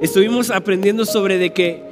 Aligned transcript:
estuvimos 0.00 0.50
aprendiendo 0.50 1.04
sobre 1.04 1.38
de 1.38 1.52
que 1.52 1.82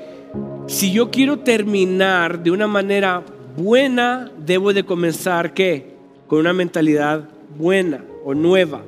si 0.67 0.93
yo 0.93 1.11
quiero 1.11 1.39
terminar 1.39 2.43
de 2.43 2.51
una 2.51 2.67
manera 2.67 3.25
buena, 3.57 4.31
debo 4.39 4.73
de 4.73 4.85
comenzar 4.85 5.55
¿qué? 5.55 5.95
Con 6.27 6.41
una 6.41 6.53
mentalidad 6.53 7.29
buena 7.57 8.05
o 8.25 8.35
nueva, 8.35 8.83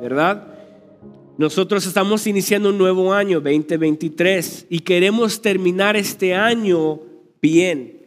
¿verdad? 0.00 0.46
Nosotros 1.38 1.86
estamos 1.86 2.26
iniciando 2.26 2.70
un 2.70 2.78
nuevo 2.78 3.12
año, 3.12 3.40
2023, 3.40 4.66
y 4.70 4.80
queremos 4.80 5.42
terminar 5.42 5.94
este 5.94 6.34
año 6.34 7.00
bien. 7.42 8.00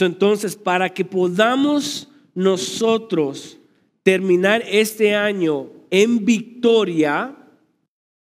Entonces, 0.00 0.56
para 0.56 0.88
que 0.88 1.04
podamos 1.04 2.08
nosotros 2.34 3.58
terminar 4.02 4.62
este 4.66 5.14
año 5.14 5.66
en 5.90 6.24
victoria, 6.24 7.36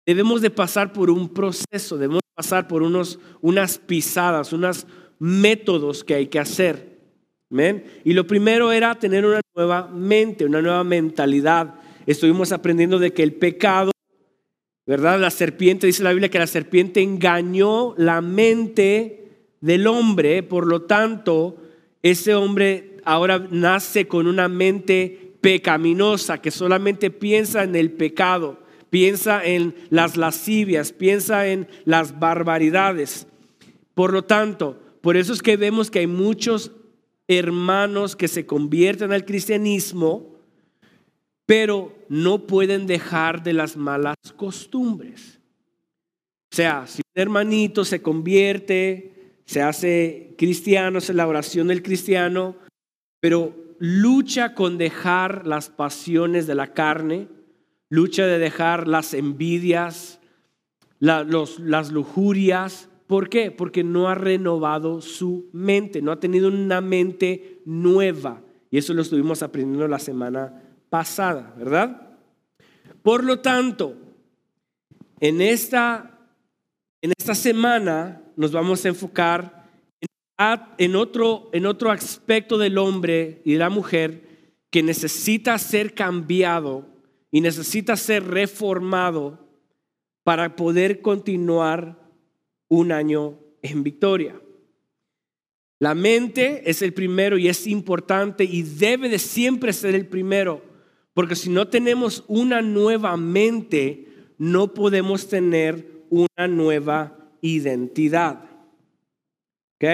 debemos 0.06 0.40
de 0.40 0.50
pasar 0.50 0.92
por 0.92 1.10
un 1.10 1.28
proceso, 1.28 1.98
debemos 1.98 2.22
pasar 2.34 2.68
por 2.68 2.82
unos, 2.82 3.18
unas 3.40 3.78
pisadas, 3.78 4.52
unos 4.52 4.86
métodos 5.18 6.04
que 6.04 6.14
hay 6.14 6.28
que 6.28 6.38
hacer. 6.38 6.96
Y 8.04 8.12
lo 8.12 8.26
primero 8.26 8.72
era 8.72 8.94
tener 8.94 9.24
una 9.24 9.40
nueva 9.54 9.88
mente, 9.88 10.44
una 10.44 10.62
nueva 10.62 10.84
mentalidad. 10.84 11.74
Estuvimos 12.06 12.52
aprendiendo 12.52 12.98
de 12.98 13.12
que 13.12 13.22
el 13.22 13.34
pecado, 13.34 13.92
¿verdad? 14.86 15.20
La 15.20 15.30
serpiente, 15.30 15.86
dice 15.86 16.02
la 16.02 16.10
Biblia 16.10 16.28
que 16.28 16.38
la 16.38 16.46
serpiente 16.46 17.02
engañó 17.02 17.94
la 17.96 18.20
mente 18.20 19.50
del 19.60 19.86
hombre, 19.86 20.42
por 20.42 20.66
lo 20.66 20.82
tanto, 20.82 21.56
ese 22.02 22.34
hombre 22.34 22.98
ahora 23.04 23.46
nace 23.50 24.06
con 24.06 24.26
una 24.26 24.48
mente 24.48 25.34
pecaminosa 25.40 26.40
que 26.40 26.50
solamente 26.50 27.10
piensa 27.10 27.62
en 27.62 27.74
el 27.76 27.92
pecado, 27.92 28.58
piensa 28.96 29.44
en 29.44 29.74
las 29.90 30.16
lascivias, 30.16 30.90
piensa 30.90 31.48
en 31.48 31.68
las 31.84 32.18
barbaridades. 32.18 33.26
Por 33.92 34.10
lo 34.10 34.24
tanto, 34.24 34.80
por 35.02 35.18
eso 35.18 35.34
es 35.34 35.42
que 35.42 35.58
vemos 35.58 35.90
que 35.90 35.98
hay 35.98 36.06
muchos 36.06 36.72
hermanos 37.28 38.16
que 38.16 38.26
se 38.26 38.46
convierten 38.46 39.12
al 39.12 39.26
cristianismo, 39.26 40.38
pero 41.44 41.94
no 42.08 42.46
pueden 42.46 42.86
dejar 42.86 43.42
de 43.42 43.52
las 43.52 43.76
malas 43.76 44.16
costumbres. 44.34 45.40
O 46.50 46.56
sea, 46.56 46.86
si 46.86 47.02
un 47.02 47.20
hermanito 47.20 47.84
se 47.84 48.00
convierte, 48.00 49.34
se 49.44 49.60
hace 49.60 50.34
cristiano, 50.38 51.00
es 51.00 51.10
la 51.10 51.28
oración 51.28 51.68
del 51.68 51.82
cristiano, 51.82 52.56
pero 53.20 53.54
lucha 53.78 54.54
con 54.54 54.78
dejar 54.78 55.46
las 55.46 55.68
pasiones 55.68 56.46
de 56.46 56.54
la 56.54 56.72
carne, 56.72 57.28
lucha 57.88 58.26
de 58.26 58.38
dejar 58.38 58.88
las 58.88 59.14
envidias, 59.14 60.20
las 60.98 61.90
lujurias, 61.90 62.88
¿Por 63.06 63.28
qué? 63.28 63.52
Porque 63.52 63.84
no 63.84 64.08
ha 64.08 64.14
renovado 64.14 65.00
su 65.00 65.48
mente, 65.52 66.02
no 66.02 66.10
ha 66.10 66.18
tenido 66.18 66.48
una 66.48 66.80
mente 66.80 67.60
nueva. 67.64 68.42
Y 68.70 68.78
eso 68.78 68.94
lo 68.94 69.02
estuvimos 69.02 69.42
aprendiendo 69.42 69.86
la 69.86 70.00
semana 70.00 70.62
pasada, 70.90 71.54
¿verdad? 71.56 72.18
Por 73.02 73.22
lo 73.22 73.38
tanto, 73.38 73.94
en 75.20 75.40
esta, 75.40 76.18
en 77.00 77.12
esta 77.16 77.36
semana 77.36 78.22
nos 78.34 78.50
vamos 78.50 78.84
a 78.84 78.88
enfocar 78.88 79.66
en 80.76 80.96
otro, 80.96 81.48
en 81.52 81.64
otro 81.64 81.92
aspecto 81.92 82.58
del 82.58 82.76
hombre 82.76 83.40
y 83.44 83.52
de 83.52 83.58
la 83.58 83.70
mujer 83.70 84.26
que 84.70 84.82
necesita 84.82 85.56
ser 85.58 85.94
cambiado 85.94 86.84
y 87.36 87.42
necesita 87.42 87.98
ser 87.98 88.24
reformado 88.24 89.38
para 90.24 90.56
poder 90.56 91.02
continuar 91.02 91.98
un 92.66 92.92
año 92.92 93.38
en 93.60 93.82
victoria. 93.82 94.40
La 95.78 95.94
mente 95.94 96.62
es 96.64 96.80
el 96.80 96.94
primero 96.94 97.36
y 97.36 97.48
es 97.48 97.66
importante 97.66 98.44
y 98.44 98.62
debe 98.62 99.10
de 99.10 99.18
siempre 99.18 99.74
ser 99.74 99.94
el 99.94 100.06
primero, 100.06 100.62
porque 101.12 101.36
si 101.36 101.50
no 101.50 101.68
tenemos 101.68 102.24
una 102.26 102.62
nueva 102.62 103.18
mente, 103.18 104.06
no 104.38 104.72
podemos 104.72 105.28
tener 105.28 106.06
una 106.08 106.48
nueva 106.48 107.18
identidad. 107.42 108.44
¿Ok? 109.74 109.84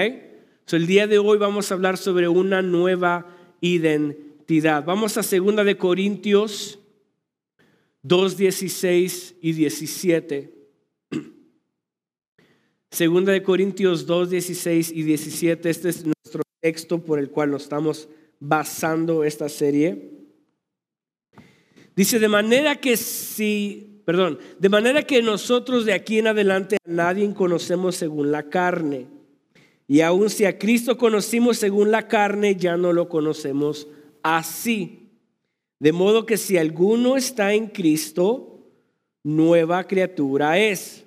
So, 0.65 0.77
el 0.77 0.87
día 0.87 1.07
de 1.07 1.17
hoy 1.17 1.37
vamos 1.37 1.69
a 1.69 1.73
hablar 1.73 1.97
sobre 1.97 2.29
una 2.29 2.61
nueva 2.61 3.35
identidad. 3.59 4.85
Vamos 4.85 5.17
a 5.17 5.23
segunda 5.23 5.65
de 5.65 5.75
Corintios 5.75 6.79
2, 8.03 8.37
16 8.37 9.35
y 9.41 9.53
17. 9.53 10.53
Segunda 12.91 13.31
de 13.31 13.41
Corintios 13.41 14.05
2, 14.05 14.29
16 14.29 14.91
y 14.91 15.03
17, 15.03 15.69
este 15.69 15.89
es 15.89 16.05
nuestro 16.05 16.43
texto 16.61 17.03
por 17.03 17.17
el 17.17 17.29
cual 17.29 17.51
nos 17.51 17.63
estamos 17.63 18.09
basando 18.39 19.23
esta 19.23 19.47
serie. 19.47 20.11
Dice, 21.95 22.19
de 22.19 22.27
manera 22.27 22.75
que 22.75 22.97
si, 22.97 24.01
perdón, 24.05 24.37
de 24.59 24.69
manera 24.69 25.03
que 25.03 25.21
nosotros 25.21 25.85
de 25.85 25.93
aquí 25.93 26.19
en 26.19 26.27
adelante 26.27 26.77
a 26.85 26.91
nadie 26.91 27.33
conocemos 27.33 27.95
según 27.95 28.31
la 28.31 28.49
carne. 28.49 29.07
Y 29.87 30.01
aun 30.01 30.29
si 30.29 30.45
a 30.45 30.57
Cristo 30.57 30.97
conocimos 30.97 31.57
según 31.57 31.91
la 31.91 32.07
carne, 32.07 32.55
ya 32.55 32.75
no 32.75 32.91
lo 32.91 33.07
conocemos 33.07 33.87
así. 34.23 35.02
De 35.83 35.91
modo 35.91 36.25
que 36.25 36.37
si 36.37 36.57
alguno 36.57 37.17
está 37.17 37.53
en 37.53 37.67
Cristo, 37.67 38.61
nueva 39.21 39.83
criatura 39.83 40.57
es 40.57 41.05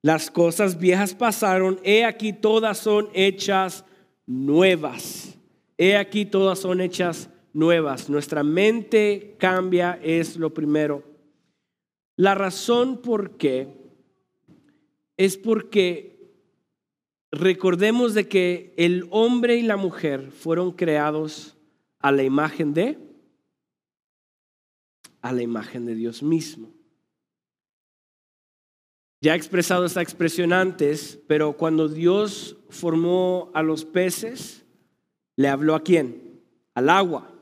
las 0.00 0.30
cosas 0.30 0.78
viejas 0.78 1.12
pasaron, 1.12 1.80
he 1.82 2.04
aquí 2.04 2.32
todas 2.32 2.78
son 2.78 3.08
hechas 3.14 3.84
nuevas. 4.24 5.36
He 5.76 5.96
aquí 5.96 6.24
todas 6.24 6.60
son 6.60 6.80
hechas 6.80 7.30
nuevas. 7.52 8.08
Nuestra 8.08 8.44
mente 8.44 9.34
cambia 9.38 9.98
es 10.00 10.36
lo 10.36 10.54
primero. 10.54 11.02
La 12.14 12.36
razón 12.36 13.02
por 13.02 13.36
qué 13.36 13.66
es 15.16 15.36
porque 15.36 16.30
recordemos 17.32 18.14
de 18.14 18.28
que 18.28 18.72
el 18.76 19.08
hombre 19.10 19.56
y 19.56 19.62
la 19.62 19.76
mujer 19.76 20.30
fueron 20.30 20.70
creados 20.70 21.56
a 21.98 22.12
la 22.12 22.22
imagen 22.22 22.72
de 22.72 23.10
a 25.22 25.32
la 25.32 25.42
imagen 25.42 25.86
de 25.86 25.94
Dios 25.94 26.22
mismo. 26.22 26.70
Ya 29.22 29.34
he 29.34 29.36
expresado 29.36 29.86
esta 29.86 30.02
expresión 30.02 30.52
antes, 30.52 31.20
pero 31.28 31.52
cuando 31.56 31.88
Dios 31.88 32.56
formó 32.68 33.52
a 33.54 33.62
los 33.62 33.84
peces, 33.84 34.64
¿le 35.36 35.48
habló 35.48 35.76
a 35.76 35.84
quién? 35.84 36.40
Al 36.74 36.90
agua. 36.90 37.32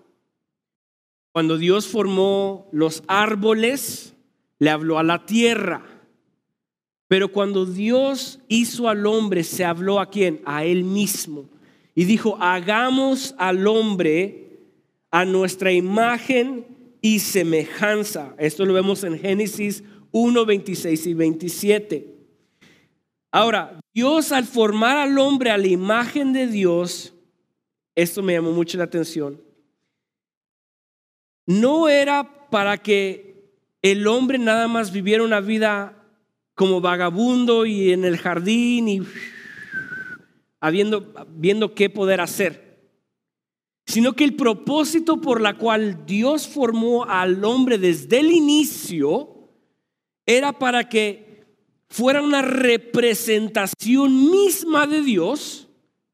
Cuando 1.32 1.56
Dios 1.56 1.88
formó 1.88 2.68
los 2.70 3.02
árboles, 3.06 4.14
le 4.58 4.68
habló 4.68 4.98
a 4.98 5.02
la 5.02 5.24
tierra. 5.24 5.82
Pero 7.08 7.32
cuando 7.32 7.64
Dios 7.64 8.40
hizo 8.48 8.88
al 8.88 9.06
hombre, 9.06 9.42
se 9.42 9.64
habló 9.64 10.00
a 10.00 10.10
quién? 10.10 10.42
A 10.44 10.64
él 10.64 10.84
mismo. 10.84 11.48
Y 11.94 12.04
dijo, 12.04 12.36
hagamos 12.40 13.34
al 13.38 13.66
hombre 13.66 14.58
a 15.10 15.24
nuestra 15.24 15.72
imagen 15.72 16.66
y 17.00 17.20
semejanza. 17.20 18.34
Esto 18.38 18.64
lo 18.64 18.74
vemos 18.74 19.04
en 19.04 19.18
Génesis 19.18 19.82
1, 20.12 20.44
26 20.46 21.06
y 21.06 21.14
27. 21.14 22.14
Ahora, 23.32 23.80
Dios 23.94 24.32
al 24.32 24.44
formar 24.44 24.96
al 24.96 25.18
hombre 25.18 25.50
a 25.50 25.58
la 25.58 25.68
imagen 25.68 26.32
de 26.32 26.46
Dios, 26.46 27.14
esto 27.94 28.22
me 28.22 28.32
llamó 28.32 28.52
mucho 28.52 28.76
la 28.76 28.84
atención, 28.84 29.40
no 31.46 31.88
era 31.88 32.48
para 32.50 32.78
que 32.78 33.30
el 33.82 34.06
hombre 34.06 34.38
nada 34.38 34.68
más 34.68 34.92
viviera 34.92 35.22
una 35.22 35.40
vida 35.40 35.96
como 36.54 36.80
vagabundo 36.80 37.64
y 37.66 37.92
en 37.92 38.04
el 38.04 38.18
jardín 38.18 38.88
y 38.88 39.02
viendo 41.36 41.74
qué 41.74 41.88
poder 41.88 42.20
hacer, 42.20 42.69
sino 43.90 44.12
que 44.12 44.22
el 44.22 44.36
propósito 44.36 45.20
por 45.20 45.40
la 45.40 45.58
cual 45.58 46.06
Dios 46.06 46.46
formó 46.46 47.04
al 47.04 47.44
hombre 47.44 47.76
desde 47.76 48.20
el 48.20 48.30
inicio 48.30 49.48
era 50.24 50.56
para 50.56 50.88
que 50.88 51.44
fuera 51.88 52.22
una 52.22 52.40
representación 52.40 54.30
misma 54.30 54.86
de 54.86 55.02
Dios 55.02 55.68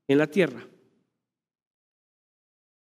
en 0.09 0.17
la 0.17 0.27
tierra. 0.27 0.67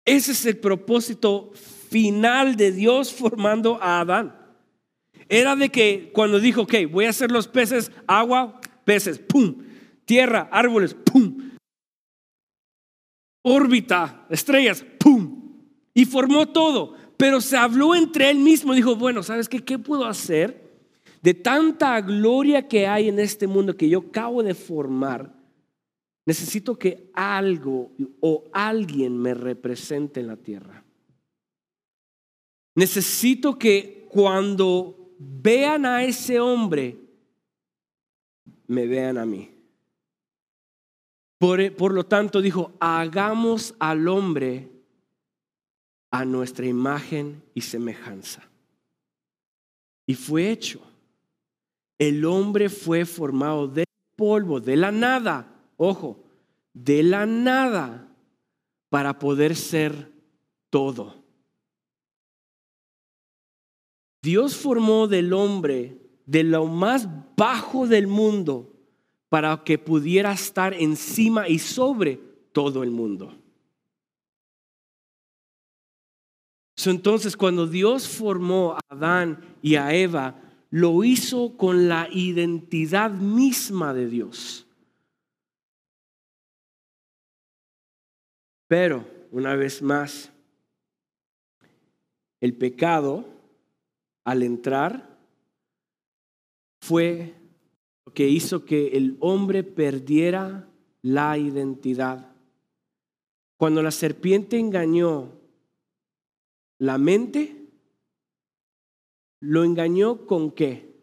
Ese 0.06 0.34
es 0.34 0.46
el 0.46 0.58
propósito 0.58 1.52
final 1.90 2.56
de 2.56 2.72
Dios 2.72 3.12
formando 3.12 3.82
a 3.82 4.02
Adán. 4.02 4.36
Era 5.28 5.56
de 5.56 5.70
que 5.70 6.12
cuando 6.14 6.40
dijo, 6.40 6.62
ok, 6.62 6.76
voy 6.92 7.06
a 7.06 7.10
hacer 7.10 7.32
los 7.32 7.48
peces, 7.48 7.92
agua, 8.06 8.62
peces, 8.86 9.18
pum, 9.18 9.64
tierra, 10.06 10.48
árboles, 10.52 10.94
pum, 10.94 11.47
órbita, 13.48 14.26
estrellas, 14.30 14.86
pum, 15.00 15.54
y 15.94 16.06
formó 16.06 16.48
todo. 16.48 16.94
Pero 17.18 17.42
se 17.42 17.58
habló 17.58 17.96
entre 17.96 18.30
él 18.30 18.38
mismo, 18.38 18.74
dijo, 18.74 18.96
bueno, 18.96 19.24
¿sabes 19.24 19.50
qué? 19.50 19.64
¿Qué 19.64 19.80
puedo 19.80 20.06
hacer? 20.06 20.68
de 21.22 21.34
tanta 21.34 22.00
gloria 22.02 22.68
que 22.68 22.88
hay 22.88 23.10
en 23.10 23.20
este 23.20 23.48
mundo 23.48 23.76
que 23.76 23.90
yo 23.90 24.00
acabo 24.00 24.44
de 24.44 24.54
formar, 24.54 25.34
necesito 26.26 26.78
que 26.78 27.10
algo 27.14 27.92
o 28.20 28.46
alguien 28.54 29.18
me 29.18 29.34
represente 29.34 30.20
en 30.20 30.28
la 30.28 30.38
tierra. 30.38 30.84
Necesito 32.76 33.58
que 33.58 34.08
cuando 34.10 35.16
vean 35.20 35.86
a 35.86 36.04
ese 36.04 36.40
hombre, 36.40 36.98
me 38.68 38.86
vean 38.86 39.18
a 39.18 39.26
mí. 39.26 39.50
Por, 41.40 41.94
lo 41.94 42.06
tanto, 42.06 42.42
dijo, 42.42 42.74
hagamos 42.80 43.76
al 43.80 44.08
hombre 44.08 44.72
a 46.10 46.26
nuestra 46.26 46.66
imagen 46.66 47.44
y 47.54 47.62
semejanza. 47.62 48.50
Y 50.08 50.16
fue 50.16 50.50
hecho. 50.50 50.82
El 52.00 52.26
hombre 52.26 52.70
fue 52.70 53.06
formado 53.06 53.68
del 53.68 53.86
polvo, 54.16 54.60
de 54.60 54.78
la 54.78 54.92
nada, 54.92 55.62
ojo, 55.78 56.24
de 56.74 57.04
la 57.04 57.26
nada, 57.26 58.08
para 58.90 59.20
poder 59.20 59.56
ser 59.56 60.12
todo. 60.70 61.24
Dios 64.24 64.56
formó 64.56 65.08
del 65.08 65.34
hombre 65.34 65.98
de 66.26 66.44
lo 66.44 66.66
más 66.66 67.08
bajo 67.36 67.88
del 67.88 68.08
mundo 68.08 68.77
para 69.30 69.64
que 69.64 69.78
pudiera 69.78 70.32
estar 70.32 70.74
encima 70.74 71.48
y 71.48 71.60
sobre 71.60 72.18
todo 72.52 72.84
el 72.84 72.92
mundo. 72.92 73.36
Entonces, 76.86 77.36
cuando 77.36 77.68
Dios 77.68 78.08
formó 78.08 78.74
a 78.74 78.80
Adán 78.90 79.58
y 79.62 79.76
a 79.76 79.94
Eva, 79.94 80.40
lo 80.70 81.04
hizo 81.04 81.58
con 81.58 81.90
la 81.90 82.08
identidad 82.12 83.12
misma 83.12 83.94
de 83.94 84.08
Dios. 84.08 84.66
Pero, 88.68 89.06
una 89.32 89.56
vez 89.56 89.82
más, 89.82 90.32
el 92.40 92.56
pecado 92.56 93.26
al 94.24 94.44
entrar 94.44 95.18
fue 96.82 97.34
que 98.18 98.28
hizo 98.28 98.66
que 98.66 98.98
el 98.98 99.16
hombre 99.20 99.64
perdiera 99.64 100.68
la 101.04 101.38
identidad. 101.38 102.36
Cuando 103.58 103.84
la 103.84 103.92
serpiente 103.92 104.58
engañó 104.58 105.40
la 106.80 106.98
mente, 106.98 107.70
lo 109.40 109.64
engañó 109.64 110.26
con 110.26 110.50
qué? 110.50 110.96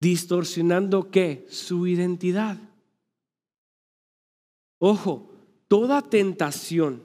Distorsionando 0.00 1.10
qué? 1.10 1.46
Su 1.48 1.88
identidad. 1.88 2.56
Ojo, 4.78 5.32
toda 5.66 6.00
tentación 6.00 7.02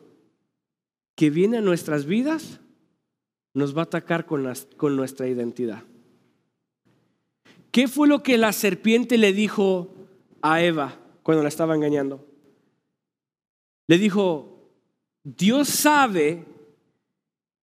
que 1.16 1.32
viene 1.32 1.58
a 1.58 1.62
nuestras 1.62 2.06
vidas 2.06 2.60
nos 3.56 3.76
va 3.76 3.82
a 3.82 3.86
atacar 3.86 4.28
con, 4.28 4.48
con 4.78 4.96
nuestra 4.96 5.28
identidad. 5.28 5.84
¿Qué 7.72 7.88
fue 7.88 8.08
lo 8.08 8.22
que 8.22 8.38
la 8.38 8.52
serpiente 8.52 9.18
le 9.18 9.34
dijo 9.34 9.94
a 10.42 10.62
Eva 10.62 11.00
cuando 11.24 11.42
la 11.42 11.50
estaba 11.50 11.76
engañando? 11.76 12.28
Le 13.88 13.98
dijo, 13.98 14.70
Dios 15.24 15.70
sabe 15.70 16.46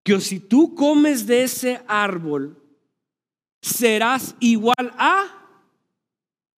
que 0.02 0.20
si 0.20 0.40
tú 0.40 0.74
comes 0.74 1.26
de 1.26 1.42
ese 1.42 1.82
árbol, 1.86 2.56
serás 3.60 4.34
igual 4.40 4.94
a 4.96 5.26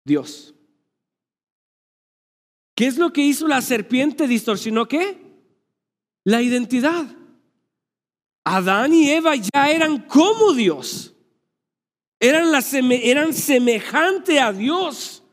Dios. 0.05 0.53
¿Qué 2.75 2.87
es 2.87 2.97
lo 2.97 3.11
que 3.11 3.21
hizo 3.21 3.47
la 3.47 3.61
serpiente? 3.61 4.27
¿Distorsionó 4.27 4.87
qué? 4.87 5.21
La 6.23 6.41
identidad. 6.41 7.05
Adán 8.43 8.93
y 8.93 9.09
Eva 9.09 9.35
ya 9.35 9.69
eran 9.69 9.99
como 9.99 10.53
Dios. 10.53 11.10
Eran, 12.21 12.51
la, 12.51 12.63
eran 13.01 13.33
semejante 13.33 14.39
a 14.39 14.53
Dios. 14.53 15.23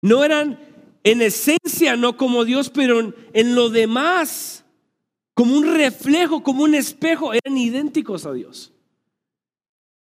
No 0.00 0.22
eran 0.22 0.60
en 1.02 1.20
esencia, 1.20 1.96
no 1.96 2.16
como 2.16 2.44
Dios, 2.44 2.70
pero 2.70 3.00
en, 3.00 3.14
en 3.32 3.56
lo 3.56 3.68
demás, 3.68 4.64
como 5.34 5.56
un 5.56 5.74
reflejo, 5.74 6.44
como 6.44 6.62
un 6.62 6.76
espejo, 6.76 7.32
eran 7.34 7.58
idénticos 7.58 8.26
a 8.26 8.32
Dios. 8.32 8.72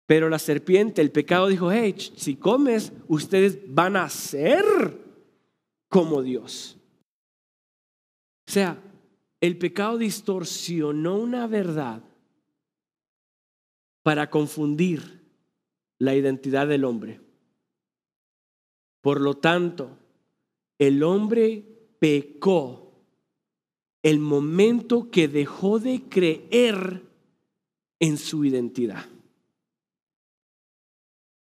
Pero 0.06 0.28
la 0.30 0.40
serpiente, 0.40 1.02
el 1.02 1.12
pecado 1.12 1.48
dijo, 1.48 1.72
hey, 1.72 1.96
si 2.18 2.36
comes, 2.36 2.92
ustedes 3.08 3.60
van 3.66 3.96
a 3.96 4.10
ser 4.10 4.66
como 5.88 6.22
Dios. 6.22 6.78
O 8.46 8.51
sea, 8.51 8.78
el 9.40 9.58
pecado 9.58 9.98
distorsionó 9.98 11.18
una 11.18 11.48
verdad 11.48 12.04
para 14.04 14.30
confundir 14.30 15.25
la 16.00 16.15
identidad 16.15 16.68
del 16.68 16.83
hombre. 16.83 17.21
Por 19.01 19.21
lo 19.21 19.36
tanto, 19.36 19.97
el 20.77 21.03
hombre 21.03 21.63
pecó 22.00 22.92
el 24.03 24.19
momento 24.19 25.09
que 25.09 25.27
dejó 25.27 25.80
de 25.80 26.03
creer 26.09 27.03
en 28.00 28.18
su 28.18 28.45
identidad. 28.45 29.06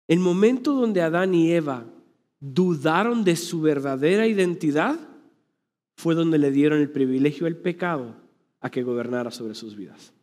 El 0.07 0.19
momento 0.19 0.73
donde 0.73 1.01
Adán 1.01 1.35
y 1.35 1.51
Eva 1.51 1.85
dudaron 2.39 3.23
de 3.23 3.35
su 3.35 3.61
verdadera 3.61 4.27
identidad, 4.27 4.99
fue 5.95 6.15
donde 6.15 6.37
le 6.37 6.51
dieron 6.51 6.79
el 6.79 6.91
privilegio 6.91 7.45
del 7.45 7.57
pecado 7.57 8.15
a 8.59 8.69
que 8.69 8.83
gobernara 8.83 9.31
sobre 9.31 9.55
sus 9.55 9.75
vidas. 9.75 10.13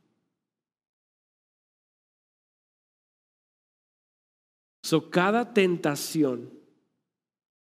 So, 4.84 5.08
cada 5.08 5.54
tentación, 5.54 6.50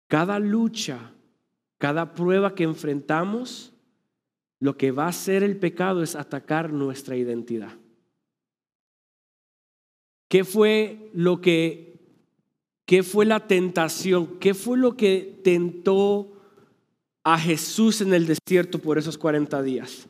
cada 0.07 0.39
lucha, 0.39 1.13
cada 1.77 2.15
prueba 2.15 2.55
que 2.55 2.63
enfrentamos, 2.63 3.73
lo 4.61 4.77
que 4.77 4.93
va 4.93 5.07
a 5.07 5.09
hacer 5.09 5.43
el 5.43 5.57
pecado 5.57 6.05
es 6.05 6.15
atacar 6.15 6.73
nuestra 6.73 7.17
identidad. 7.17 7.77
¿Qué 10.29 10.45
fue 10.45 11.11
lo 11.13 11.41
que 11.41 11.99
¿Qué 12.87 13.03
fue 13.03 13.27
la 13.27 13.49
tentación? 13.49 14.39
¿Qué 14.39 14.55
fue 14.55 14.79
lo 14.79 14.97
que 14.97 15.41
tentó 15.43 16.33
a 17.25 17.37
Jesús 17.41 18.03
en 18.03 18.15
el 18.15 18.27
desierto 18.29 18.79
por 18.79 18.99
esos 18.99 19.19
40 19.19 19.61
días? 19.65 20.07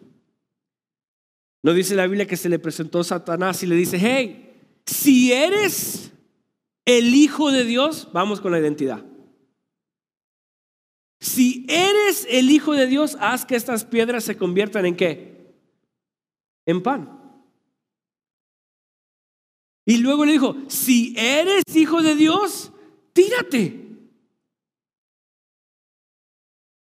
No 1.63 1.73
dice 1.73 1.95
la 1.95 2.07
Biblia 2.07 2.27
que 2.27 2.37
se 2.37 2.51
le 2.51 2.59
presentó 2.59 3.03
Satanás 3.05 3.63
y 3.63 3.67
le 3.67 3.75
dice, 3.75 3.99
hey, 3.99 4.83
si 4.85 5.33
eres 5.33 6.11
el 6.85 7.15
Hijo 7.15 7.51
de 7.51 7.65
Dios, 7.65 8.09
vamos 8.13 8.41
con 8.41 8.53
la 8.53 8.59
identidad. 8.59 9.05
Si 11.21 11.67
eres 11.69 12.27
el 12.31 12.51
Hijo 12.51 12.73
de 12.73 12.87
Dios, 12.87 13.17
haz 13.21 13.45
que 13.45 13.57
estas 13.57 13.85
piedras 13.85 14.25
se 14.25 14.37
conviertan 14.37 14.87
en 14.87 14.97
qué? 14.97 15.55
En 16.67 16.83
pan. 16.83 17.21
Y 19.91 19.97
luego 19.99 20.25
le 20.25 20.33
dijo, 20.33 20.57
si 20.69 21.15
eres 21.19 21.65
hijo 21.75 22.01
de 22.01 22.15
Dios, 22.15 22.73
tírate. 23.13 23.89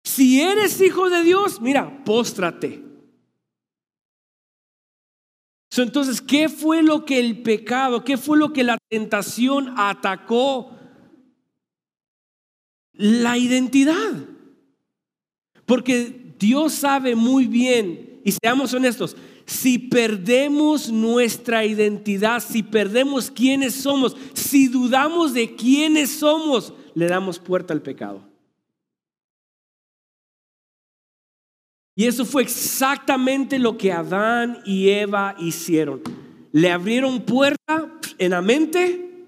Si 0.05 0.43
eres 0.43 0.79
hijo 0.81 1.09
de 1.09 1.23
Dios, 1.23 1.61
mira, 1.63 2.05
póstrate. 2.05 2.82
Entonces, 5.77 6.21
¿qué 6.21 6.49
fue 6.49 6.83
lo 6.83 7.05
que 7.05 7.19
el 7.19 7.43
pecado, 7.43 8.05
qué 8.05 8.19
fue 8.19 8.37
lo 8.37 8.53
que 8.53 8.63
la 8.63 8.77
tentación 8.91 9.73
atacó? 9.79 10.73
La 12.93 13.39
identidad. 13.39 14.13
Porque 15.65 16.35
Dios 16.39 16.75
sabe 16.75 17.15
muy 17.15 17.47
bien, 17.47 18.21
y 18.25 18.33
seamos 18.33 18.75
honestos, 18.75 19.17
si 19.47 19.79
perdemos 19.79 20.91
nuestra 20.91 21.65
identidad, 21.65 22.41
si 22.41 22.63
perdemos 22.63 23.31
quiénes 23.31 23.75
somos, 23.75 24.17
si 24.35 24.69
dudamos 24.69 25.33
de 25.33 25.55
quiénes 25.55 26.11
somos, 26.11 26.75
le 26.95 27.07
damos 27.07 27.39
puerta 27.39 27.73
al 27.73 27.83
pecado. 27.83 28.32
Y 31.95 32.07
eso 32.07 32.25
fue 32.25 32.43
exactamente 32.43 33.59
lo 33.59 33.77
que 33.77 33.93
Adán 33.93 34.59
y 34.65 34.89
Eva 34.89 35.35
hicieron. 35.39 36.01
Le 36.53 36.71
abrieron 36.71 37.23
puerta 37.23 37.99
en 38.19 38.31
la 38.31 38.43
mente 38.43 39.27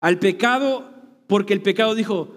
al 0.00 0.18
pecado 0.18 0.90
porque 1.26 1.52
el 1.52 1.62
pecado 1.62 1.94
dijo, 1.94 2.34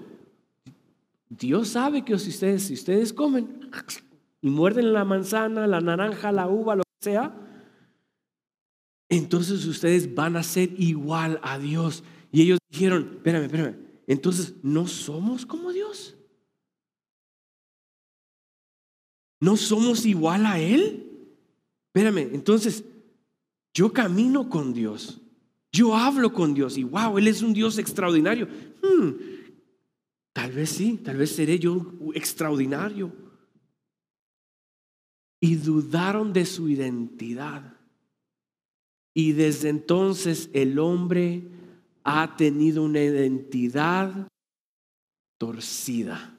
Dios 1.29 1.69
sabe 1.69 2.03
que 2.03 2.17
si 2.19 2.29
ustedes, 2.29 2.63
si 2.63 2.73
ustedes 2.73 3.13
comen, 3.13 3.69
y 4.41 4.49
muerden 4.49 4.93
la 4.93 5.05
manzana, 5.05 5.65
la 5.65 5.81
naranja, 5.81 6.31
la 6.31 6.47
uva, 6.47 6.75
lo 6.75 6.83
que 6.83 7.09
sea, 7.09 7.35
entonces 9.09 9.65
ustedes 9.65 10.13
van 10.13 10.35
a 10.37 10.43
ser 10.43 10.69
igual 10.77 11.39
a 11.41 11.57
Dios. 11.57 12.03
Y 12.31 12.41
ellos 12.41 12.59
dijeron, 12.69 13.15
espérame, 13.15 13.45
espérame, 13.45 13.75
entonces 14.07 14.55
no 14.61 14.87
somos 14.87 15.45
como 15.45 15.71
Dios. 15.71 16.14
¿No 19.39 19.57
somos 19.57 20.05
igual 20.05 20.45
a 20.45 20.59
Él? 20.59 21.05
Espérame, 21.87 22.33
entonces 22.33 22.83
yo 23.73 23.91
camino 23.91 24.49
con 24.49 24.73
Dios. 24.73 25.21
Yo 25.71 25.95
hablo 25.95 26.31
con 26.31 26.53
Dios 26.53 26.77
y 26.77 26.83
wow, 26.83 27.17
Él 27.17 27.27
es 27.27 27.41
un 27.41 27.53
Dios 27.53 27.77
extraordinario. 27.77 28.47
Hmm, 28.81 29.11
tal 30.33 30.51
vez 30.51 30.69
sí, 30.69 30.99
tal 31.03 31.17
vez 31.17 31.35
seré 31.35 31.59
yo 31.59 31.93
extraordinario. 32.13 33.13
Y 35.41 35.55
dudaron 35.55 36.31
de 36.31 36.45
su 36.45 36.69
identidad. 36.69 37.77
Y 39.13 39.33
desde 39.33 39.69
entonces 39.69 40.49
el 40.53 40.79
hombre 40.79 41.43
ha 42.03 42.35
tenido 42.37 42.83
una 42.83 43.01
identidad 43.01 44.27
torcida. 45.37 46.34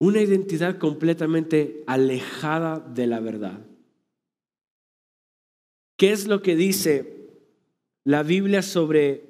Una 0.00 0.22
identidad 0.22 0.78
completamente 0.78 1.84
alejada 1.86 2.80
de 2.80 3.06
la 3.06 3.20
verdad. 3.20 3.60
¿Qué 5.98 6.12
es 6.12 6.26
lo 6.26 6.40
que 6.40 6.56
dice 6.56 7.28
la 8.04 8.22
Biblia 8.22 8.62
sobre 8.62 9.28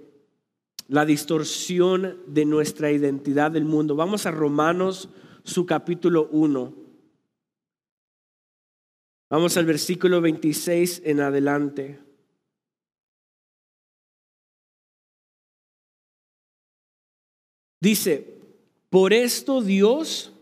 la 0.87 1.05
distorsión 1.05 2.23
de 2.29 2.45
nuestra 2.45 2.93
identidad 2.93 3.51
del 3.51 3.65
mundo? 3.65 3.97
Vamos 3.97 4.27
a 4.27 4.31
Romanos, 4.31 5.09
su 5.43 5.67
capítulo 5.67 6.29
1. 6.31 6.73
Vamos 9.29 9.57
al 9.57 9.67
versículo 9.67 10.21
26 10.21 11.03
en 11.05 11.21
adelante. 11.21 11.99
Dice, 17.81 18.39
por 18.89 19.13
esto 19.13 19.63
Dios 19.63 20.33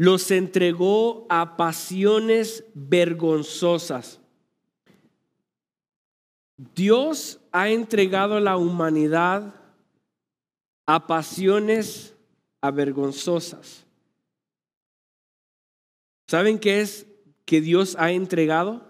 los 0.00 0.30
entregó 0.30 1.26
a 1.28 1.58
pasiones 1.58 2.64
vergonzosas 2.72 4.20
Dios 6.74 7.40
ha 7.52 7.70
entregado 7.70 8.36
a 8.36 8.40
la 8.40 8.56
humanidad 8.58 9.54
a 10.86 11.06
pasiones 11.06 12.14
avergonzosas. 12.60 13.86
¿Saben 16.26 16.58
qué 16.58 16.80
es 16.80 17.06
que 17.46 17.60
Dios 17.60 17.96
ha 17.98 18.12
entregado? 18.12 18.86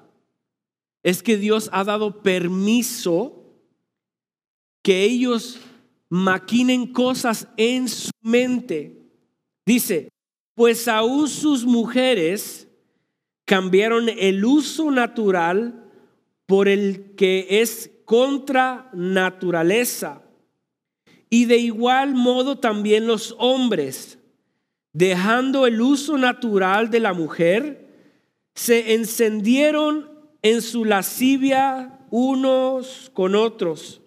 Es 1.02 1.22
que 1.22 1.36
Dios 1.36 1.70
ha 1.72 1.84
dado 1.84 2.22
permiso 2.22 3.44
que 4.82 5.04
ellos 5.04 5.60
maquinen 6.08 6.92
cosas 6.92 7.46
en 7.56 7.88
su 7.88 8.10
mente. 8.20 9.00
Dice, 9.64 10.08
pues 10.60 10.88
aún 10.88 11.26
sus 11.26 11.64
mujeres 11.64 12.68
cambiaron 13.46 14.10
el 14.10 14.44
uso 14.44 14.90
natural 14.90 15.90
por 16.44 16.68
el 16.68 17.14
que 17.16 17.62
es 17.62 17.90
contra 18.04 18.90
naturaleza. 18.92 20.20
Y 21.30 21.46
de 21.46 21.56
igual 21.56 22.14
modo 22.14 22.58
también 22.58 23.06
los 23.06 23.34
hombres, 23.38 24.18
dejando 24.92 25.66
el 25.66 25.80
uso 25.80 26.18
natural 26.18 26.90
de 26.90 27.00
la 27.00 27.14
mujer, 27.14 27.88
se 28.54 28.92
encendieron 28.92 30.10
en 30.42 30.60
su 30.60 30.84
lascivia 30.84 32.00
unos 32.10 33.10
con 33.14 33.34
otros, 33.34 34.02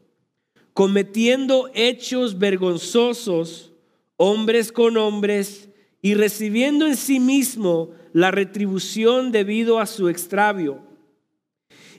cometiendo 0.76 1.72
hechos 1.74 2.38
vergonzosos, 2.38 3.74
hombres 4.18 4.72
con 4.72 4.98
hombres, 4.98 5.70
y 6.04 6.16
recibiendo 6.16 6.86
en 6.86 6.98
sí 6.98 7.22
mismo 7.22 7.92
la 8.12 8.30
retribución 8.30 9.32
debido 9.32 9.80
a 9.80 9.86
su 9.86 10.10
extravio. 10.10 10.82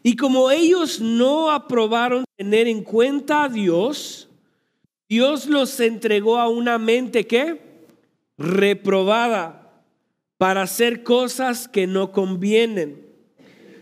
Y 0.03 0.15
como 0.17 0.51
ellos 0.51 1.01
no 1.01 1.51
aprobaron 1.51 2.25
tener 2.37 2.69
en 2.69 2.85
cuenta 2.85 3.45
a 3.45 3.49
Dios, 3.49 4.29
Dios 5.09 5.47
los 5.47 5.81
entregó 5.81 6.37
a 6.37 6.51
una 6.51 6.77
mente 6.77 7.27
que 7.27 7.63
reprobada 8.37 9.83
para 10.37 10.63
hacer 10.63 11.03
cosas 11.03 11.67
que 11.67 11.87
no 11.87 12.13
convienen, 12.13 13.07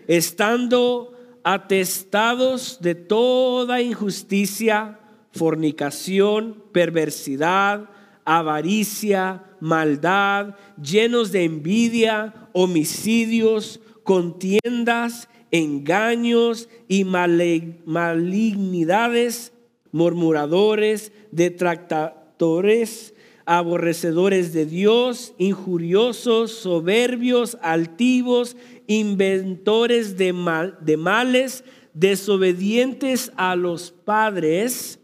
estando 0.07 1.19
atestados 1.43 2.79
de 2.81 2.95
toda 2.95 3.83
injusticia, 3.83 5.01
fornicación, 5.33 6.63
perversidad, 6.71 7.91
avaricia, 8.25 9.43
maldad, 9.61 10.55
llenos 10.81 11.33
de 11.33 11.45
envidia, 11.45 12.49
homicidios, 12.53 13.81
contiendas 14.05 15.29
engaños 15.53 16.69
y 16.89 17.05
malignidades, 17.05 19.53
murmuradores, 19.93 21.13
detractores, 21.31 23.15
aborrecedores 23.45 24.53
de 24.55 24.67
Dios, 24.67 25.35
injuriosos, 25.39 26.53
soberbios, 26.53 27.59
altivos, 27.61 28.57
inventores 28.87 30.17
de, 30.17 30.33
de 30.81 30.97
males, 30.97 31.65
desobedientes 31.93 33.31
a 33.37 33.55
los 33.55 33.91
padres, 33.91 34.99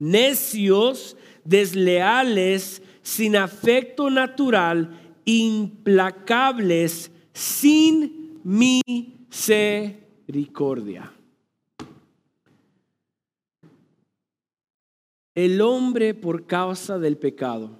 necios, 0.00 1.16
desleales, 1.44 2.82
sin 3.02 3.36
afecto 3.36 4.10
natural, 4.10 4.98
implacables, 5.24 7.10
sin 7.32 8.40
mi 8.44 8.80
misericordia. 9.32 11.12
El 15.34 15.62
hombre 15.62 16.12
por 16.12 16.46
causa 16.46 16.98
del 16.98 17.16
pecado 17.16 17.78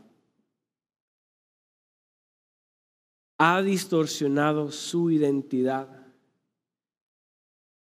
ha 3.39 3.61
distorsionado 3.61 4.71
su 4.71 5.11
identidad. 5.11 6.07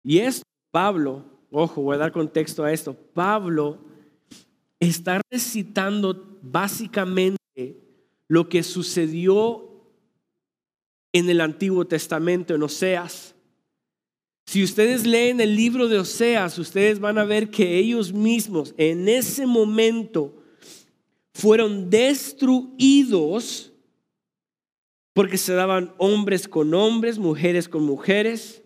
Y 0.04 0.20
es 0.20 0.44
Pablo, 0.72 1.26
ojo, 1.50 1.82
voy 1.82 1.96
a 1.96 2.00
dar 2.00 2.12
contexto 2.12 2.64
a 2.64 2.72
esto, 2.72 2.94
Pablo 2.94 3.87
está 4.80 5.22
recitando 5.30 6.40
básicamente 6.42 7.38
lo 8.28 8.50
que 8.50 8.64
sucedió 8.64 9.68
en 11.14 11.30
el 11.30 11.42
Antiguo 11.42 11.86
Testamento, 11.86 12.54
en 12.54 12.64
Oseas. 12.64 13.36
Si 14.46 14.64
ustedes 14.64 15.06
leen 15.06 15.42
el 15.42 15.56
libro 15.56 15.88
de 15.88 16.00
Oseas, 16.00 16.58
ustedes 16.58 17.00
van 17.00 17.18
a 17.18 17.26
ver 17.26 17.50
que 17.50 17.78
ellos 17.78 18.14
mismos 18.14 18.74
en 18.78 19.10
ese 19.10 19.46
momento 19.46 20.42
fueron 21.34 21.90
destruidos 21.90 23.74
porque 25.14 25.38
se 25.38 25.54
daban 25.54 25.94
hombres 25.98 26.48
con 26.48 26.74
hombres, 26.74 27.18
mujeres 27.18 27.68
con 27.68 27.84
mujeres. 27.84 28.64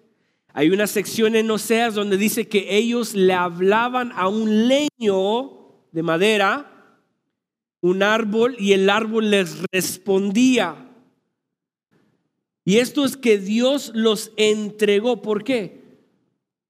Hay 0.54 0.70
una 0.70 0.86
sección 0.86 1.36
en 1.36 1.50
Oseas 1.50 1.96
donde 1.96 2.18
dice 2.18 2.48
que 2.48 2.76
ellos 2.76 3.16
le 3.16 3.34
hablaban 3.34 4.12
a 4.16 4.28
un 4.28 4.68
leño 4.68 5.61
de 5.92 6.04
madera, 6.04 6.98
un 7.82 8.04
árbol, 8.04 8.56
y 8.60 8.74
el 8.74 8.90
árbol 8.90 9.32
les 9.32 9.64
respondía. 9.72 10.88
Y 12.64 12.78
esto 12.78 13.06
es 13.06 13.18
que 13.18 13.38
Dios 13.38 13.92
los 13.94 14.32
entregó. 14.38 15.22
¿Por 15.22 15.44
qué? 15.44 15.82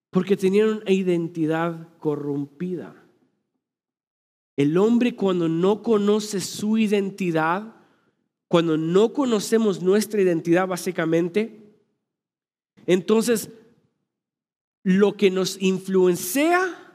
Porque 0.10 0.38
tenían 0.38 0.70
una 0.70 0.92
identidad 0.92 1.90
corrompida. 2.00 2.96
El 4.56 4.78
hombre 4.78 5.16
cuando 5.16 5.50
no 5.50 5.82
conoce 5.82 6.40
su 6.40 6.78
identidad, 6.78 7.76
cuando 8.48 8.78
no 8.78 9.14
conocemos 9.14 9.82
nuestra 9.82 10.22
identidad 10.22 10.68
básicamente, 10.68 11.62
entonces 12.86 13.50
lo 14.84 15.16
que 15.16 15.30
nos 15.30 15.62
influencia, 15.62 16.91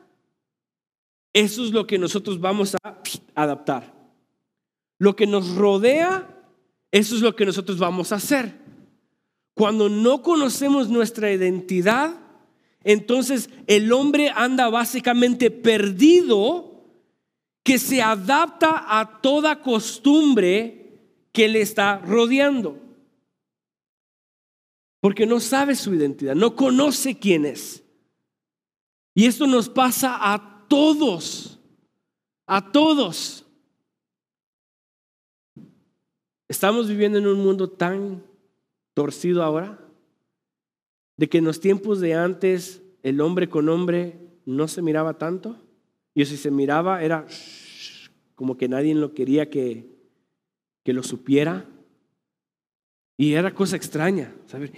eso 1.36 1.66
es 1.66 1.70
lo 1.70 1.86
que 1.86 1.98
nosotros 1.98 2.40
vamos 2.40 2.74
a 2.82 2.98
adaptar. 3.34 3.94
Lo 4.98 5.14
que 5.14 5.26
nos 5.26 5.54
rodea, 5.54 6.42
eso 6.90 7.14
es 7.14 7.20
lo 7.20 7.36
que 7.36 7.44
nosotros 7.44 7.78
vamos 7.78 8.10
a 8.10 8.14
hacer. 8.14 8.54
Cuando 9.52 9.90
no 9.90 10.22
conocemos 10.22 10.88
nuestra 10.88 11.30
identidad, 11.30 12.18
entonces 12.84 13.50
el 13.66 13.92
hombre 13.92 14.30
anda 14.34 14.70
básicamente 14.70 15.50
perdido 15.50 16.86
que 17.62 17.78
se 17.78 18.00
adapta 18.00 18.98
a 18.98 19.20
toda 19.20 19.60
costumbre 19.60 21.02
que 21.32 21.48
le 21.48 21.60
está 21.60 21.98
rodeando. 21.98 22.80
porque 25.00 25.26
no 25.26 25.38
sabe 25.38 25.76
su 25.76 25.94
identidad, 25.94 26.34
no 26.34 26.56
conoce 26.56 27.16
quién 27.16 27.44
es. 27.44 27.84
Y 29.14 29.26
esto 29.26 29.46
nos 29.46 29.68
pasa 29.68 30.16
a 30.18 30.55
todos, 30.68 31.58
a 32.46 32.72
todos. 32.72 33.44
Estamos 36.48 36.88
viviendo 36.88 37.18
en 37.18 37.26
un 37.26 37.42
mundo 37.42 37.68
tan 37.68 38.22
torcido 38.94 39.42
ahora, 39.42 39.78
de 41.16 41.28
que 41.28 41.38
en 41.38 41.44
los 41.44 41.60
tiempos 41.60 42.00
de 42.00 42.14
antes 42.14 42.82
el 43.02 43.20
hombre 43.20 43.48
con 43.48 43.68
hombre 43.68 44.18
no 44.44 44.68
se 44.68 44.82
miraba 44.82 45.18
tanto, 45.18 45.56
y 46.14 46.24
si 46.24 46.36
se 46.36 46.50
miraba 46.50 47.02
era 47.02 47.26
como 48.34 48.56
que 48.56 48.68
nadie 48.68 48.94
lo 48.94 49.12
quería 49.12 49.50
que, 49.50 49.96
que 50.84 50.92
lo 50.92 51.02
supiera. 51.02 51.66
Y 53.18 53.32
era 53.32 53.54
cosa 53.54 53.76
extraña, 53.76 54.34
¿sabes? 54.46 54.72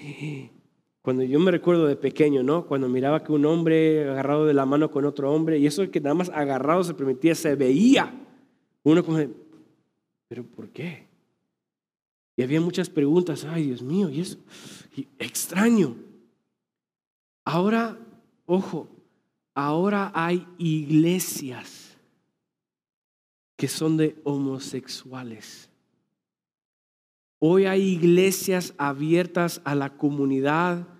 Cuando 1.08 1.22
yo 1.22 1.40
me 1.40 1.50
recuerdo 1.50 1.86
de 1.86 1.96
pequeño, 1.96 2.42
¿no? 2.42 2.66
Cuando 2.66 2.86
miraba 2.86 3.24
que 3.24 3.32
un 3.32 3.46
hombre 3.46 4.10
agarrado 4.10 4.44
de 4.44 4.52
la 4.52 4.66
mano 4.66 4.90
con 4.90 5.06
otro 5.06 5.32
hombre, 5.32 5.58
y 5.58 5.66
eso 5.66 5.90
que 5.90 6.02
nada 6.02 6.14
más 6.14 6.28
agarrado 6.28 6.84
se 6.84 6.92
permitía, 6.92 7.34
se 7.34 7.54
veía. 7.54 8.12
Uno 8.82 9.02
como, 9.02 9.18
¿pero 10.28 10.44
por 10.44 10.68
qué? 10.68 11.06
Y 12.36 12.42
había 12.42 12.60
muchas 12.60 12.90
preguntas, 12.90 13.46
ay 13.46 13.68
Dios 13.68 13.80
mío, 13.80 14.10
y 14.10 14.20
eso, 14.20 14.36
extraño. 15.18 15.96
Ahora, 17.42 17.98
ojo, 18.44 18.86
ahora 19.54 20.12
hay 20.14 20.46
iglesias 20.58 21.96
que 23.56 23.66
son 23.66 23.96
de 23.96 24.14
homosexuales. 24.24 25.70
Hoy 27.38 27.64
hay 27.64 27.80
iglesias 27.80 28.74
abiertas 28.76 29.62
a 29.64 29.74
la 29.74 29.96
comunidad 29.96 30.97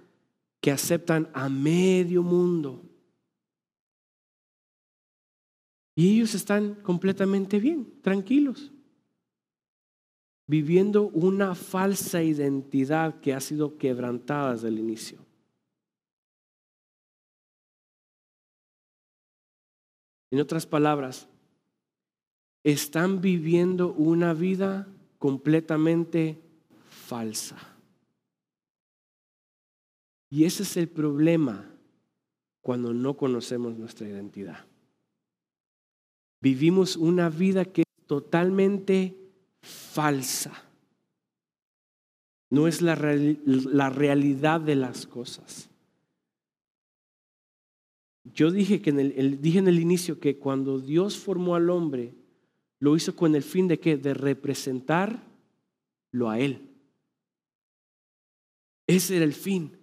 que 0.60 0.70
aceptan 0.70 1.30
a 1.34 1.48
medio 1.48 2.22
mundo. 2.22 2.82
Y 5.94 6.14
ellos 6.14 6.34
están 6.34 6.76
completamente 6.76 7.58
bien, 7.58 8.00
tranquilos, 8.02 8.70
viviendo 10.46 11.08
una 11.08 11.54
falsa 11.54 12.22
identidad 12.22 13.20
que 13.20 13.34
ha 13.34 13.40
sido 13.40 13.78
quebrantada 13.78 14.52
desde 14.52 14.68
el 14.68 14.78
inicio. 14.78 15.18
En 20.30 20.40
otras 20.40 20.66
palabras, 20.66 21.28
están 22.62 23.20
viviendo 23.20 23.92
una 23.92 24.34
vida 24.34 24.86
completamente 25.18 26.40
falsa. 26.90 27.77
Y 30.30 30.44
ese 30.44 30.62
es 30.62 30.76
el 30.76 30.88
problema 30.88 31.70
cuando 32.60 32.92
no 32.92 33.16
conocemos 33.16 33.76
nuestra 33.76 34.08
identidad. 34.08 34.66
Vivimos 36.40 36.96
una 36.96 37.30
vida 37.30 37.64
que 37.64 37.82
es 37.82 38.06
totalmente 38.06 39.16
falsa. 39.60 40.64
No 42.50 42.68
es 42.68 42.82
la, 42.82 42.96
la 42.96 43.90
realidad 43.90 44.60
de 44.60 44.76
las 44.76 45.06
cosas. 45.06 45.68
Yo 48.34 48.50
dije, 48.50 48.82
que 48.82 48.90
en 48.90 49.00
el, 49.00 49.40
dije 49.40 49.58
en 49.58 49.68
el 49.68 49.78
inicio 49.78 50.20
que 50.20 50.38
cuando 50.38 50.78
Dios 50.78 51.16
formó 51.16 51.54
al 51.54 51.70
hombre, 51.70 52.14
lo 52.78 52.96
hizo 52.96 53.16
con 53.16 53.34
el 53.34 53.42
fin 53.42 53.68
de 53.68 53.80
que 53.80 53.96
de 53.96 54.14
representarlo 54.14 55.22
a 56.28 56.38
él. 56.38 56.68
Ese 58.86 59.16
era 59.16 59.24
el 59.24 59.34
fin. 59.34 59.77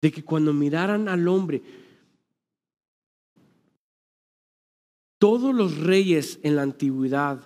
De 0.00 0.12
que 0.12 0.24
cuando 0.24 0.52
miraran 0.52 1.08
al 1.08 1.26
hombre, 1.26 1.62
todos 5.18 5.54
los 5.54 5.78
reyes 5.78 6.38
en 6.42 6.56
la 6.56 6.62
antigüedad, 6.62 7.40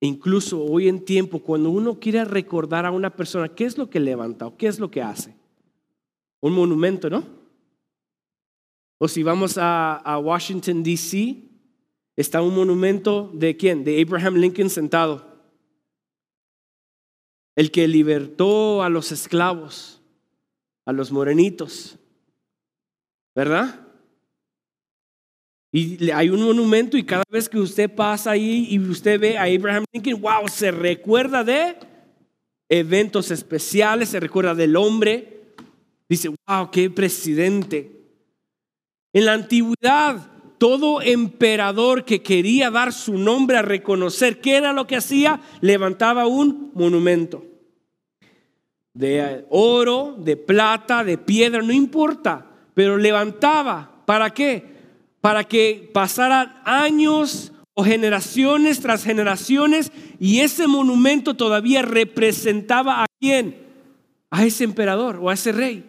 incluso 0.00 0.62
hoy 0.62 0.88
en 0.88 1.04
tiempo, 1.04 1.40
cuando 1.40 1.70
uno 1.70 1.98
quiere 1.98 2.24
recordar 2.24 2.86
a 2.86 2.92
una 2.92 3.10
persona, 3.10 3.48
¿qué 3.48 3.64
es 3.64 3.76
lo 3.76 3.90
que 3.90 4.00
levanta 4.00 4.46
o 4.46 4.56
qué 4.56 4.68
es 4.68 4.78
lo 4.78 4.90
que 4.90 5.02
hace? 5.02 5.34
Un 6.40 6.52
monumento, 6.52 7.10
¿no? 7.10 7.24
O 8.98 9.08
si 9.08 9.22
vamos 9.22 9.58
a, 9.58 9.96
a 9.96 10.18
Washington, 10.18 10.82
D.C., 10.82 11.42
está 12.14 12.40
un 12.40 12.54
monumento 12.54 13.30
de 13.34 13.56
quién? 13.56 13.84
De 13.84 14.00
Abraham 14.00 14.36
Lincoln 14.36 14.70
sentado. 14.70 15.36
El 17.56 17.70
que 17.70 17.88
libertó 17.88 18.82
a 18.82 18.88
los 18.88 19.12
esclavos, 19.12 19.95
a 20.86 20.92
los 20.92 21.12
morenitos. 21.12 21.98
¿Verdad? 23.34 23.86
Y 25.70 26.10
hay 26.10 26.30
un 26.30 26.42
monumento 26.42 26.96
y 26.96 27.04
cada 27.04 27.24
vez 27.28 27.50
que 27.50 27.58
usted 27.58 27.94
pasa 27.94 28.30
ahí 28.30 28.66
y 28.70 28.78
usted 28.78 29.20
ve 29.20 29.36
a 29.36 29.42
Abraham 29.42 29.84
Lincoln, 29.92 30.22
wow, 30.22 30.48
se 30.48 30.70
recuerda 30.70 31.44
de 31.44 31.76
eventos 32.70 33.30
especiales, 33.30 34.08
se 34.08 34.20
recuerda 34.20 34.54
del 34.54 34.74
hombre. 34.74 35.52
Dice, 36.08 36.30
wow, 36.46 36.70
qué 36.70 36.88
presidente. 36.88 37.92
En 39.12 39.26
la 39.26 39.34
antigüedad, 39.34 40.30
todo 40.56 41.02
emperador 41.02 42.04
que 42.04 42.22
quería 42.22 42.70
dar 42.70 42.92
su 42.92 43.18
nombre 43.18 43.58
a 43.58 43.62
reconocer 43.62 44.40
qué 44.40 44.56
era 44.56 44.72
lo 44.72 44.86
que 44.86 44.96
hacía, 44.96 45.42
levantaba 45.60 46.26
un 46.26 46.70
monumento. 46.74 47.44
De 48.96 49.44
oro, 49.50 50.16
de 50.18 50.38
plata, 50.38 51.04
de 51.04 51.18
piedra, 51.18 51.60
no 51.60 51.70
importa, 51.70 52.46
pero 52.72 52.96
levantaba. 52.96 54.02
¿Para 54.06 54.30
qué? 54.30 54.64
Para 55.20 55.44
que 55.44 55.90
pasaran 55.92 56.54
años 56.64 57.52
o 57.74 57.84
generaciones 57.84 58.80
tras 58.80 59.04
generaciones 59.04 59.92
y 60.18 60.40
ese 60.40 60.66
monumento 60.66 61.34
todavía 61.34 61.82
representaba 61.82 63.02
a 63.02 63.06
quién? 63.20 63.66
A 64.30 64.46
ese 64.46 64.64
emperador 64.64 65.18
o 65.20 65.28
a 65.28 65.34
ese 65.34 65.52
rey. 65.52 65.84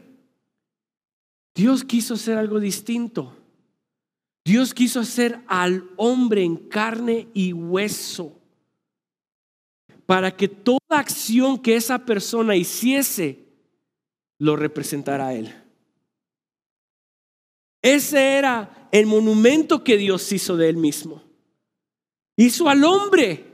Dios 1.56 1.86
quiso 1.86 2.16
hacer 2.16 2.38
algo 2.38 2.60
distinto. 2.60 3.38
Dios 4.44 4.74
quiso 4.74 5.00
hacer 5.00 5.40
al 5.48 5.90
hombre 5.96 6.44
en 6.44 6.58
carne 6.58 7.30
y 7.34 7.54
hueso 7.54 8.37
para 10.08 10.36
que 10.36 10.48
toda 10.48 10.80
acción 10.90 11.60
que 11.60 11.76
esa 11.76 12.00
persona 12.00 12.56
hiciese 12.56 13.46
lo 14.40 14.56
representara 14.56 15.28
a 15.28 15.34
él. 15.36 15.54
Ese 17.84 18.38
era 18.38 18.90
el 18.92 19.06
monumento 19.06 19.84
que 19.84 19.98
Dios 19.98 20.32
hizo 20.32 20.58
de 20.58 20.70
él 20.70 20.78
mismo. 20.78 21.22
Hizo 22.36 22.68
al 22.68 22.84
hombre. 22.84 23.46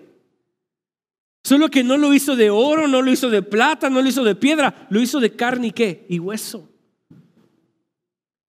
Solo 1.44 1.70
que 1.70 1.84
no 1.84 1.98
lo 1.98 2.14
hizo 2.14 2.38
de 2.38 2.50
oro, 2.50 2.88
no 2.88 3.02
lo 3.02 3.12
hizo 3.12 3.30
de 3.30 3.42
plata, 3.42 3.90
no 3.90 4.02
lo 4.02 4.08
hizo 4.08 4.24
de 4.24 4.36
piedra, 4.36 4.88
lo 4.90 5.02
hizo 5.02 5.20
de 5.20 5.36
carne 5.36 5.68
y 5.68 5.72
qué? 5.72 6.06
Y 6.08 6.20
hueso 6.20 6.70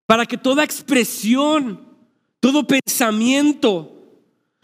para 0.06 0.26
que 0.26 0.36
toda 0.36 0.64
expresión, 0.64 1.80
todo 2.40 2.66
pensamiento, 2.66 3.90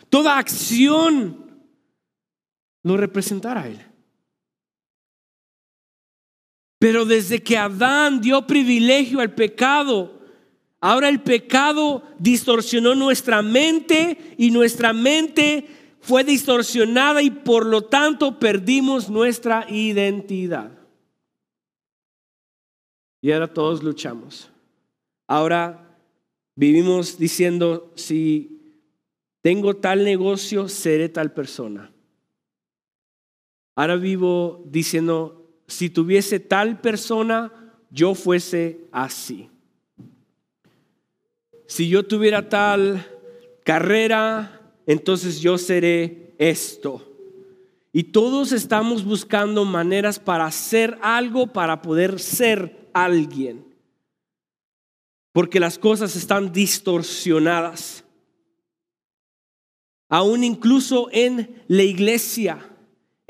toda 0.08 0.38
acción 0.38 1.39
lo 2.82 2.96
representara 2.96 3.62
a 3.62 3.68
Él. 3.68 3.80
Pero 6.78 7.04
desde 7.04 7.42
que 7.42 7.58
Adán 7.58 8.20
dio 8.20 8.46
privilegio 8.46 9.20
al 9.20 9.34
pecado, 9.34 10.18
ahora 10.80 11.10
el 11.10 11.20
pecado 11.20 12.02
distorsionó 12.18 12.94
nuestra 12.94 13.42
mente 13.42 14.34
y 14.38 14.50
nuestra 14.50 14.94
mente 14.94 15.66
fue 16.00 16.24
distorsionada 16.24 17.20
y 17.22 17.30
por 17.30 17.66
lo 17.66 17.82
tanto 17.82 18.38
perdimos 18.38 19.10
nuestra 19.10 19.66
identidad. 19.68 20.70
Y 23.20 23.32
ahora 23.32 23.52
todos 23.52 23.82
luchamos. 23.82 24.50
Ahora 25.28 25.98
vivimos 26.56 27.18
diciendo, 27.18 27.92
si 27.94 28.80
tengo 29.42 29.76
tal 29.76 30.04
negocio, 30.04 30.68
seré 30.68 31.10
tal 31.10 31.32
persona. 31.32 31.92
Ahora 33.80 33.96
vivo 33.96 34.62
diciendo, 34.66 35.48
si 35.66 35.88
tuviese 35.88 36.38
tal 36.38 36.82
persona, 36.82 37.72
yo 37.90 38.14
fuese 38.14 38.82
así. 38.92 39.48
Si 41.66 41.88
yo 41.88 42.04
tuviera 42.04 42.50
tal 42.50 43.06
carrera, 43.64 44.60
entonces 44.86 45.40
yo 45.40 45.56
seré 45.56 46.34
esto. 46.36 47.06
Y 47.90 48.02
todos 48.04 48.52
estamos 48.52 49.02
buscando 49.02 49.64
maneras 49.64 50.18
para 50.18 50.44
hacer 50.44 50.98
algo, 51.00 51.46
para 51.46 51.80
poder 51.80 52.20
ser 52.20 52.90
alguien 52.92 53.70
porque 55.32 55.60
las 55.60 55.78
cosas 55.78 56.16
están 56.16 56.52
distorsionadas. 56.52 58.04
Aún 60.08 60.42
incluso 60.42 61.08
en 61.12 61.62
la 61.68 61.82
iglesia 61.84 62.69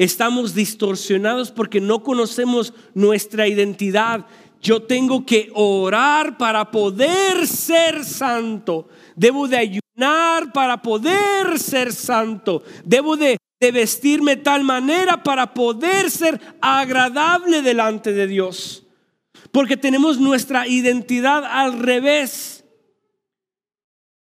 estamos 0.01 0.55
distorsionados 0.55 1.51
porque 1.51 1.79
no 1.79 2.03
conocemos 2.03 2.73
nuestra 2.95 3.47
identidad. 3.47 4.25
Yo 4.63 4.83
tengo 4.83 5.27
que 5.27 5.51
orar 5.55 6.39
para 6.39 6.71
poder 6.71 7.47
ser 7.47 8.03
santo. 8.03 8.89
Debo 9.15 9.47
de 9.47 9.59
ayunar 9.59 10.53
para 10.55 10.81
poder 10.81 11.59
ser 11.59 11.93
santo. 11.93 12.63
Debo 12.83 13.19
de, 13.19 13.37
de 13.61 13.73
vestirme 13.73 14.37
tal 14.37 14.65
manera 14.65 15.23
para 15.23 15.53
poder 15.53 16.11
ser 16.11 16.41
agradable 16.63 17.61
delante 17.61 18.15
de 18.15 18.27
Dios. 18.27 18.87
Porque 19.53 19.77
tenemos 19.77 20.19
nuestra 20.19 20.67
identidad 20.67 21.45
al 21.45 21.79
revés. 21.79 22.60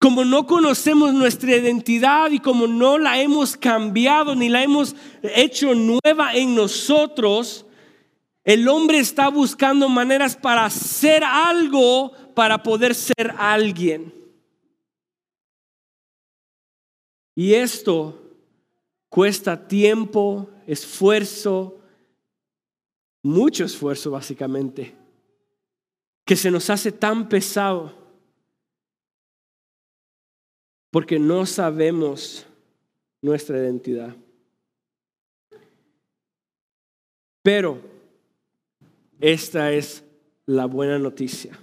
Como 0.04 0.26
no 0.26 0.46
conocemos 0.46 1.14
nuestra 1.14 1.56
identidad 1.56 2.30
y 2.30 2.40
como 2.40 2.68
no 2.68 2.98
la 2.98 3.22
hemos 3.22 3.56
cambiado 3.56 4.36
ni 4.36 4.50
la 4.50 4.62
hemos 4.62 4.98
hecho 5.22 5.74
nueva 5.76 6.36
en 6.36 6.56
nosotros, 6.56 7.66
el 8.44 8.68
hombre 8.68 9.00
está 9.00 9.30
buscando 9.30 9.88
maneras 9.88 10.36
para 10.36 10.66
hacer 10.66 11.24
algo 11.24 12.12
para 12.36 12.62
poder 12.62 12.96
ser 12.96 13.34
alguien. 13.38 14.14
Y 17.34 17.54
esto 17.54 18.30
cuesta 19.08 19.70
tiempo, 19.70 20.50
esfuerzo, 20.68 21.80
mucho 23.24 23.64
esfuerzo 23.64 24.12
básicamente, 24.12 24.98
que 26.26 26.36
se 26.36 26.52
nos 26.52 26.70
hace 26.70 26.92
tan 26.92 27.30
pesado 27.30 28.03
porque 30.94 31.18
no 31.18 31.44
sabemos 31.48 32.46
nuestra 33.20 33.58
identidad. 33.58 34.16
Pero 37.42 37.82
esta 39.20 39.74
es 39.74 40.04
la 40.46 40.68
buena 40.68 41.00
noticia. 41.00 41.60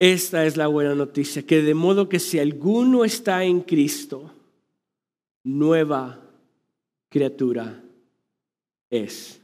Esta 0.00 0.44
es 0.46 0.56
la 0.56 0.66
buena 0.66 0.96
noticia, 0.96 1.46
que 1.46 1.62
de 1.62 1.74
modo 1.74 2.08
que 2.08 2.18
si 2.18 2.40
alguno 2.40 3.04
está 3.04 3.44
en 3.44 3.60
Cristo, 3.60 4.32
nueva 5.44 6.20
criatura 7.08 7.84
es. 8.90 9.40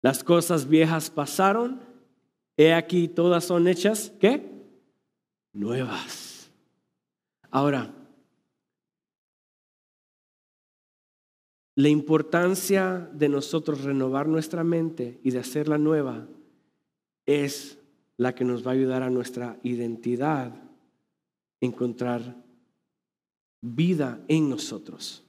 Las 0.00 0.22
cosas 0.22 0.68
viejas 0.68 1.10
pasaron 1.10 1.89
He 2.60 2.74
aquí, 2.74 3.08
todas 3.08 3.44
son 3.44 3.66
hechas, 3.68 4.12
¿qué? 4.20 4.52
Nuevas. 5.54 6.50
Ahora, 7.50 7.90
la 11.74 11.88
importancia 11.88 13.08
de 13.14 13.30
nosotros 13.30 13.82
renovar 13.82 14.28
nuestra 14.28 14.62
mente 14.62 15.20
y 15.24 15.30
de 15.30 15.38
hacerla 15.38 15.78
nueva 15.78 16.28
es 17.24 17.78
la 18.18 18.34
que 18.34 18.44
nos 18.44 18.66
va 18.66 18.72
a 18.72 18.74
ayudar 18.74 19.02
a 19.04 19.08
nuestra 19.08 19.58
identidad 19.62 20.52
encontrar 21.62 22.44
vida 23.62 24.22
en 24.28 24.50
nosotros. 24.50 25.24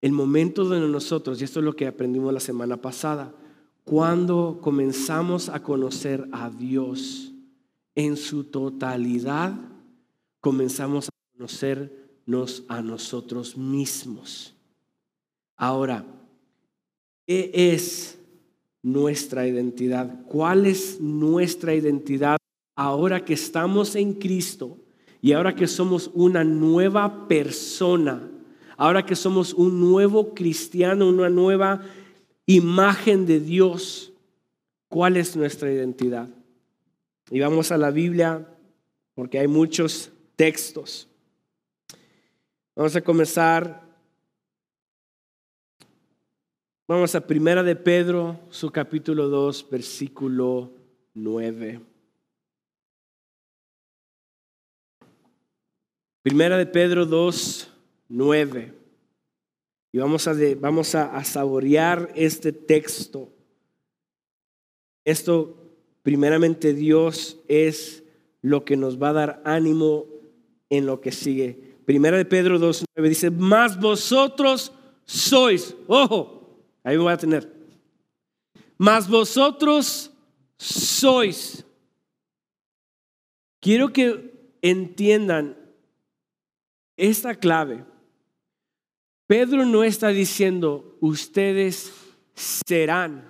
El 0.00 0.10
momento 0.10 0.68
de 0.68 0.80
nosotros, 0.80 1.40
y 1.40 1.44
esto 1.44 1.60
es 1.60 1.64
lo 1.64 1.76
que 1.76 1.86
aprendimos 1.86 2.34
la 2.34 2.40
semana 2.40 2.78
pasada, 2.78 3.32
cuando 3.84 4.58
comenzamos 4.60 5.48
a 5.48 5.62
conocer 5.62 6.28
a 6.32 6.50
Dios 6.50 7.32
en 7.94 8.16
su 8.16 8.44
totalidad, 8.44 9.54
comenzamos 10.40 11.08
a 11.08 11.36
conocernos 11.36 12.64
a 12.68 12.80
nosotros 12.80 13.56
mismos. 13.56 14.54
Ahora, 15.56 16.04
¿qué 17.26 17.50
es 17.52 18.18
nuestra 18.82 19.46
identidad? 19.46 20.24
¿Cuál 20.26 20.66
es 20.66 21.00
nuestra 21.00 21.74
identidad 21.74 22.36
ahora 22.74 23.24
que 23.24 23.34
estamos 23.34 23.94
en 23.96 24.14
Cristo 24.14 24.78
y 25.20 25.32
ahora 25.32 25.54
que 25.54 25.66
somos 25.66 26.10
una 26.14 26.44
nueva 26.44 27.28
persona? 27.28 28.28
Ahora 28.76 29.04
que 29.04 29.14
somos 29.14 29.52
un 29.54 29.80
nuevo 29.80 30.34
cristiano, 30.34 31.08
una 31.08 31.28
nueva 31.28 31.82
imagen 32.46 33.26
de 33.26 33.40
Dios, 33.40 34.12
¿cuál 34.88 35.16
es 35.16 35.36
nuestra 35.36 35.72
identidad? 35.72 36.28
Y 37.30 37.40
vamos 37.40 37.72
a 37.72 37.78
la 37.78 37.90
Biblia 37.90 38.46
porque 39.14 39.38
hay 39.38 39.48
muchos 39.48 40.10
textos. 40.36 41.08
Vamos 42.74 42.96
a 42.96 43.00
comenzar. 43.02 43.82
Vamos 46.88 47.14
a 47.14 47.26
Primera 47.26 47.62
de 47.62 47.76
Pedro, 47.76 48.40
su 48.50 48.70
capítulo 48.70 49.28
2, 49.28 49.70
versículo 49.70 50.72
9. 51.14 51.80
Primera 56.22 56.56
de 56.56 56.66
Pedro 56.66 57.06
2, 57.06 57.68
9. 58.08 58.81
Y 59.92 59.98
vamos 59.98 60.26
a, 60.26 60.34
vamos 60.58 60.94
a, 60.94 61.22
saborear 61.22 62.10
este 62.14 62.50
texto. 62.50 63.30
Esto, 65.04 65.70
primeramente, 66.02 66.72
Dios 66.72 67.38
es 67.46 68.02
lo 68.40 68.64
que 68.64 68.76
nos 68.76 69.00
va 69.00 69.10
a 69.10 69.12
dar 69.12 69.42
ánimo 69.44 70.06
en 70.70 70.86
lo 70.86 71.02
que 71.02 71.12
sigue. 71.12 71.76
Primera 71.84 72.16
de 72.16 72.24
Pedro 72.24 72.58
2.9 72.58 73.08
dice, 73.08 73.30
más 73.30 73.78
vosotros 73.78 74.72
sois, 75.04 75.76
ojo, 75.86 76.64
ahí 76.82 76.96
me 76.96 77.02
voy 77.02 77.12
a 77.12 77.18
tener, 77.18 77.52
más 78.78 79.08
vosotros 79.08 80.10
sois. 80.56 81.66
Quiero 83.60 83.92
que 83.92 84.56
entiendan 84.62 85.56
esta 86.96 87.34
clave. 87.34 87.84
Pedro 89.32 89.64
no 89.64 89.82
está 89.82 90.08
diciendo, 90.08 90.98
ustedes 91.00 91.90
serán. 92.34 93.24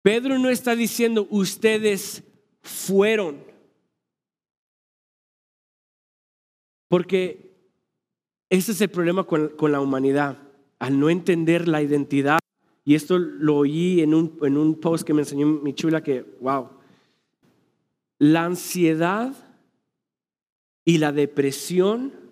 Pedro 0.00 0.38
no 0.38 0.48
está 0.48 0.74
diciendo, 0.74 1.28
ustedes 1.28 2.22
fueron. 2.62 3.44
Porque 6.88 7.54
ese 8.48 8.72
es 8.72 8.80
el 8.80 8.88
problema 8.88 9.24
con, 9.24 9.52
la 9.70 9.82
humanidad, 9.82 10.38
al 10.78 10.98
no 10.98 11.10
entender 11.10 11.68
la 11.68 11.82
identidad. 11.82 12.38
Y 12.86 12.94
esto 12.94 13.18
lo 13.18 13.56
oí 13.56 14.00
en 14.00 14.14
un, 14.14 14.38
en 14.40 14.56
un 14.56 14.80
post 14.80 15.06
que 15.06 15.12
me 15.12 15.20
enseñó 15.20 15.46
mi 15.46 15.74
chula 15.74 16.02
que, 16.02 16.22
wow, 16.40 16.70
la 18.18 18.46
ansiedad 18.46 19.34
y 20.86 20.96
la 20.96 21.12
depresión 21.12 22.23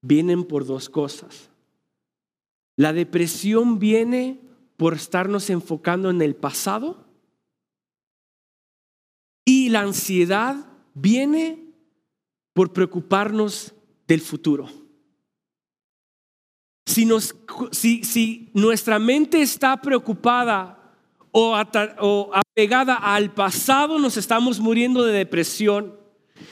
vienen 0.00 0.44
por 0.44 0.64
dos 0.64 0.88
cosas. 0.88 1.50
La 2.76 2.92
depresión 2.92 3.78
viene 3.78 4.40
por 4.76 4.94
estarnos 4.94 5.50
enfocando 5.50 6.10
en 6.10 6.22
el 6.22 6.36
pasado 6.36 7.04
y 9.44 9.70
la 9.70 9.80
ansiedad 9.80 10.56
viene 10.94 11.72
por 12.52 12.72
preocuparnos 12.72 13.74
del 14.06 14.20
futuro. 14.20 14.68
Si, 16.86 17.04
nos, 17.04 17.34
si, 17.72 18.04
si 18.04 18.50
nuestra 18.54 18.98
mente 18.98 19.42
está 19.42 19.80
preocupada 19.80 20.94
o, 21.32 21.54
o 22.00 22.30
apegada 22.32 22.94
al 22.94 23.32
pasado, 23.34 23.98
nos 23.98 24.16
estamos 24.16 24.60
muriendo 24.60 25.04
de 25.04 25.12
depresión. 25.12 25.98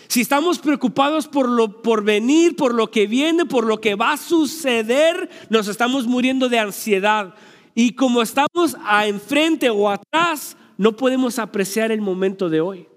Si 0.09 0.21
estamos 0.21 0.59
preocupados 0.59 1.27
por 1.27 1.49
lo 1.49 1.83
por 1.83 2.05
venir, 2.05 2.57
por 2.57 2.75
lo 2.75 2.90
que 2.90 3.07
viene, 3.07 3.45
por 3.45 3.66
lo 3.66 3.81
que 3.81 3.95
va 3.95 4.12
a 4.12 4.16
suceder, 4.16 5.29
nos 5.51 5.69
estamos 5.69 6.07
muriendo 6.07 6.49
de 6.49 6.59
ansiedad. 6.59 7.35
Y 7.75 7.92
como 7.92 8.23
estamos 8.23 8.77
a 8.85 9.07
enfrente 9.07 9.69
o 9.71 9.90
atrás, 9.90 10.57
no 10.79 10.97
podemos 10.97 11.38
apreciar 11.38 11.92
el 11.92 12.01
momento 12.01 12.49
de 12.49 12.61
hoy. 12.61 12.88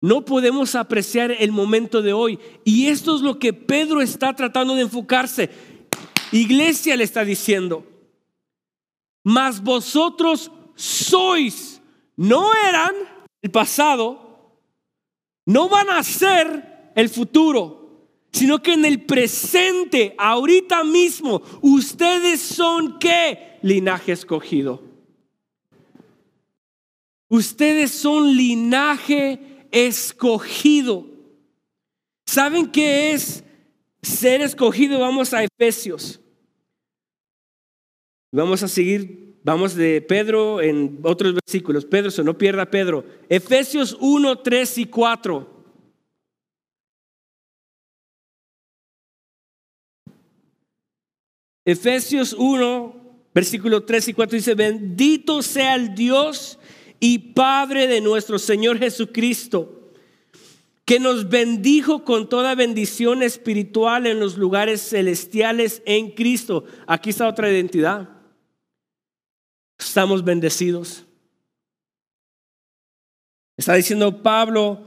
No 0.00 0.24
podemos 0.24 0.74
apreciar 0.74 1.30
el 1.30 1.50
momento 1.50 2.02
de 2.02 2.12
hoy. 2.12 2.38
Y 2.62 2.88
esto 2.88 3.16
es 3.16 3.22
lo 3.22 3.38
que 3.38 3.54
Pedro 3.54 4.02
está 4.02 4.36
tratando 4.36 4.74
de 4.74 4.82
enfocarse. 4.82 5.50
Iglesia 6.30 6.94
le 6.96 7.04
está 7.04 7.24
diciendo, 7.24 7.86
mas 9.22 9.62
vosotros 9.62 10.50
sois, 10.74 11.80
no 12.16 12.50
eran 12.68 12.92
el 13.40 13.50
pasado, 13.50 14.23
no 15.46 15.68
van 15.68 15.90
a 15.90 16.02
ser 16.02 16.92
el 16.94 17.08
futuro, 17.08 18.08
sino 18.32 18.62
que 18.62 18.72
en 18.72 18.84
el 18.84 19.04
presente, 19.04 20.14
ahorita 20.18 20.84
mismo, 20.84 21.42
ustedes 21.60 22.40
son 22.40 22.98
qué? 22.98 23.58
Linaje 23.62 24.12
escogido. 24.12 24.82
Ustedes 27.28 27.90
son 27.90 28.36
linaje 28.36 29.66
escogido. 29.70 31.06
¿Saben 32.26 32.70
qué 32.70 33.12
es 33.12 33.44
ser 34.02 34.40
escogido? 34.40 35.00
Vamos 35.00 35.32
a 35.32 35.44
Efesios. 35.44 36.20
Vamos 38.32 38.62
a 38.62 38.68
seguir, 38.68 39.33
vamos 39.44 39.76
de 39.76 40.00
Pedro 40.00 40.60
en 40.60 40.98
otros 41.02 41.34
versículos. 41.34 41.84
Pedro, 41.84 42.10
se 42.10 42.24
no 42.24 42.36
pierda 42.36 42.68
Pedro. 42.68 43.04
Efesios 43.28 43.96
1, 44.00 44.38
3 44.38 44.78
y 44.78 44.86
4. 44.86 45.54
Efesios 51.66 52.34
1, 52.36 52.94
versículo 53.34 53.84
3 53.84 54.08
y 54.08 54.14
4 54.14 54.36
dice, 54.36 54.54
bendito 54.54 55.40
sea 55.42 55.76
el 55.76 55.94
Dios 55.94 56.58
y 57.00 57.18
Padre 57.18 57.86
de 57.86 58.00
nuestro 58.02 58.38
Señor 58.38 58.78
Jesucristo, 58.78 59.92
que 60.84 61.00
nos 61.00 61.30
bendijo 61.30 62.04
con 62.04 62.28
toda 62.28 62.54
bendición 62.54 63.22
espiritual 63.22 64.06
en 64.06 64.20
los 64.20 64.36
lugares 64.36 64.82
celestiales 64.82 65.82
en 65.86 66.10
Cristo. 66.10 66.64
Aquí 66.86 67.10
está 67.10 67.28
otra 67.28 67.50
identidad. 67.50 68.13
Estamos 69.84 70.24
bendecidos. 70.24 71.04
Está 73.56 73.74
diciendo 73.74 74.22
Pablo 74.22 74.82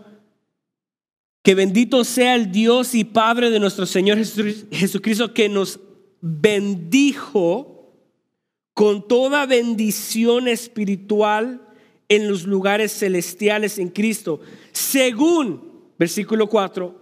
que 1.44 1.56
bendito 1.56 2.04
sea 2.04 2.36
el 2.36 2.52
Dios 2.52 2.94
y 2.94 3.06
Padre 3.06 3.50
de 3.50 3.60
nuestro 3.60 3.86
Señor 3.86 4.18
Jesucristo 4.18 5.34
que 5.34 5.48
nos 5.48 5.80
bendijo 6.20 7.96
con 8.74 9.08
toda 9.08 9.46
bendición 9.46 10.48
espiritual 10.48 11.62
en 12.10 12.28
los 12.28 12.44
lugares 12.44 12.92
celestiales 12.92 13.80
en 13.80 13.90
Cristo, 13.90 14.40
según, 14.72 15.90
versículo 15.98 16.48
4, 16.48 16.96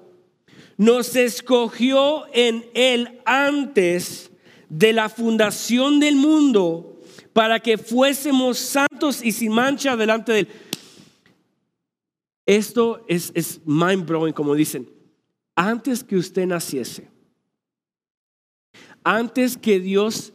nos 0.78 1.16
escogió 1.16 2.26
en 2.34 2.66
Él 2.74 3.20
antes 3.26 4.32
de 4.70 4.94
la 4.94 5.10
fundación 5.10 6.00
del 6.00 6.16
mundo 6.16 6.95
para 7.36 7.60
que 7.60 7.78
fuésemos 7.78 8.58
santos 8.58 9.22
y 9.22 9.34
sin 9.34 9.52
mancha 9.52 9.98
delante 9.98 10.32
de 10.32 10.40
Él. 10.40 10.48
Esto 12.46 13.04
es, 13.10 13.60
mind 13.66 14.06
blowing, 14.06 14.32
como 14.32 14.56
dicen. 14.56 14.90
Antes 15.54 16.02
que 16.02 16.16
usted 16.16 16.46
naciese, 16.46 17.10
antes 19.04 19.58
que 19.58 19.82
Dios 19.82 20.32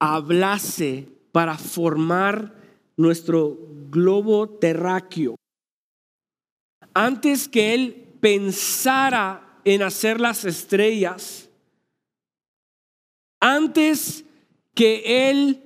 hablase 0.00 1.08
para 1.30 1.56
formar 1.56 2.56
nuestro 2.96 3.56
globo 3.88 4.48
terráqueo, 4.48 5.36
antes 6.92 7.46
que 7.46 7.72
Él 7.72 8.04
pensara 8.20 9.60
en 9.64 9.80
hacer 9.80 10.20
las 10.20 10.44
estrellas, 10.44 11.48
antes 13.38 14.24
que 14.74 15.30
Él 15.30 15.62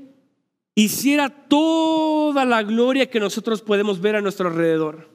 hiciera 0.74 1.28
toda 1.48 2.44
la 2.44 2.62
gloria 2.62 3.10
que 3.10 3.20
nosotros 3.20 3.62
podemos 3.62 4.00
ver 4.00 4.16
a 4.16 4.20
nuestro 4.20 4.48
alrededor, 4.48 5.08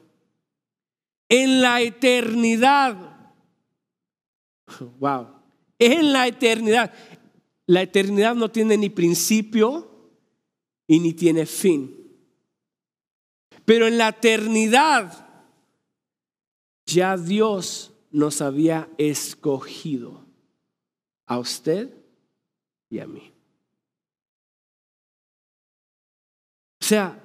en 1.28 1.60
la 1.60 1.80
eternidad, 1.80 3.32
wow, 4.98 5.28
en 5.78 6.12
la 6.12 6.26
eternidad. 6.26 6.92
La 7.66 7.82
eternidad 7.82 8.36
no 8.36 8.50
tiene 8.50 8.76
ni 8.76 8.90
principio 8.90 9.90
y 10.86 11.00
ni 11.00 11.12
tiene 11.12 11.46
fin. 11.46 11.96
Pero 13.64 13.88
en 13.88 13.98
la 13.98 14.10
eternidad 14.10 15.26
ya 16.86 17.16
Dios 17.16 17.92
nos 18.12 18.40
había 18.40 18.88
escogido 18.96 20.24
a 21.26 21.38
usted 21.38 21.92
y 22.88 23.00
a 23.00 23.06
mí. 23.06 23.35
Sea, 26.86 27.20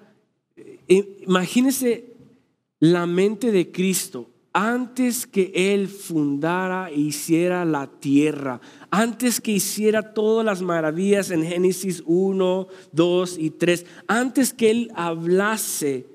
imagínese 0.88 2.14
la 2.80 3.06
mente 3.06 3.52
de 3.52 3.72
Cristo 3.72 4.28
antes 4.54 5.28
que 5.28 5.52
Él 5.54 5.88
fundara 5.88 6.90
e 6.90 7.00
hiciera 7.00 7.64
la 7.64 7.88
tierra, 7.88 8.60
antes 8.90 9.40
que 9.40 9.52
hiciera 9.52 10.14
todas 10.14 10.46
las 10.46 10.62
maravillas 10.62 11.32
en 11.32 11.46
Génesis 11.46 12.04
1, 12.06 12.68
2 12.92 13.38
y 13.38 13.52
3, 13.52 13.86
antes 14.08 14.54
que 14.54 14.72
Él 14.72 14.92
hablase, 14.96 16.08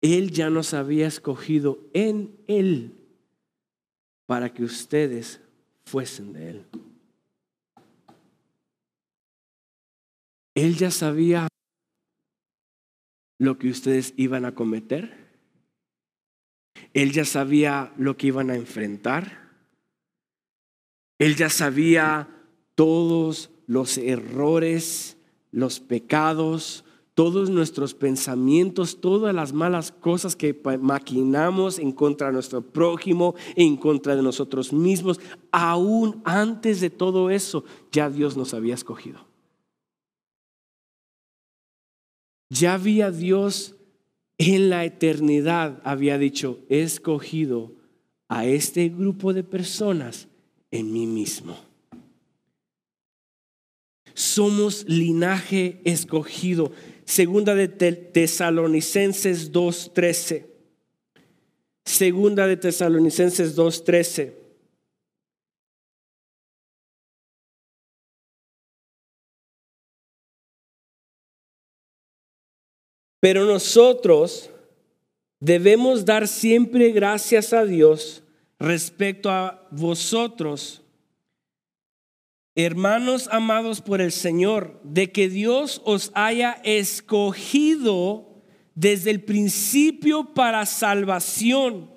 Él 0.00 0.30
ya 0.30 0.50
nos 0.50 0.72
había 0.74 1.06
escogido 1.08 1.80
en 1.94 2.36
Él 2.46 2.92
para 4.26 4.52
que 4.52 4.62
ustedes 4.62 5.40
fuesen 5.84 6.32
de 6.32 6.50
Él. 6.50 6.64
Él 10.54 10.76
ya 10.76 10.90
sabía 10.90 11.48
lo 13.40 13.58
que 13.58 13.70
ustedes 13.70 14.12
iban 14.18 14.44
a 14.44 14.54
cometer. 14.54 15.30
Él 16.92 17.10
ya 17.10 17.24
sabía 17.24 17.90
lo 17.96 18.18
que 18.18 18.26
iban 18.26 18.50
a 18.50 18.54
enfrentar. 18.54 19.48
Él 21.18 21.36
ya 21.36 21.48
sabía 21.48 22.28
todos 22.74 23.50
los 23.66 23.96
errores, 23.96 25.16
los 25.52 25.80
pecados, 25.80 26.84
todos 27.14 27.48
nuestros 27.48 27.94
pensamientos, 27.94 29.00
todas 29.00 29.34
las 29.34 29.54
malas 29.54 29.90
cosas 29.90 30.36
que 30.36 30.60
maquinamos 30.78 31.78
en 31.78 31.92
contra 31.92 32.26
de 32.26 32.34
nuestro 32.34 32.60
prójimo, 32.60 33.34
en 33.56 33.78
contra 33.78 34.16
de 34.16 34.22
nosotros 34.22 34.70
mismos. 34.74 35.18
Aún 35.50 36.20
antes 36.24 36.82
de 36.82 36.90
todo 36.90 37.30
eso, 37.30 37.64
ya 37.90 38.10
Dios 38.10 38.36
nos 38.36 38.52
había 38.52 38.74
escogido. 38.74 39.29
Ya 42.50 42.74
había 42.74 43.10
Dios 43.10 43.76
en 44.38 44.70
la 44.70 44.84
eternidad 44.84 45.80
había 45.84 46.16
dicho, 46.16 46.60
he 46.68 46.80
escogido 46.80 47.72
a 48.28 48.46
este 48.46 48.88
grupo 48.88 49.32
de 49.32 49.44
personas 49.44 50.28
en 50.70 50.92
mí 50.92 51.06
mismo. 51.06 51.58
Somos 54.14 54.84
linaje 54.88 55.80
escogido. 55.84 56.72
Segunda 57.04 57.54
de 57.54 57.68
Tesalonicenses 57.68 59.52
2.13. 59.52 60.46
Segunda 61.84 62.46
de 62.46 62.56
Tesalonicenses 62.56 63.56
2.13. 63.56 64.39
Pero 73.20 73.44
nosotros 73.44 74.50
debemos 75.38 76.04
dar 76.06 76.26
siempre 76.26 76.90
gracias 76.90 77.52
a 77.52 77.64
Dios 77.64 78.22
respecto 78.58 79.30
a 79.30 79.66
vosotros, 79.70 80.82
hermanos 82.54 83.28
amados 83.30 83.80
por 83.80 84.00
el 84.00 84.12
Señor, 84.12 84.80
de 84.82 85.12
que 85.12 85.28
Dios 85.28 85.80
os 85.84 86.10
haya 86.14 86.60
escogido 86.64 88.42
desde 88.74 89.10
el 89.10 89.22
principio 89.22 90.32
para 90.34 90.64
salvación, 90.64 91.90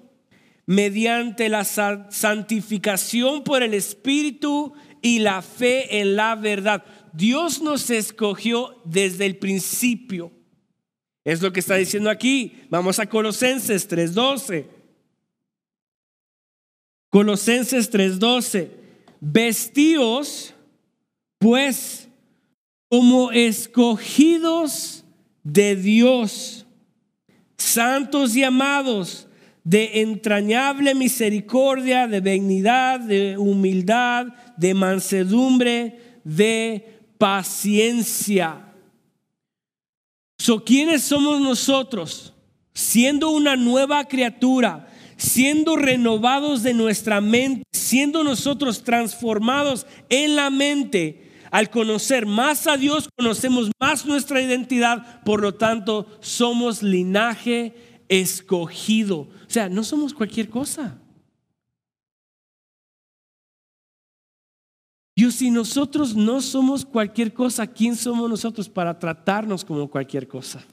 mediante 0.65 1.49
la 1.49 1.63
santificación 1.65 3.43
por 3.43 3.63
el 3.63 3.73
Espíritu 3.73 4.73
y 5.01 5.19
la 5.19 5.41
fe 5.41 5.99
en 5.99 6.15
la 6.15 6.35
verdad. 6.35 6.83
Dios 7.13 7.61
nos 7.61 7.89
escogió 7.89 8.81
desde 8.85 9.25
el 9.25 9.37
principio. 9.37 10.31
Es 11.25 11.41
lo 11.41 11.53
que 11.53 11.61
está 11.61 11.75
diciendo 11.75 12.09
aquí. 12.09 12.63
Vamos 12.69 12.99
a 12.99 13.05
Colosenses 13.05 13.87
3:12. 13.87 14.65
Colosenses 17.09 17.89
3:12. 17.89 18.71
Vestíos 19.21 20.53
pues 21.39 22.09
como 22.89 23.31
escogidos 23.31 25.03
de 25.43 25.75
Dios, 25.75 26.65
santos 27.57 28.35
y 28.35 28.43
amados, 28.43 29.27
de 29.63 30.01
entrañable 30.01 30.93
misericordia, 30.93 32.07
de 32.07 32.19
benignidad, 32.21 32.99
de 32.99 33.37
humildad, 33.37 34.27
de 34.57 34.73
mansedumbre, 34.73 36.19
de 36.23 36.99
paciencia 37.17 38.72
So, 40.37 40.63
¿quiénes 40.63 41.03
somos 41.03 41.39
nosotros? 41.39 42.33
Siendo 42.73 43.29
una 43.29 43.55
nueva 43.55 44.05
criatura, 44.05 44.87
siendo 45.17 45.75
renovados 45.75 46.63
de 46.63 46.73
nuestra 46.73 47.21
mente, 47.21 47.63
siendo 47.71 48.23
nosotros 48.23 48.83
transformados 48.83 49.85
en 50.09 50.35
la 50.35 50.49
mente, 50.49 51.31
al 51.51 51.69
conocer 51.69 52.25
más 52.25 52.65
a 52.65 52.77
Dios, 52.77 53.07
conocemos 53.15 53.69
más 53.79 54.07
nuestra 54.07 54.41
identidad, 54.41 55.21
por 55.23 55.39
lo 55.39 55.53
tanto, 55.53 56.07
somos 56.19 56.81
linaje 56.81 57.75
escogido. 58.09 59.19
O 59.19 59.49
sea, 59.49 59.69
no 59.69 59.83
somos 59.83 60.15
cualquier 60.15 60.49
cosa. 60.49 60.99
Y 65.15 65.29
si 65.31 65.51
nosotros 65.51 66.15
no 66.15 66.41
somos 66.41 66.85
cualquier 66.85 67.33
cosa, 67.33 67.67
¿quién 67.67 67.95
somos 67.95 68.29
nosotros 68.29 68.67
para 68.67 68.97
tratarnos 68.97 69.63
como 69.63 69.89
cualquier 69.89 70.27
cosa? 70.27 70.65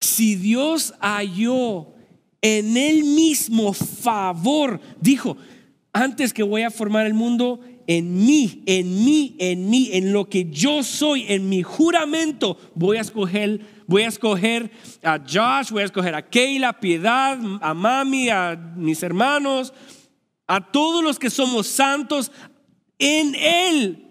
Si 0.00 0.36
Dios 0.36 0.94
halló 1.00 1.88
en 2.40 2.76
él 2.76 3.02
mismo 3.02 3.72
favor, 3.72 4.80
dijo, 5.00 5.36
antes 5.92 6.32
que 6.32 6.42
voy 6.42 6.62
a 6.62 6.70
formar 6.70 7.06
el 7.06 7.14
mundo, 7.14 7.60
en 7.86 8.24
mí, 8.24 8.62
en 8.66 9.04
mí, 9.04 9.36
en 9.38 9.68
mí, 9.68 9.90
en 9.92 10.12
lo 10.12 10.28
que 10.28 10.48
yo 10.48 10.84
soy, 10.84 11.24
en 11.28 11.48
mi 11.48 11.62
juramento, 11.62 12.56
voy 12.74 12.98
a 12.98 13.00
escoger, 13.00 13.60
voy 13.86 14.02
a 14.02 14.08
escoger 14.08 14.70
a 15.02 15.18
Josh, 15.18 15.70
voy 15.70 15.82
a 15.82 15.86
escoger 15.86 16.14
a 16.14 16.22
Keila, 16.22 16.68
a 16.68 16.80
Piedad, 16.80 17.38
a 17.60 17.74
Mami, 17.74 18.28
a 18.28 18.54
mis 18.76 19.02
hermanos, 19.02 19.72
a 20.46 20.72
todos 20.72 21.02
los 21.02 21.18
que 21.18 21.30
somos 21.30 21.66
santos 21.66 22.30
en 22.98 23.34
Él. 23.34 24.08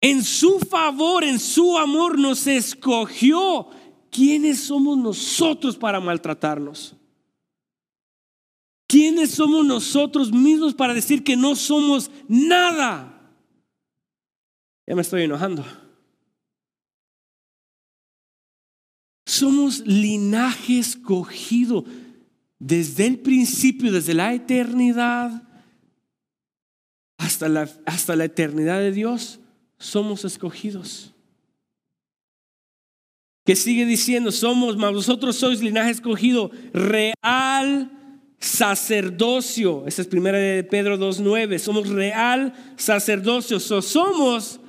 En 0.00 0.24
su 0.24 0.58
favor, 0.58 1.22
en 1.22 1.38
su 1.38 1.78
amor 1.78 2.18
nos 2.18 2.46
escogió. 2.46 3.68
¿Quiénes 4.10 4.60
somos 4.60 4.98
nosotros 4.98 5.76
para 5.76 6.00
maltratarnos? 6.00 6.96
¿Quiénes 8.88 9.30
somos 9.30 9.64
nosotros 9.64 10.32
mismos 10.32 10.74
para 10.74 10.92
decir 10.92 11.24
que 11.24 11.36
no 11.36 11.56
somos 11.56 12.10
nada? 12.28 13.08
Ya 14.86 14.94
me 14.94 15.02
estoy 15.02 15.22
enojando. 15.22 15.64
Somos 19.24 19.78
linaje 19.86 20.78
escogido 20.78 21.84
desde 22.62 23.06
el 23.06 23.18
principio, 23.18 23.90
desde 23.90 24.14
la 24.14 24.32
eternidad 24.32 25.42
hasta 27.16 27.48
la, 27.48 27.68
hasta 27.86 28.14
la 28.14 28.26
eternidad 28.26 28.78
de 28.78 28.92
Dios. 28.92 29.40
Somos 29.78 30.24
escogidos. 30.24 31.12
Que 33.44 33.56
sigue 33.56 33.84
diciendo, 33.84 34.30
somos, 34.30 34.76
mas 34.76 34.92
vosotros 34.92 35.34
sois 35.34 35.60
linaje 35.60 35.90
escogido, 35.90 36.52
real 36.72 37.90
sacerdocio. 38.38 39.84
Esa 39.88 40.02
es 40.02 40.06
primera 40.06 40.38
de 40.38 40.62
Pedro 40.62 40.96
2.9. 40.96 41.58
Somos 41.58 41.88
real 41.88 42.54
sacerdocio. 42.76 43.58
somos 43.58 44.60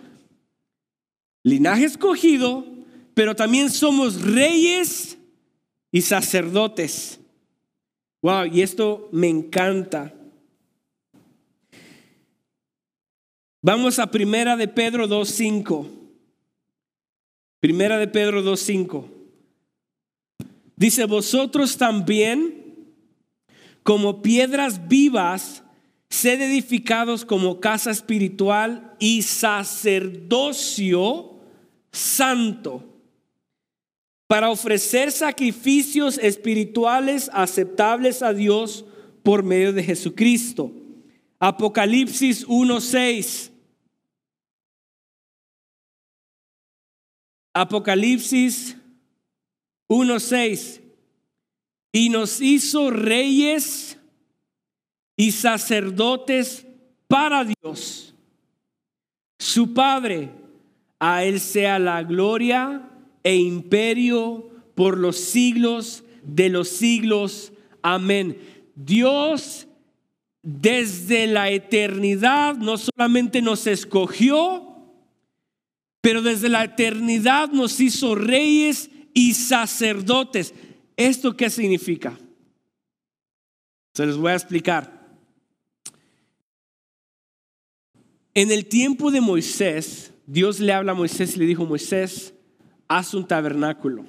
linaje 1.43 1.85
escogido, 1.85 2.65
pero 3.13 3.35
también 3.35 3.69
somos 3.69 4.19
reyes 4.19 5.15
y 5.91 6.01
sacerdotes. 6.01 7.19
Wow, 8.23 8.47
y 8.47 8.61
esto 8.61 9.09
me 9.11 9.29
encanta. 9.29 10.11
Vamos 13.61 13.99
a 13.99 14.09
primera 14.09 14.57
de 14.57 14.67
Pedro 14.67 15.07
2.5. 15.07 15.87
Primera 17.59 17.99
de 17.99 18.07
Pedro 18.07 18.41
2.5. 18.41 19.05
Dice, 20.77 21.05
vosotros 21.05 21.77
también 21.77 22.63
como 23.83 24.21
piedras 24.21 24.87
vivas, 24.87 25.63
sed 26.09 26.41
edificados 26.41 27.25
como 27.25 27.59
casa 27.59 27.91
espiritual 27.91 28.95
y 28.99 29.23
sacerdocio 29.23 30.61
santo, 31.91 32.92
para 34.33 34.49
ofrecer 34.49 35.11
sacrificios 35.11 36.17
espirituales 36.17 37.29
aceptables 37.31 38.23
a 38.23 38.33
Dios 38.33 38.83
por 39.21 39.43
medio 39.43 39.71
de 39.71 39.83
Jesucristo. 39.83 40.71
Apocalipsis 41.37 42.43
1.6. 42.47 43.51
Apocalipsis 47.53 48.75
1.6 49.87 50.81
y 51.91 52.09
nos 52.09 52.41
hizo 52.41 52.89
reyes 52.89 53.99
y 55.15 55.31
sacerdotes 55.31 56.65
para 57.07 57.43
Dios, 57.43 58.15
su 59.37 59.75
Padre. 59.75 60.31
A 60.97 61.23
Él 61.23 61.39
sea 61.39 61.77
la 61.77 62.01
gloria 62.01 62.89
e 63.23 63.35
imperio 63.35 64.49
por 64.75 64.97
los 64.97 65.17
siglos 65.17 66.03
de 66.23 66.49
los 66.49 66.69
siglos. 66.69 67.53
Amén. 67.81 68.37
Dios 68.75 69.67
desde 70.41 71.27
la 71.27 71.49
eternidad 71.49 72.55
no 72.55 72.77
solamente 72.77 73.41
nos 73.41 73.65
escogió, 73.65 74.75
pero 76.01 76.21
desde 76.21 76.49
la 76.49 76.65
eternidad 76.65 77.49
nos 77.49 77.79
hizo 77.79 78.13
reyes 78.13 78.89
y 79.13 79.33
sacerdotes. 79.33 80.53
¿Esto 80.97 81.35
qué 81.37 81.49
significa? 81.49 82.19
Se 83.93 84.05
les 84.05 84.17
voy 84.17 84.31
a 84.31 84.35
explicar. 84.35 85.01
En 88.33 88.51
el 88.51 88.65
tiempo 88.65 89.11
de 89.11 89.21
Moisés, 89.21 90.11
Dios 90.25 90.59
le 90.59 90.73
habla 90.73 90.93
a 90.93 90.95
Moisés 90.95 91.35
y 91.35 91.39
le 91.39 91.45
dijo, 91.45 91.65
Moisés, 91.65 92.32
haz 92.97 93.13
un 93.13 93.25
tabernáculo. 93.25 94.05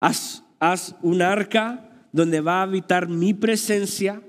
Haz, 0.00 0.42
haz 0.58 0.96
un 1.00 1.22
arca 1.22 2.08
donde 2.12 2.40
va 2.40 2.58
a 2.58 2.62
habitar 2.62 3.08
mi 3.08 3.32
presencia 3.32 4.22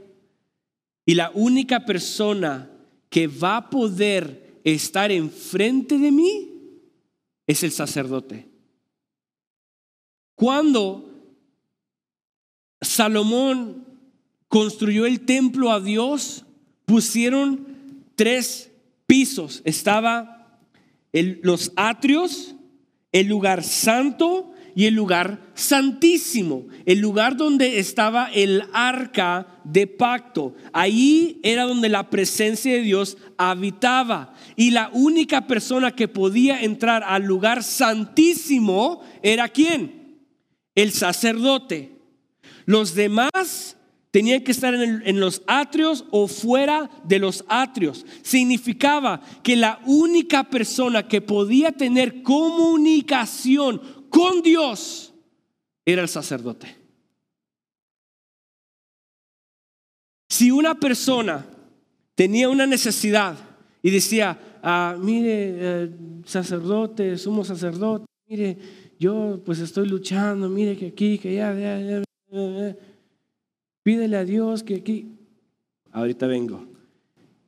y 1.06 1.16
la 1.16 1.32
única 1.34 1.86
persona 1.86 2.70
que 3.10 3.28
va 3.28 3.58
a 3.58 3.70
poder 3.70 4.60
estar 4.64 5.12
enfrente 5.12 5.98
de 5.98 6.12
mí 6.12 6.52
es 7.48 7.64
el 7.64 7.72
sacerdote. 7.72 8.48
Cuando 10.36 11.10
Salomón 12.82 13.86
construyó 14.48 15.06
el 15.06 15.22
templo 15.22 15.72
a 15.72 15.80
Dios, 15.80 16.46
pusieron 16.86 17.68
tres 18.16 18.72
pisos. 19.08 19.62
Estaba 19.66 20.60
los 21.14 21.72
atrios, 21.76 22.55
el 23.16 23.28
lugar 23.28 23.64
santo 23.64 24.52
y 24.76 24.88
el 24.88 24.94
lugar 24.94 25.40
santísimo, 25.54 26.66
el 26.86 27.00
lugar 27.00 27.38
donde 27.38 27.80
estaba 27.80 28.30
el 28.34 28.64
arca 28.74 29.48
de 29.64 29.88
pacto. 29.88 30.54
Ahí 30.74 31.40
era 31.42 31.64
donde 31.64 31.88
la 31.88 32.10
presencia 32.10 32.74
de 32.74 32.82
Dios 32.82 33.18
habitaba. 33.38 34.34
Y 34.58 34.72
la 34.72 34.90
única 34.92 35.48
persona 35.48 35.96
que 35.96 36.10
podía 36.10 36.62
entrar 36.62 37.04
al 37.06 37.24
lugar 37.24 37.64
santísimo 37.64 39.02
era 39.24 39.48
quién? 39.48 40.04
el 40.76 40.92
sacerdote. 40.92 41.94
Los 42.66 42.96
demás 42.96 43.78
tenían 44.16 44.46
que 44.46 44.54
estar 44.54 44.74
en, 44.74 45.20
los 45.20 45.42
atrios 45.46 46.06
o 46.10 46.30
fuera 46.30 46.90
de 47.04 47.20
los 47.20 47.44
atrios. 47.50 48.06
Significaba 48.22 49.20
que 49.44 49.58
la 49.58 49.82
única 49.86 50.46
persona 50.46 51.06
que 51.06 51.20
podía 51.20 51.74
tener 51.74 52.24
comunicación 52.24 53.82
con 54.10 54.42
Dios 54.42 55.14
era 55.84 56.02
el 56.02 56.08
sacerdote. 56.08 56.78
Si 60.30 60.50
una 60.50 60.76
persona 60.76 61.46
tenía 62.16 62.48
una 62.48 62.66
necesidad 62.66 63.36
y 63.84 63.92
decía, 63.92 64.40
ah, 64.64 64.96
mire, 64.98 65.58
eh, 65.60 65.90
sacerdote, 66.24 67.18
sumo 67.18 67.44
sacerdote, 67.44 68.06
mire, 68.30 68.58
yo 68.98 69.42
pues 69.46 69.60
estoy 69.60 69.90
luchando, 69.90 70.48
mire 70.48 70.78
que 70.78 70.88
aquí, 70.88 71.18
que 71.18 71.36
ya, 71.36 71.54
ya, 71.54 71.82
ya, 71.82 72.76
pídele 73.86 74.18
a 74.18 74.26
Dios 74.26 74.64
que 74.64 74.78
aquí, 74.78 75.06
ahorita 75.92 76.26
vengo. 76.26 76.66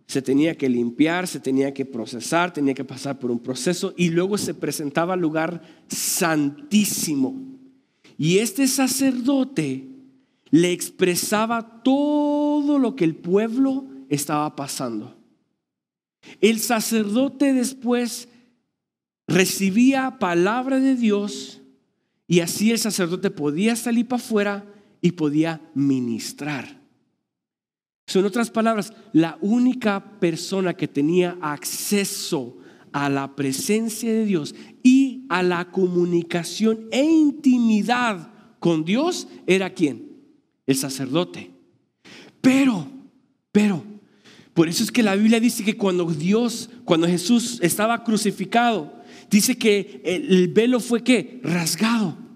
Se 0.06 0.22
tenía 0.22 0.56
que 0.56 0.70
limpiar, 0.70 1.28
se 1.28 1.40
tenía 1.40 1.74
que 1.74 1.84
procesar, 1.84 2.54
tenía 2.54 2.76
que 2.76 2.86
pasar 2.86 3.18
por 3.18 3.32
un 3.32 3.40
proceso 3.40 3.92
y 3.98 4.12
luego 4.12 4.38
se 4.38 4.54
presentaba 4.54 5.16
al 5.16 5.20
lugar 5.20 5.64
santísimo. 5.88 7.36
Y 8.20 8.38
este 8.38 8.68
sacerdote 8.68 9.88
le 10.52 10.72
expresaba 10.72 11.82
todo 11.82 12.78
lo 12.78 12.96
que 12.96 13.04
el 13.04 13.16
pueblo 13.16 13.86
estaba 14.08 14.56
pasando. 14.56 15.18
El 16.40 16.60
sacerdote 16.60 17.52
después 17.52 18.30
recibía 19.28 20.20
palabra 20.20 20.80
de 20.80 20.96
Dios 20.96 21.64
y 22.28 22.42
así 22.42 22.70
el 22.70 22.78
sacerdote 22.78 23.32
podía 23.32 23.76
salir 23.76 24.08
para 24.08 24.22
afuera 24.22 24.77
y 25.08 25.14
podía 25.14 25.62
ministrar. 25.74 26.82
Son 28.08 28.26
otras 28.26 28.52
palabras, 28.52 28.92
la 29.14 29.38
única 29.40 30.20
persona 30.20 30.74
que 30.74 30.90
tenía 30.90 31.38
acceso 31.40 32.58
a 32.92 33.08
la 33.08 33.34
presencia 33.34 34.12
de 34.12 34.26
Dios 34.26 34.54
y 34.84 35.26
a 35.30 35.44
la 35.44 35.72
comunicación 35.72 36.90
e 36.92 37.02
intimidad 37.06 38.34
con 38.60 38.84
Dios 38.84 39.30
era 39.46 39.70
quién? 39.70 40.12
El 40.66 40.76
sacerdote. 40.76 41.52
Pero, 42.42 42.86
pero, 43.54 43.82
por 44.54 44.68
eso 44.68 44.84
es 44.84 44.92
que 44.92 45.04
la 45.04 45.16
Biblia 45.16 45.40
dice 45.40 45.64
que 45.64 45.78
cuando 45.78 46.04
Dios, 46.04 46.70
cuando 46.84 47.08
Jesús 47.08 47.60
estaba 47.62 48.04
crucificado, 48.04 48.94
dice 49.32 49.58
que 49.58 50.02
el 50.04 50.50
velo 50.50 50.82
fue 50.82 51.02
que 51.02 51.40
rasgado. 51.44 52.27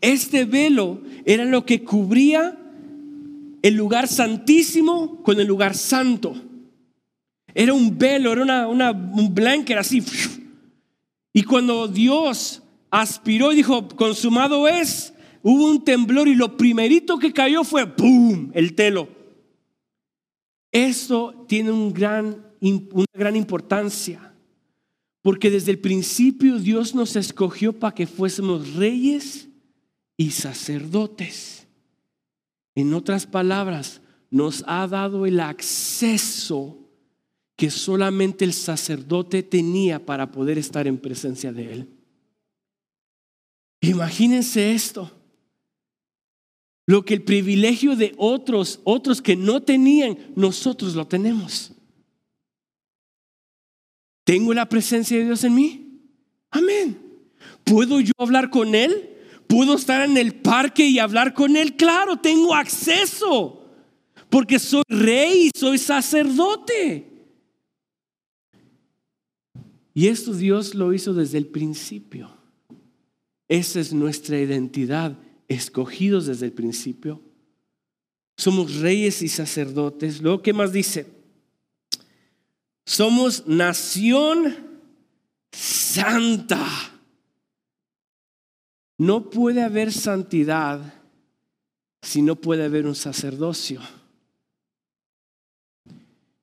Este 0.00 0.44
velo 0.44 1.02
era 1.24 1.44
lo 1.44 1.66
que 1.66 1.84
cubría 1.84 2.56
el 3.62 3.74
lugar 3.74 4.08
santísimo 4.08 5.22
con 5.22 5.38
el 5.40 5.46
lugar 5.46 5.74
santo. 5.74 6.34
Era 7.54 7.74
un 7.74 7.98
velo, 7.98 8.32
era 8.32 8.68
una, 8.68 8.90
un 8.92 9.34
blanket 9.34 9.76
así. 9.76 10.02
Y 11.32 11.42
cuando 11.42 11.86
Dios 11.88 12.62
aspiró 12.90 13.52
y 13.52 13.56
dijo, 13.56 13.88
consumado 13.88 14.66
es, 14.66 15.12
hubo 15.42 15.66
un 15.66 15.84
temblor 15.84 16.28
y 16.28 16.34
lo 16.34 16.56
primerito 16.56 17.18
que 17.18 17.32
cayó 17.32 17.64
fue, 17.64 17.86
¡pum!, 17.86 18.50
el 18.54 18.74
telo. 18.74 19.08
Esto 20.72 21.44
tiene 21.48 21.72
un 21.72 21.92
gran, 21.92 22.44
una 22.60 23.06
gran 23.12 23.36
importancia, 23.36 24.32
porque 25.20 25.50
desde 25.50 25.72
el 25.72 25.78
principio 25.80 26.58
Dios 26.58 26.94
nos 26.94 27.16
escogió 27.16 27.72
para 27.72 27.94
que 27.94 28.06
fuésemos 28.06 28.74
reyes 28.74 29.49
y 30.20 30.32
sacerdotes. 30.32 31.66
En 32.74 32.92
otras 32.92 33.24
palabras, 33.24 34.02
nos 34.30 34.62
ha 34.66 34.86
dado 34.86 35.24
el 35.24 35.40
acceso 35.40 36.76
que 37.56 37.70
solamente 37.70 38.44
el 38.44 38.52
sacerdote 38.52 39.42
tenía 39.42 40.04
para 40.04 40.30
poder 40.30 40.58
estar 40.58 40.86
en 40.86 40.98
presencia 40.98 41.54
de 41.54 41.72
él. 41.72 41.88
Imagínense 43.80 44.74
esto. 44.74 45.10
Lo 46.84 47.02
que 47.02 47.14
el 47.14 47.22
privilegio 47.22 47.96
de 47.96 48.12
otros, 48.18 48.80
otros 48.84 49.22
que 49.22 49.36
no 49.36 49.62
tenían, 49.62 50.18
nosotros 50.36 50.94
lo 50.94 51.06
tenemos. 51.06 51.72
¿Tengo 54.24 54.52
la 54.52 54.68
presencia 54.68 55.16
de 55.16 55.24
Dios 55.24 55.44
en 55.44 55.54
mí? 55.54 56.02
Amén. 56.50 56.98
¿Puedo 57.64 58.00
yo 58.00 58.12
hablar 58.18 58.50
con 58.50 58.74
Él? 58.74 59.16
¿Puedo 59.50 59.74
estar 59.74 60.08
en 60.08 60.16
el 60.16 60.36
parque 60.36 60.86
y 60.86 61.00
hablar 61.00 61.34
con 61.34 61.56
Él? 61.56 61.76
Claro, 61.76 62.16
tengo 62.16 62.54
acceso. 62.54 63.66
Porque 64.28 64.60
soy 64.60 64.84
rey, 64.88 65.50
soy 65.52 65.76
sacerdote. 65.76 67.04
Y 69.92 70.06
esto 70.06 70.34
Dios 70.34 70.76
lo 70.76 70.94
hizo 70.94 71.14
desde 71.14 71.38
el 71.38 71.46
principio. 71.46 72.30
Esa 73.48 73.80
es 73.80 73.92
nuestra 73.92 74.38
identidad, 74.38 75.18
escogidos 75.48 76.26
desde 76.26 76.46
el 76.46 76.52
principio. 76.52 77.20
Somos 78.36 78.76
reyes 78.76 79.20
y 79.20 79.28
sacerdotes. 79.28 80.22
Luego, 80.22 80.42
¿qué 80.42 80.52
más 80.52 80.72
dice? 80.72 81.08
Somos 82.86 83.48
nación 83.48 84.56
santa. 85.50 86.89
No 89.00 89.30
puede 89.30 89.62
haber 89.62 89.94
santidad 89.94 90.92
si 92.02 92.20
no 92.20 92.36
puede 92.36 92.66
haber 92.66 92.84
un 92.84 92.94
sacerdocio. 92.94 93.80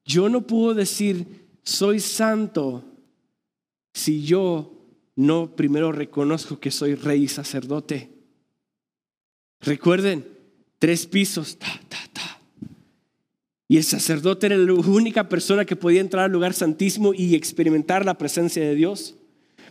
Yo 0.03 0.28
no 0.28 0.41
puedo 0.47 0.74
decir, 0.74 1.45
soy 1.62 1.99
santo, 1.99 2.84
si 3.93 4.24
yo 4.24 4.74
no 5.16 5.55
primero 5.55 5.91
reconozco 5.91 6.60
que 6.60 6.72
soy 6.72 6.95
rey 6.95 7.26
y 7.26 7.28
sacerdote. 7.28 8.10
Recuerden, 9.62 10.26
tres 10.80 11.05
pisos, 11.05 11.60
ta, 11.60 11.80
ta, 11.88 11.99
ta. 12.12 12.39
Y 13.68 13.78
el 13.78 13.84
sacerdote 13.84 14.47
era 14.47 14.58
la 14.58 14.74
única 14.74 15.30
persona 15.30 15.64
que 15.64 15.76
podía 15.76 16.01
entrar 16.01 16.26
al 16.26 16.32
lugar 16.32 16.55
santísimo 16.55 17.14
y 17.14 17.36
experimentar 17.36 18.03
la 18.03 18.18
presencia 18.18 18.64
de 18.64 18.74
Dios. 18.74 19.14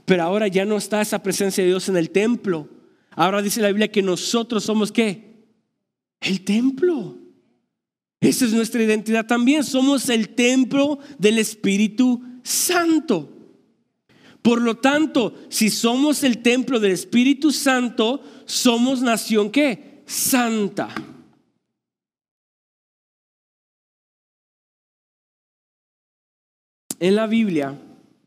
Pero 0.04 0.22
ahora 0.22 0.46
ya 0.46 0.64
no 0.64 0.76
está 0.76 1.02
esa 1.02 1.20
presencia 1.20 1.64
de 1.64 1.70
Dios 1.70 1.88
en 1.88 1.96
el 1.96 2.10
templo. 2.10 2.75
Ahora 3.16 3.40
dice 3.40 3.62
la 3.62 3.68
Biblia 3.68 3.90
que 3.90 4.02
nosotros 4.02 4.62
somos 4.62 4.92
qué? 4.92 5.46
El 6.20 6.44
templo. 6.44 7.16
Esa 8.20 8.44
es 8.44 8.52
nuestra 8.52 8.82
identidad 8.82 9.26
también. 9.26 9.64
Somos 9.64 10.10
el 10.10 10.28
templo 10.34 10.98
del 11.18 11.38
Espíritu 11.38 12.22
Santo. 12.42 13.32
Por 14.42 14.60
lo 14.60 14.76
tanto, 14.76 15.34
si 15.48 15.70
somos 15.70 16.22
el 16.22 16.42
templo 16.42 16.78
del 16.78 16.92
Espíritu 16.92 17.50
Santo, 17.52 18.22
somos 18.44 19.00
nación 19.00 19.50
qué? 19.50 20.02
Santa. 20.06 20.94
En 27.00 27.16
la 27.16 27.26
Biblia, 27.26 27.78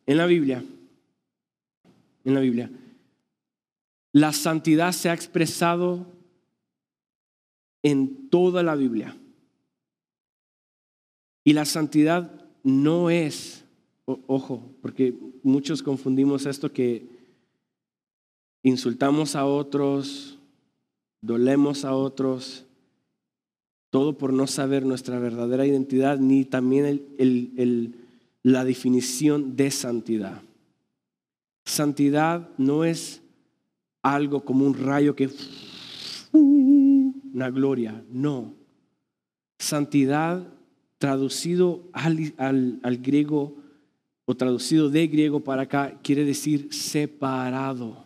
en 0.06 0.18
la 0.18 0.26
Biblia, 0.26 0.64
en 2.26 2.34
la 2.34 2.40
Biblia, 2.40 2.70
la 4.12 4.34
santidad 4.34 4.92
se 4.92 5.10
ha 5.10 5.14
expresado 5.14 6.06
en 7.84 8.30
toda 8.30 8.64
la 8.64 8.76
Biblia. 8.76 9.16
Y 11.44 11.54
la 11.54 11.66
santidad 11.66 12.46
no 12.64 13.10
es 13.10 13.64
ojo, 14.06 14.64
porque 14.82 15.14
muchos 15.44 15.84
confundimos 15.84 16.46
esto 16.46 16.72
que 16.72 17.08
insultamos 18.64 19.36
a 19.36 19.46
otros, 19.46 20.38
dolemos 21.22 21.86
a 21.86 21.96
otros, 21.96 22.66
todo 23.90 24.18
por 24.18 24.34
no 24.34 24.48
saber 24.48 24.86
nuestra 24.86 25.20
verdadera 25.20 25.66
identidad, 25.66 26.20
ni 26.20 26.46
también 26.46 27.04
la 28.44 28.66
definición 28.66 29.56
de 29.56 29.72
santidad. 29.72 30.42
Santidad 31.66 32.50
no 32.58 32.84
es 32.84 33.22
algo 34.02 34.44
como 34.44 34.66
un 34.66 34.74
rayo 34.74 35.16
que... 35.16 35.30
Una 36.32 37.50
gloria, 37.50 38.04
no. 38.10 38.54
Santidad 39.60 40.46
traducido 40.98 41.84
al, 41.94 42.34
al 42.38 42.98
griego 42.98 43.56
o 44.26 44.36
traducido 44.36 44.90
de 44.90 45.08
griego 45.08 45.40
para 45.40 45.64
acá, 45.64 46.00
quiere 46.04 46.24
decir 46.24 46.74
separado. 46.74 48.06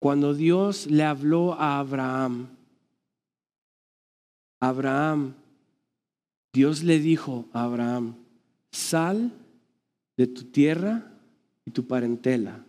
Cuando 0.00 0.34
Dios 0.34 0.86
le 0.86 1.04
habló 1.04 1.54
a 1.54 1.78
Abraham, 1.78 2.48
Abraham, 4.60 5.34
Dios 6.52 6.82
le 6.82 6.98
dijo 6.98 7.46
a 7.52 7.64
Abraham, 7.64 8.16
sal 8.70 9.32
de 10.16 10.26
tu 10.26 10.44
tierra 10.44 11.10
y 11.64 11.70
tu 11.70 11.86
parentela 11.86 12.64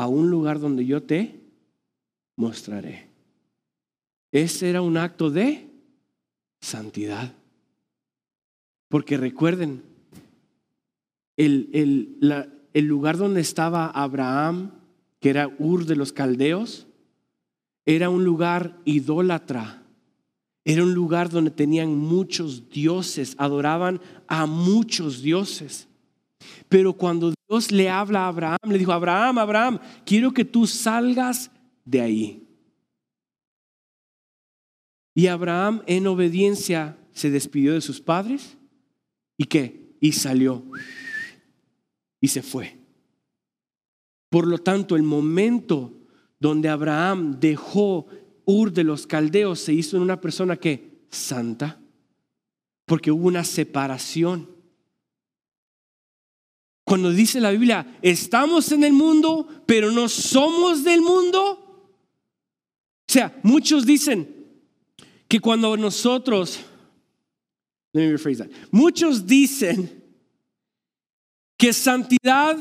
a 0.00 0.06
un 0.06 0.30
lugar 0.30 0.60
donde 0.60 0.86
yo 0.86 1.02
te 1.02 1.38
mostraré. 2.36 3.08
Ese 4.32 4.70
era 4.70 4.80
un 4.80 4.96
acto 4.96 5.30
de 5.30 5.68
santidad. 6.62 7.34
Porque 8.88 9.18
recuerden, 9.18 9.82
el, 11.36 11.68
el, 12.72 12.84
lugar 12.86 13.18
donde 13.18 13.42
estaba 13.42 13.90
Abraham, 13.90 14.70
que 15.20 15.28
era 15.28 15.54
Ur 15.58 15.84
de 15.84 15.96
los 15.96 16.14
Caldeos, 16.14 16.86
era 17.84 18.08
un 18.08 18.24
lugar 18.24 18.78
idólatra. 18.86 19.82
Era 20.64 20.82
un 20.82 20.94
lugar 20.94 21.28
donde 21.28 21.50
tenían 21.50 21.94
muchos 21.94 22.70
dioses, 22.70 23.34
adoraban 23.36 24.00
a 24.28 24.46
muchos 24.46 25.20
dioses. 25.20 25.88
Pero 26.68 26.92
cuando 26.92 27.32
Dios 27.48 27.70
le 27.70 27.88
habla 27.88 28.24
a 28.24 28.28
Abraham, 28.28 28.58
le 28.68 28.78
dijo, 28.78 28.92
Abraham, 28.92 29.38
Abraham, 29.38 29.78
quiero 30.04 30.32
que 30.32 30.44
tú 30.44 30.66
salgas 30.66 31.50
de 31.84 32.00
ahí. 32.00 32.46
Y 35.14 35.26
Abraham 35.26 35.82
en 35.86 36.06
obediencia 36.06 36.96
se 37.12 37.30
despidió 37.30 37.74
de 37.74 37.80
sus 37.80 38.00
padres 38.00 38.56
¿Y 39.40 39.46
qué? 39.46 39.96
Y 40.02 40.12
salió. 40.12 40.62
Y 42.20 42.28
se 42.28 42.42
fue. 42.42 42.76
Por 44.28 44.46
lo 44.46 44.58
tanto, 44.58 44.96
el 44.96 45.02
momento 45.02 45.94
donde 46.38 46.68
Abraham 46.68 47.40
dejó 47.40 48.06
Ur 48.44 48.70
de 48.70 48.84
los 48.84 49.06
caldeos 49.06 49.60
se 49.60 49.72
hizo 49.72 49.96
en 49.96 50.02
una 50.02 50.20
persona 50.20 50.58
que 50.58 51.04
santa, 51.08 51.80
porque 52.84 53.10
hubo 53.10 53.28
una 53.28 53.44
separación. 53.44 54.50
Cuando 56.90 57.12
dice 57.12 57.38
la 57.38 57.52
Biblia, 57.52 57.86
estamos 58.02 58.72
en 58.72 58.82
el 58.82 58.92
mundo, 58.92 59.46
pero 59.64 59.92
no 59.92 60.08
somos 60.08 60.82
del 60.82 61.00
mundo. 61.00 61.86
O 63.08 63.12
sea, 63.12 63.38
muchos 63.44 63.86
dicen 63.86 64.28
que 65.28 65.38
cuando 65.38 65.76
nosotros 65.76 66.58
Muchos 68.72 69.24
dicen 69.24 70.02
que 71.56 71.72
santidad 71.72 72.56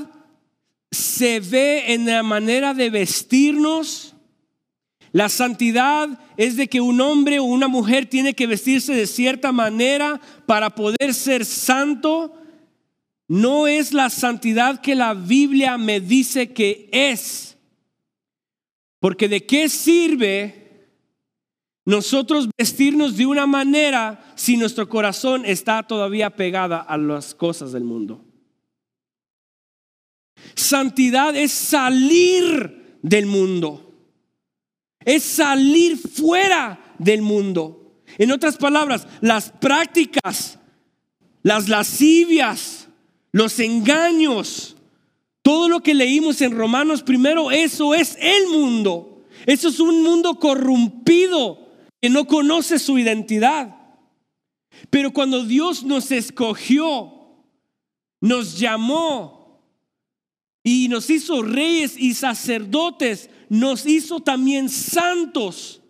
se 0.91 1.39
ve 1.39 1.91
en 1.95 2.05
la 2.05 2.21
manera 2.21 2.75
de 2.75 2.91
vestirnos, 2.91 4.13
La 5.11 5.27
santidad 5.27 6.07
es 6.37 6.55
de 6.55 6.67
que 6.67 6.81
un 6.81 7.01
hombre 7.01 7.39
o 7.39 7.45
una 7.45 7.67
mujer 7.67 8.05
tiene 8.05 8.35
que 8.35 8.45
vestirse 8.45 8.93
de 8.93 9.07
cierta 9.07 9.51
manera 9.51 10.21
para 10.45 10.69
poder 10.75 11.15
ser 11.15 11.45
santo. 11.45 12.38
No 13.29 13.67
es 13.67 13.93
la 13.93 14.09
santidad 14.09 14.81
que 14.81 14.93
la 14.95 15.13
Biblia 15.13 15.77
me 15.77 16.01
dice 16.01 16.51
que 16.51 16.89
es. 16.91 17.57
Porque 18.99 19.29
de 19.29 19.45
qué 19.45 19.69
sirve 19.69 20.89
nosotros 21.85 22.49
vestirnos 22.57 23.15
de 23.15 23.25
una 23.25 23.47
manera 23.47 24.33
si 24.35 24.57
nuestro 24.57 24.89
corazón 24.89 25.45
está 25.45 25.83
todavía 25.83 26.35
pegada 26.35 26.81
a 26.81 26.97
las 26.97 27.33
cosas 27.33 27.71
del 27.71 27.85
mundo. 27.85 28.25
Santidad 30.55 31.33
es 31.37 31.53
salir 31.53 32.97
del 33.01 33.25
mundo 33.25 33.89
es 35.05 35.23
salir 35.23 35.97
fuera 35.97 36.79
del 36.97 37.21
mundo. 37.21 38.03
En 38.17 38.31
otras 38.31 38.57
palabras, 38.57 39.07
las 39.21 39.51
prácticas, 39.51 40.59
las 41.41 41.69
lascivias, 41.69 42.78
los 43.31 43.59
engaños, 43.59 44.75
todo 45.41 45.69
lo 45.69 45.81
que 45.81 45.93
leímos 45.93 46.41
en 46.41 46.55
Romanos 46.55 47.03
primero, 47.03 47.51
eso 47.51 47.93
es 47.93 48.17
el 48.19 48.47
mundo. 48.47 49.23
Eso 49.45 49.69
es 49.69 49.79
un 49.79 50.03
mundo 50.03 50.35
corrompido 50.35 51.69
que 52.01 52.09
no 52.09 52.25
conoce 52.25 52.79
su 52.79 52.97
identidad. 52.97 53.75
Pero 54.89 55.11
cuando 55.11 55.43
Dios 55.43 55.83
nos 55.83 56.11
escogió, 56.11 57.13
nos 58.21 58.59
llamó 58.59 59.61
y 60.63 60.87
nos 60.89 61.09
hizo 61.09 61.41
reyes 61.41 61.97
y 61.97 62.13
sacerdotes, 62.13 63.29
nos 63.49 63.85
hizo 63.85 64.19
también 64.19 64.69
santos. 64.69 65.81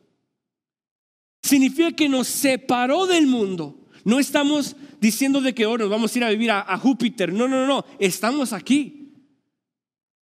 Significa 1.41 1.91
que 1.91 2.09
nos 2.09 2.27
separó 2.27 3.07
del 3.07 3.27
mundo. 3.27 3.75
No 4.03 4.19
estamos 4.19 4.75
diciendo 4.99 5.41
de 5.41 5.53
que 5.53 5.63
ahora 5.63 5.83
nos 5.83 5.91
vamos 5.91 6.13
a 6.13 6.17
ir 6.17 6.23
a 6.23 6.29
vivir 6.29 6.51
a, 6.51 6.61
a 6.61 6.77
Júpiter. 6.77 7.33
No, 7.33 7.47
no, 7.47 7.65
no. 7.65 7.85
Estamos 7.99 8.53
aquí. 8.53 8.99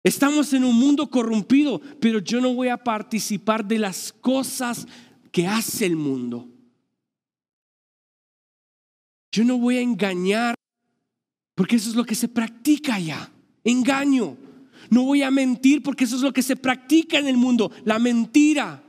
Estamos 0.02 0.52
en 0.52 0.64
un 0.64 0.76
mundo 0.76 1.10
corrompido, 1.10 1.80
pero 2.00 2.20
yo 2.20 2.40
no 2.40 2.54
voy 2.54 2.68
a 2.68 2.82
participar 2.82 3.64
de 3.64 3.78
las 3.78 4.12
cosas 4.12 4.86
que 5.32 5.46
hace 5.46 5.86
el 5.86 5.96
mundo. 5.96 6.48
Yo 9.32 9.44
no 9.44 9.58
voy 9.58 9.76
a 9.76 9.82
engañar, 9.82 10.54
porque 11.54 11.76
eso 11.76 11.90
es 11.90 11.96
lo 11.96 12.04
que 12.04 12.14
se 12.14 12.28
practica 12.28 12.98
ya. 12.98 13.30
Engaño. 13.64 14.36
No 14.90 15.02
voy 15.02 15.22
a 15.22 15.30
mentir 15.30 15.82
porque 15.82 16.04
eso 16.04 16.16
es 16.16 16.22
lo 16.22 16.32
que 16.32 16.42
se 16.42 16.56
practica 16.56 17.18
en 17.18 17.26
el 17.26 17.36
mundo, 17.36 17.70
la 17.84 17.98
mentira. 17.98 18.82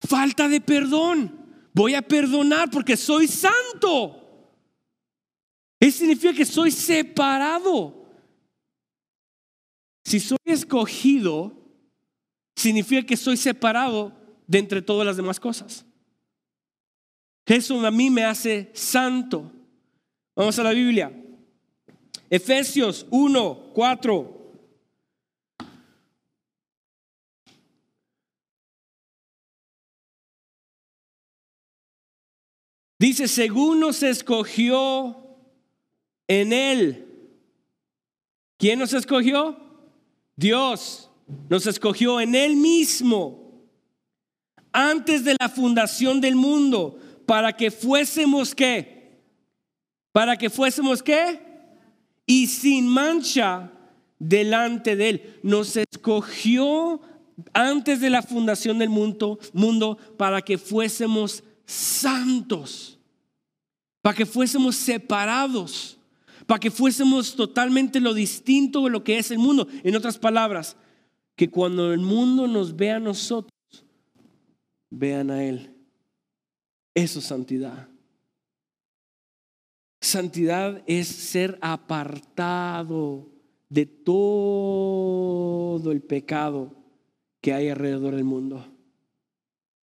Falta 0.00 0.48
de 0.48 0.60
perdón. 0.60 1.39
Voy 1.72 1.94
a 1.94 2.02
perdonar 2.02 2.70
porque 2.70 2.96
soy 2.96 3.28
santo. 3.28 4.16
Eso 5.78 5.98
significa 5.98 6.34
que 6.34 6.44
soy 6.44 6.70
separado. 6.70 8.06
Si 10.04 10.20
soy 10.20 10.38
escogido, 10.44 11.52
significa 12.56 13.06
que 13.06 13.16
soy 13.16 13.36
separado 13.36 14.12
de 14.46 14.58
entre 14.58 14.82
todas 14.82 15.06
las 15.06 15.16
demás 15.16 15.38
cosas. 15.38 15.86
Eso 17.46 17.84
a 17.84 17.90
mí 17.90 18.10
me 18.10 18.24
hace 18.24 18.70
santo. 18.74 19.50
Vamos 20.36 20.58
a 20.58 20.62
la 20.62 20.70
Biblia. 20.70 21.12
Efesios 22.28 23.06
1, 23.10 23.72
4. 23.74 24.39
Dice, 33.00 33.26
según 33.26 33.80
nos 33.80 34.04
escogió 34.04 35.16
en 36.28 36.52
Él. 36.52 37.06
¿Quién 38.58 38.78
nos 38.78 38.92
escogió? 38.92 39.58
Dios 40.36 41.10
nos 41.48 41.66
escogió 41.66 42.20
en 42.20 42.36
Él 42.36 42.54
mismo, 42.56 43.64
antes 44.72 45.24
de 45.24 45.34
la 45.40 45.48
fundación 45.48 46.20
del 46.20 46.36
mundo, 46.36 46.98
para 47.26 47.56
que 47.56 47.72
fuésemos 47.72 48.54
qué? 48.54 49.18
Para 50.12 50.36
que 50.36 50.48
fuésemos 50.48 51.02
qué? 51.02 51.50
y 52.30 52.46
sin 52.46 52.86
mancha 52.86 53.72
delante 54.20 54.94
de 54.94 55.08
Él. 55.08 55.40
Nos 55.42 55.76
escogió 55.76 57.00
antes 57.52 58.00
de 58.00 58.08
la 58.08 58.22
fundación 58.22 58.78
del 58.78 58.88
mundo, 58.88 59.40
mundo 59.52 59.98
para 60.16 60.40
que 60.40 60.56
fuésemos 60.56 61.42
santos, 61.70 62.98
para 64.02 64.16
que 64.16 64.26
fuésemos 64.26 64.76
separados, 64.76 65.98
para 66.46 66.58
que 66.58 66.70
fuésemos 66.70 67.36
totalmente 67.36 68.00
lo 68.00 68.12
distinto 68.12 68.84
de 68.84 68.90
lo 68.90 69.04
que 69.04 69.18
es 69.18 69.30
el 69.30 69.38
mundo. 69.38 69.68
En 69.84 69.94
otras 69.94 70.18
palabras, 70.18 70.76
que 71.36 71.48
cuando 71.48 71.92
el 71.92 72.00
mundo 72.00 72.48
nos 72.48 72.74
vea 72.74 72.96
a 72.96 73.00
nosotros, 73.00 73.52
vean 74.90 75.30
a 75.30 75.44
Él. 75.44 75.72
Eso 76.94 77.20
es 77.20 77.26
santidad. 77.26 77.88
Santidad 80.00 80.82
es 80.86 81.06
ser 81.06 81.58
apartado 81.60 83.28
de 83.68 83.86
todo 83.86 85.92
el 85.92 86.02
pecado 86.02 86.74
que 87.40 87.52
hay 87.52 87.68
alrededor 87.68 88.16
del 88.16 88.24
mundo. 88.24 88.66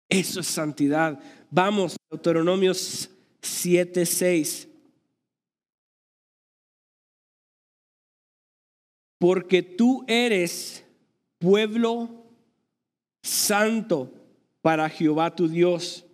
Eso 0.09 0.39
es 0.39 0.47
santidad. 0.47 1.21
Vamos, 1.51 1.97
Deuteronomios 2.11 3.09
7:6. 3.41 4.67
Porque 9.17 9.61
tú 9.63 10.05
eres 10.07 10.85
pueblo 11.39 12.09
santo 13.21 14.13
para 14.61 14.89
Jehová 14.89 15.35
tu 15.35 15.47
Dios. 15.47 16.05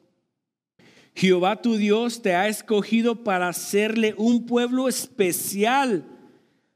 Jehová 1.13 1.61
tu 1.61 1.75
Dios 1.75 2.21
te 2.21 2.35
ha 2.35 2.47
escogido 2.47 3.23
para 3.23 3.47
hacerle 3.47 4.15
un 4.17 4.45
pueblo 4.45 4.89
especial, 4.89 6.05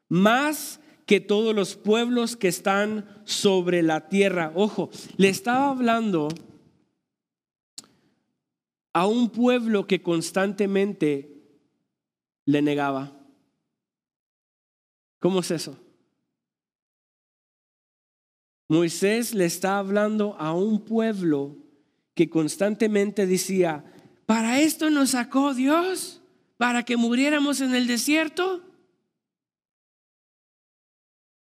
más 0.07 0.79
que 1.05 1.19
todos 1.19 1.55
los 1.55 1.75
pueblos 1.75 2.37
que 2.37 2.47
están 2.47 3.05
sobre 3.25 3.81
la 3.81 4.07
tierra. 4.07 4.51
Ojo, 4.55 4.89
le 5.17 5.29
estaba 5.29 5.69
hablando 5.69 6.29
a 8.93 9.07
un 9.07 9.29
pueblo 9.29 9.87
que 9.87 10.01
constantemente 10.01 11.43
le 12.45 12.61
negaba. 12.61 13.17
¿Cómo 15.19 15.39
es 15.41 15.51
eso? 15.51 15.77
Moisés 18.67 19.33
le 19.33 19.45
está 19.45 19.79
hablando 19.79 20.35
a 20.39 20.53
un 20.53 20.85
pueblo 20.85 21.57
que 22.13 22.29
constantemente 22.29 23.25
decía, 23.25 23.83
¿Para 24.29 24.59
esto 24.59 24.91
nos 24.91 25.09
sacó 25.09 25.55
Dios? 25.55 26.21
¿Para 26.57 26.83
que 26.83 26.97
muriéramos 26.97 27.61
en 27.61 27.73
el 27.73 27.87
desierto? 27.87 28.61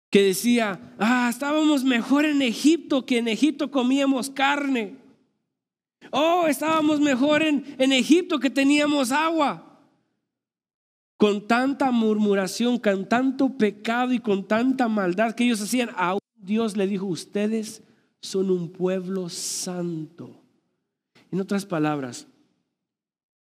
Que 0.09 0.23
decía, 0.23 0.95
ah, 0.97 1.27
estábamos 1.29 1.83
mejor 1.83 2.23
en 2.23 2.41
Egipto, 2.41 3.05
que 3.05 3.17
en 3.17 3.27
Egipto 3.27 3.71
comíamos 3.71 4.29
carne. 4.29 5.00
Oh, 6.09 6.47
estábamos 6.47 6.99
mejor 6.99 7.43
en, 7.43 7.75
en 7.77 7.91
Egipto, 7.91 8.39
que 8.39 8.49
teníamos 8.49 9.11
agua. 9.11 9.79
Con 11.17 11.47
tanta 11.47 11.91
murmuración, 11.91 12.79
con 12.79 13.07
tanto 13.07 13.55
pecado 13.57 14.11
y 14.11 14.19
con 14.19 14.47
tanta 14.47 14.87
maldad 14.87 15.35
que 15.35 15.43
ellos 15.43 15.61
hacían, 15.61 15.91
aún 15.95 16.19
Dios 16.35 16.75
le 16.75 16.87
dijo, 16.87 17.05
ustedes 17.05 17.83
son 18.21 18.49
un 18.49 18.71
pueblo 18.71 19.29
santo. 19.29 20.41
En 21.31 21.39
otras 21.39 21.65
palabras, 21.65 22.27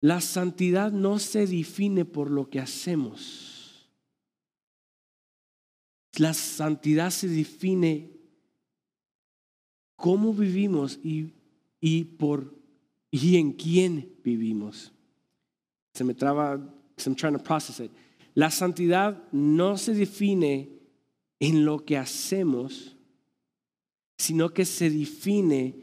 la 0.01 0.21
santidad 0.21 0.93
no 0.93 1.19
se 1.19 1.47
define 1.47 2.05
por 2.05 2.31
lo 2.31 2.51
que 2.51 2.61
hacemos. 2.61 3.91
La 6.17 6.35
santidad 6.35 7.11
se 7.11 7.27
define 7.27 8.11
cómo 9.97 10.35
vivimos 10.35 11.01
y, 11.03 11.33
y 11.87 12.05
por 12.05 12.55
y 13.11 13.37
en 13.37 13.53
quién 13.53 14.17
vivimos. 14.25 14.91
Se 15.93 16.03
me 16.03 16.15
traba, 16.15 16.55
I'm 17.05 17.15
trying 17.15 17.35
to 17.35 17.43
process 17.43 17.79
it. 17.79 17.93
La 18.33 18.51
santidad 18.51 19.23
no 19.33 19.77
se 19.77 19.93
define 19.93 20.71
en 21.39 21.67
lo 21.67 21.85
que 21.85 21.99
hacemos, 21.99 22.97
sino 24.17 24.49
que 24.49 24.65
se 24.65 24.89
define 24.89 25.75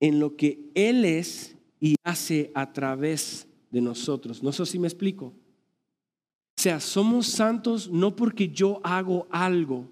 en 0.00 0.18
lo 0.18 0.34
que 0.34 0.72
Él 0.74 1.04
es 1.04 1.56
y 1.78 1.94
hace 2.02 2.50
a 2.52 2.72
través 2.72 3.46
de 3.70 3.80
nosotros. 3.80 4.42
No 4.42 4.50
sé 4.50 4.66
si 4.66 4.80
me 4.80 4.88
explico. 4.88 5.26
O 5.26 6.60
sea, 6.60 6.80
somos 6.80 7.28
santos 7.28 7.88
no 7.88 8.16
porque 8.16 8.48
yo 8.48 8.80
hago 8.82 9.28
algo, 9.30 9.88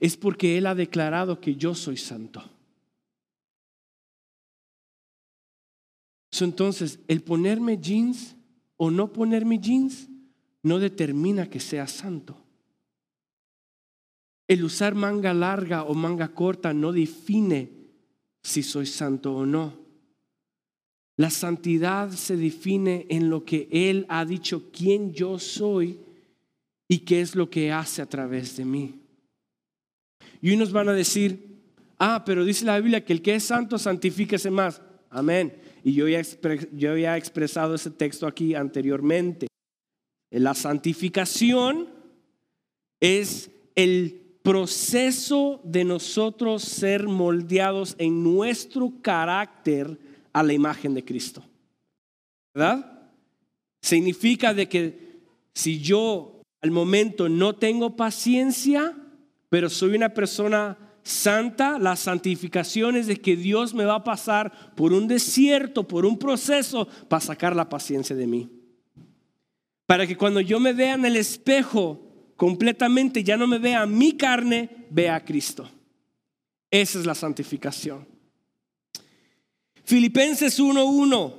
es 0.00 0.16
porque 0.16 0.58
Él 0.58 0.66
ha 0.66 0.74
declarado 0.74 1.40
que 1.40 1.54
yo 1.54 1.76
soy 1.76 1.96
santo. 1.96 2.57
Entonces, 6.44 7.00
el 7.08 7.22
ponerme 7.22 7.78
jeans 7.78 8.36
o 8.76 8.90
no 8.90 9.12
ponerme 9.12 9.58
jeans 9.58 10.08
no 10.62 10.78
determina 10.78 11.48
que 11.48 11.60
sea 11.60 11.86
santo. 11.86 12.36
El 14.46 14.64
usar 14.64 14.94
manga 14.94 15.34
larga 15.34 15.84
o 15.84 15.94
manga 15.94 16.28
corta 16.28 16.72
no 16.72 16.92
define 16.92 17.70
si 18.42 18.62
soy 18.62 18.86
santo 18.86 19.34
o 19.34 19.44
no. 19.44 19.74
La 21.16 21.30
santidad 21.30 22.10
se 22.10 22.36
define 22.36 23.06
en 23.10 23.28
lo 23.28 23.44
que 23.44 23.68
Él 23.70 24.06
ha 24.08 24.24
dicho 24.24 24.70
quién 24.72 25.12
yo 25.12 25.38
soy 25.38 25.98
y 26.86 27.00
qué 27.00 27.20
es 27.20 27.34
lo 27.34 27.50
que 27.50 27.72
hace 27.72 28.00
a 28.00 28.06
través 28.06 28.56
de 28.56 28.64
mí. 28.64 29.00
Y 30.40 30.54
unos 30.54 30.72
van 30.72 30.88
a 30.88 30.92
decir, 30.92 31.60
ah, 31.98 32.22
pero 32.24 32.44
dice 32.44 32.64
la 32.64 32.78
Biblia 32.78 33.04
que 33.04 33.12
el 33.12 33.20
que 33.20 33.34
es 33.34 33.44
santo 33.44 33.78
santifíquese 33.78 34.50
más. 34.50 34.80
Amén. 35.10 35.52
Y 35.88 35.94
yo 35.94 36.06
ya, 36.06 36.20
yo 36.74 36.90
había 36.90 37.16
expresado 37.16 37.74
ese 37.74 37.90
texto 37.90 38.26
aquí 38.26 38.54
anteriormente. 38.54 39.46
La 40.30 40.52
santificación 40.52 41.88
es 43.00 43.50
el 43.74 44.20
proceso 44.42 45.62
de 45.64 45.84
nosotros 45.84 46.62
ser 46.62 47.08
moldeados 47.08 47.94
en 47.96 48.22
nuestro 48.22 48.92
carácter 49.00 49.98
a 50.34 50.42
la 50.42 50.52
imagen 50.52 50.92
de 50.92 51.06
Cristo. 51.06 51.42
¿Verdad? 52.52 53.08
Significa 53.80 54.52
de 54.52 54.68
que 54.68 55.22
si 55.54 55.80
yo 55.80 56.42
al 56.60 56.70
momento 56.70 57.30
no 57.30 57.56
tengo 57.56 57.96
paciencia, 57.96 58.94
pero 59.48 59.70
soy 59.70 59.96
una 59.96 60.10
persona 60.10 60.76
santa, 61.08 61.78
la 61.78 61.96
santificación 61.96 62.96
es 62.96 63.06
de 63.06 63.16
que 63.16 63.34
Dios 63.34 63.72
me 63.72 63.86
va 63.86 63.96
a 63.96 64.04
pasar 64.04 64.74
por 64.74 64.92
un 64.92 65.08
desierto, 65.08 65.88
por 65.88 66.04
un 66.04 66.18
proceso, 66.18 66.86
para 67.08 67.20
sacar 67.20 67.56
la 67.56 67.68
paciencia 67.68 68.14
de 68.14 68.26
mí. 68.26 68.50
Para 69.86 70.06
que 70.06 70.16
cuando 70.16 70.40
yo 70.40 70.60
me 70.60 70.74
vea 70.74 70.94
en 70.94 71.06
el 71.06 71.16
espejo, 71.16 72.32
completamente, 72.36 73.24
ya 73.24 73.38
no 73.38 73.46
me 73.46 73.58
vea 73.58 73.86
mi 73.86 74.16
carne, 74.18 74.68
vea 74.90 75.16
a 75.16 75.24
Cristo. 75.24 75.68
Esa 76.70 76.98
es 76.98 77.06
la 77.06 77.14
santificación. 77.14 78.06
Filipenses 79.84 80.60
1.1. 80.60 81.34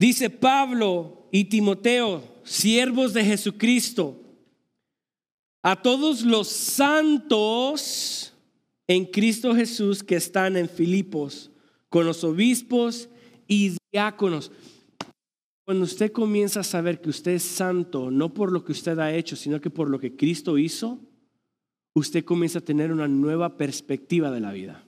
Dice 0.00 0.30
Pablo 0.30 1.28
y 1.30 1.44
Timoteo, 1.44 2.40
siervos 2.42 3.14
de 3.14 3.24
Jesucristo, 3.24 4.27
a 5.62 5.80
todos 5.82 6.22
los 6.22 6.48
santos 6.48 8.32
en 8.86 9.04
Cristo 9.04 9.54
Jesús 9.54 10.02
que 10.02 10.16
están 10.16 10.56
en 10.56 10.68
Filipos, 10.68 11.50
con 11.88 12.06
los 12.06 12.24
obispos 12.24 13.08
y 13.46 13.76
diáconos. 13.92 14.50
Cuando 15.64 15.84
usted 15.84 16.12
comienza 16.12 16.60
a 16.60 16.64
saber 16.64 17.00
que 17.00 17.10
usted 17.10 17.32
es 17.32 17.42
santo, 17.42 18.10
no 18.10 18.32
por 18.32 18.50
lo 18.52 18.64
que 18.64 18.72
usted 18.72 18.98
ha 18.98 19.12
hecho, 19.14 19.36
sino 19.36 19.60
que 19.60 19.68
por 19.68 19.90
lo 19.90 20.00
que 20.00 20.16
Cristo 20.16 20.56
hizo, 20.56 20.98
usted 21.94 22.24
comienza 22.24 22.60
a 22.60 22.64
tener 22.64 22.90
una 22.90 23.08
nueva 23.08 23.56
perspectiva 23.56 24.30
de 24.30 24.40
la 24.40 24.52
vida. 24.52 24.84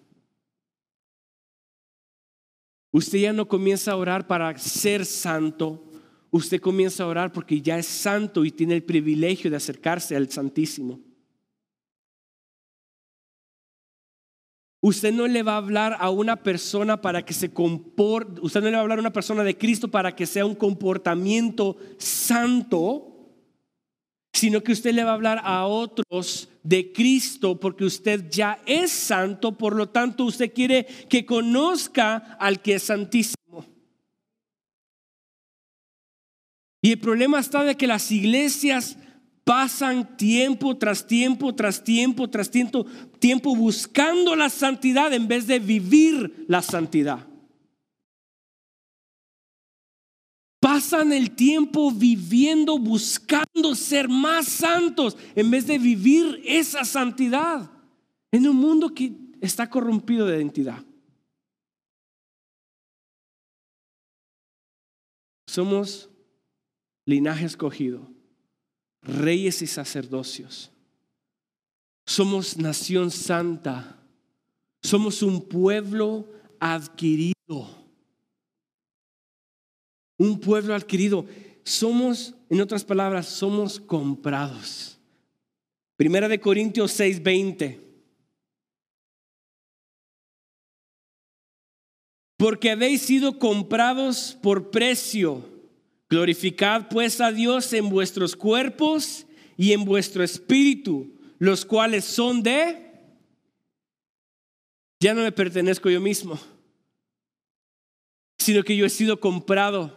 Usted 2.92 3.18
ya 3.18 3.32
no 3.32 3.46
comienza 3.46 3.92
a 3.92 3.96
orar 3.96 4.26
para 4.26 4.56
ser 4.58 5.04
santo, 5.04 5.84
usted 6.30 6.60
comienza 6.60 7.04
a 7.04 7.06
orar 7.06 7.32
porque 7.32 7.60
ya 7.60 7.78
es 7.78 7.86
santo 7.86 8.44
y 8.44 8.50
tiene 8.50 8.74
el 8.74 8.82
privilegio 8.82 9.50
de 9.50 9.56
acercarse 9.56 10.16
al 10.16 10.30
Santísimo. 10.30 11.00
Usted 14.82 15.12
no 15.12 15.26
le 15.26 15.42
va 15.42 15.54
a 15.54 15.58
hablar 15.58 15.96
a 15.98 16.08
una 16.08 16.36
persona 16.42 17.02
para 17.02 17.22
que 17.22 17.34
se 17.34 17.52
comporte, 17.52 18.40
usted 18.40 18.60
no 18.60 18.66
le 18.66 18.72
va 18.72 18.78
a 18.78 18.82
hablar 18.82 18.98
a 18.98 19.02
una 19.02 19.12
persona 19.12 19.44
de 19.44 19.58
Cristo 19.58 19.90
para 19.90 20.16
que 20.16 20.24
sea 20.24 20.46
un 20.46 20.54
comportamiento 20.54 21.76
santo, 21.98 23.10
sino 24.32 24.62
que 24.62 24.72
usted 24.72 24.94
le 24.94 25.04
va 25.04 25.10
a 25.10 25.14
hablar 25.14 25.42
a 25.44 25.66
otros 25.66 26.48
de 26.62 26.92
Cristo 26.92 27.60
porque 27.60 27.84
usted 27.84 28.30
ya 28.30 28.62
es 28.64 28.90
santo, 28.90 29.52
por 29.52 29.76
lo 29.76 29.90
tanto 29.90 30.24
usted 30.24 30.50
quiere 30.50 30.86
que 31.10 31.26
conozca 31.26 32.16
al 32.40 32.62
que 32.62 32.76
es 32.76 32.84
santísimo. 32.84 33.39
Y 36.82 36.92
el 36.92 36.98
problema 36.98 37.38
está 37.40 37.62
de 37.64 37.76
que 37.76 37.86
las 37.86 38.10
iglesias 38.10 38.96
pasan 39.44 40.16
tiempo 40.16 40.76
tras 40.76 41.06
tiempo, 41.06 41.54
tras 41.54 41.82
tiempo, 41.82 42.30
tras 42.30 42.50
tiempo, 42.50 42.86
tiempo 43.18 43.54
buscando 43.54 44.36
la 44.36 44.48
santidad 44.48 45.12
en 45.12 45.28
vez 45.28 45.46
de 45.46 45.58
vivir 45.58 46.44
la 46.48 46.62
santidad. 46.62 47.26
Pasan 50.60 51.12
el 51.12 51.32
tiempo 51.32 51.90
viviendo, 51.90 52.78
buscando 52.78 53.74
ser 53.74 54.08
más 54.08 54.46
santos 54.46 55.16
en 55.34 55.50
vez 55.50 55.66
de 55.66 55.78
vivir 55.78 56.40
esa 56.44 56.84
santidad 56.84 57.70
en 58.30 58.46
un 58.46 58.56
mundo 58.56 58.94
que 58.94 59.12
está 59.40 59.68
corrompido 59.68 60.26
de 60.26 60.36
identidad. 60.36 60.84
Somos 65.46 66.08
linaje 67.10 67.44
escogido 67.44 68.08
reyes 69.02 69.62
y 69.62 69.66
sacerdocios. 69.66 70.70
Somos 72.06 72.56
nación 72.56 73.10
santa. 73.10 73.96
Somos 74.82 75.22
un 75.22 75.46
pueblo 75.46 76.26
adquirido. 76.58 77.34
Un 80.18 80.40
pueblo 80.40 80.74
adquirido. 80.74 81.26
Somos, 81.64 82.34
en 82.48 82.60
otras 82.60 82.84
palabras, 82.84 83.26
somos 83.26 83.78
comprados. 83.78 84.98
Primera 85.96 86.28
de 86.28 86.40
Corintios 86.40 86.92
6:20. 86.98 87.78
Porque 92.36 92.70
habéis 92.70 93.02
sido 93.02 93.38
comprados 93.38 94.36
por 94.42 94.70
precio. 94.70 95.59
Glorificad 96.10 96.88
pues 96.88 97.20
a 97.20 97.30
Dios 97.30 97.72
en 97.72 97.88
vuestros 97.88 98.34
cuerpos 98.34 99.26
y 99.56 99.72
en 99.72 99.84
vuestro 99.84 100.24
espíritu, 100.24 101.16
los 101.38 101.64
cuales 101.64 102.04
son 102.04 102.42
de... 102.42 102.90
Ya 104.98 105.14
no 105.14 105.22
me 105.22 105.30
pertenezco 105.30 105.88
yo 105.88 106.00
mismo, 106.00 106.38
sino 108.38 108.64
que 108.64 108.76
yo 108.76 108.84
he 108.84 108.90
sido 108.90 109.20
comprado. 109.20 109.96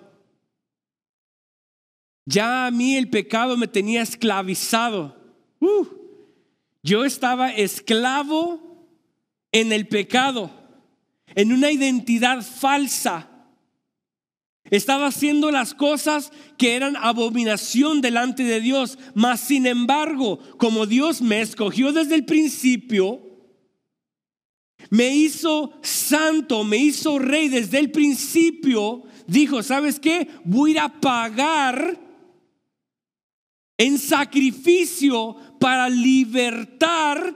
Ya 2.26 2.68
a 2.68 2.72
mí 2.72 2.96
el 2.96 3.10
pecado 3.10 3.58
me 3.58 3.68
tenía 3.68 4.04
esclavizado. 4.04 5.18
Uh, 5.60 5.88
yo 6.84 7.04
estaba 7.06 7.52
esclavo 7.52 8.88
en 9.52 9.74
el 9.74 9.88
pecado, 9.88 10.52
en 11.36 11.52
una 11.52 11.72
identidad 11.72 12.44
falsa 12.44 13.33
estaba 14.70 15.08
haciendo 15.08 15.52
las 15.52 15.74
cosas 15.74 16.32
que 16.58 16.76
eran 16.76 16.96
abominación 16.96 18.02
delante 18.02 18.44
de 18.44 18.62
Dios. 18.62 18.98
Mas, 19.14 19.42
sin 19.42 19.68
embargo, 19.68 20.40
como 20.58 20.86
Dios 20.86 21.22
me 21.22 21.42
escogió 21.42 21.92
desde 21.92 22.16
el 22.16 22.26
principio, 22.26 23.22
me 24.90 25.16
hizo 25.16 25.74
santo, 25.82 26.64
me 26.64 26.78
hizo 26.78 27.20
rey 27.20 27.50
desde 27.50 27.80
el 27.80 27.92
principio, 27.92 29.04
dijo, 29.28 29.64
¿sabes 29.64 30.00
qué? 30.00 30.28
Voy 30.44 30.78
a 30.78 30.90
pagar 30.90 32.00
en 33.78 33.98
sacrificio 33.98 35.36
para 35.60 35.90
libertar 35.90 37.36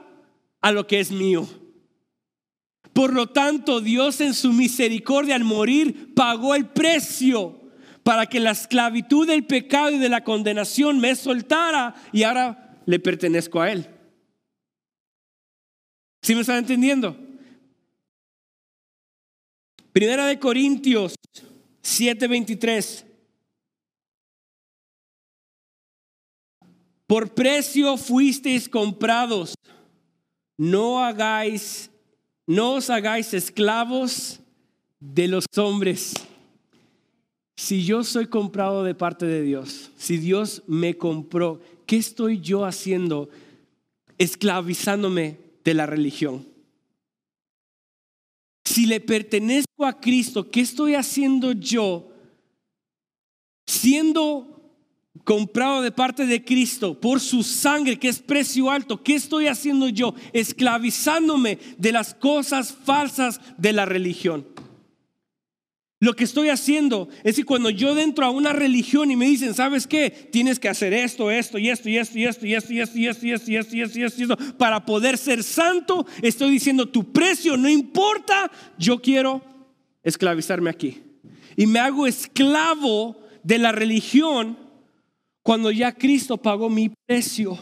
a 0.61 0.71
lo 0.71 0.87
que 0.87 0.99
es 0.99 1.11
mío. 1.11 1.47
Por 2.97 3.13
lo 3.13 3.27
tanto, 3.27 3.79
Dios 3.79 4.21
en 4.21 4.33
su 4.33 4.51
misericordia 4.51 5.35
al 5.35 5.43
morir 5.43 6.15
pagó 6.15 6.55
el 6.55 6.67
precio 6.67 7.61
para 8.01 8.25
que 8.25 8.39
la 8.39 8.49
esclavitud 8.49 9.27
del 9.27 9.45
pecado 9.45 9.91
y 9.91 9.99
de 9.99 10.09
la 10.09 10.23
condenación 10.23 10.97
me 10.97 11.15
soltara 11.15 11.93
y 12.11 12.23
ahora 12.23 12.81
le 12.87 12.99
pertenezco 12.99 13.61
a 13.61 13.71
Él. 13.71 13.87
¿Sí 16.23 16.33
me 16.33 16.41
están 16.41 16.57
entendiendo? 16.57 17.15
Primera 19.93 20.25
de 20.25 20.39
Corintios 20.39 21.13
7:23. 21.83 23.05
Por 27.05 27.35
precio 27.35 27.95
fuisteis 27.95 28.67
comprados. 28.67 29.53
No 30.57 31.05
hagáis 31.05 31.91
no 32.47 32.73
os 32.75 32.89
hagáis 32.89 33.33
esclavos 33.33 34.39
de 34.99 35.27
los 35.27 35.45
hombres, 35.57 36.13
si 37.55 37.83
yo 37.85 38.03
soy 38.03 38.27
comprado 38.27 38.83
de 38.83 38.95
parte 38.95 39.25
de 39.25 39.41
Dios, 39.43 39.91
si 39.97 40.17
Dios 40.17 40.63
me 40.65 40.97
compró, 40.97 41.61
¿qué 41.85 41.97
estoy 41.97 42.39
yo 42.39 42.65
haciendo 42.65 43.29
esclavizándome 44.17 45.37
de 45.63 45.73
la 45.73 45.85
religión? 45.85 46.47
Si 48.63 48.85
le 48.85 48.99
pertenezco 48.99 49.85
a 49.85 49.99
Cristo, 49.99 50.49
¿qué 50.49 50.61
estoy 50.61 50.95
haciendo 50.95 51.51
yo 51.51 52.11
siendo 53.67 54.56
comprado 55.23 55.81
de 55.81 55.91
parte 55.91 56.25
de 56.25 56.43
Cristo 56.43 56.99
por 56.99 57.19
su 57.19 57.43
sangre, 57.43 57.97
que 57.97 58.09
es 58.09 58.19
precio 58.19 58.69
alto, 58.69 59.03
¿qué 59.03 59.15
estoy 59.15 59.47
haciendo 59.47 59.89
yo? 59.89 60.13
Esclavizándome 60.33 61.59
de 61.77 61.91
las 61.91 62.13
cosas 62.13 62.75
falsas 62.85 63.39
de 63.57 63.73
la 63.73 63.85
religión. 63.85 64.45
Lo 65.99 66.15
que 66.15 66.25
estoy 66.25 66.49
haciendo 66.49 67.09
es 67.23 67.37
que 67.37 67.43
cuando 67.43 67.71
yo 67.71 67.97
entro 67.97 68.23
a 68.23 68.29
una 68.29 68.53
religión 68.53 69.09
y 69.09 69.15
me 69.15 69.25
dicen, 69.25 69.55
¿sabes 69.55 69.87
qué? 69.87 70.11
Tienes 70.11 70.59
que 70.59 70.69
hacer 70.69 70.93
esto, 70.93 71.31
esto 71.31 71.57
y 71.57 71.69
esto 71.69 71.89
y 71.89 71.97
esto 71.97 72.19
y 72.19 72.27
esto 72.27 72.45
y 72.45 72.53
esto 72.53 72.73
y 72.73 72.83
esto 72.83 72.97
y 72.97 73.07
esto 73.07 73.25
y 73.25 73.31
esto 73.31 73.51
y 73.51 73.55
esto 73.55 73.75
y 73.75 73.81
esto 73.81 73.97
y 73.97 74.03
esto 74.03 74.19
y 74.19 74.23
esto 74.23 74.57
para 74.57 74.85
poder 74.85 75.17
ser 75.17 75.43
santo, 75.43 76.05
estoy 76.21 76.51
diciendo 76.51 76.87
tu 76.87 77.11
precio 77.11 77.57
no 77.57 77.67
importa, 77.67 78.51
yo 78.77 79.01
quiero 79.01 79.41
esclavizarme 80.03 80.69
aquí. 80.69 81.01
Y 81.55 81.65
me 81.65 81.79
hago 81.79 82.05
esclavo 82.05 83.17
de 83.41 83.57
la 83.57 83.71
religión 83.71 84.66
cuando 85.47 85.71
ya 85.71 85.93
Cristo 85.93 86.35
pagó 86.35 86.69
mi 86.69 86.89
precio 86.89 87.57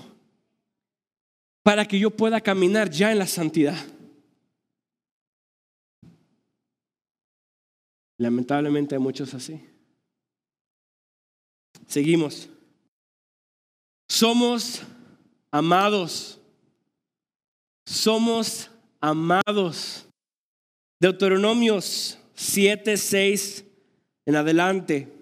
para 1.61 1.87
que 1.87 1.99
yo 1.99 2.09
pueda 2.09 2.41
caminar 2.41 2.89
ya 2.89 3.11
en 3.11 3.19
la 3.19 3.27
santidad. 3.27 3.77
Lamentablemente 8.17 8.95
hay 8.95 8.99
muchos 8.99 9.35
así. 9.35 9.61
Seguimos. 11.85 12.49
Somos 14.09 14.81
amados. 15.51 16.41
Somos 17.85 18.71
amados. 18.99 20.07
Deuteronomios 20.99 22.17
7, 22.33 22.97
6 22.97 23.63
en 24.25 24.35
adelante. 24.35 25.14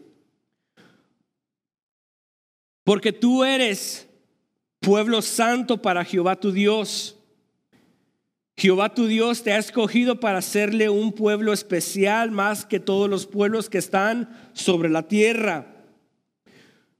Porque 2.83 3.13
tú 3.13 3.43
eres 3.43 4.07
pueblo 4.79 5.21
santo 5.21 5.81
para 5.81 6.03
Jehová 6.03 6.35
tu 6.35 6.51
Dios. 6.51 7.17
Jehová 8.55 8.93
tu 8.93 9.07
Dios 9.07 9.43
te 9.43 9.53
ha 9.53 9.57
escogido 9.57 10.19
para 10.19 10.39
hacerle 10.39 10.89
un 10.89 11.13
pueblo 11.13 11.53
especial 11.53 12.31
más 12.31 12.65
que 12.65 12.79
todos 12.79 13.09
los 13.09 13.25
pueblos 13.25 13.69
que 13.69 13.79
están 13.79 14.29
sobre 14.53 14.89
la 14.89 15.07
tierra. 15.07 15.73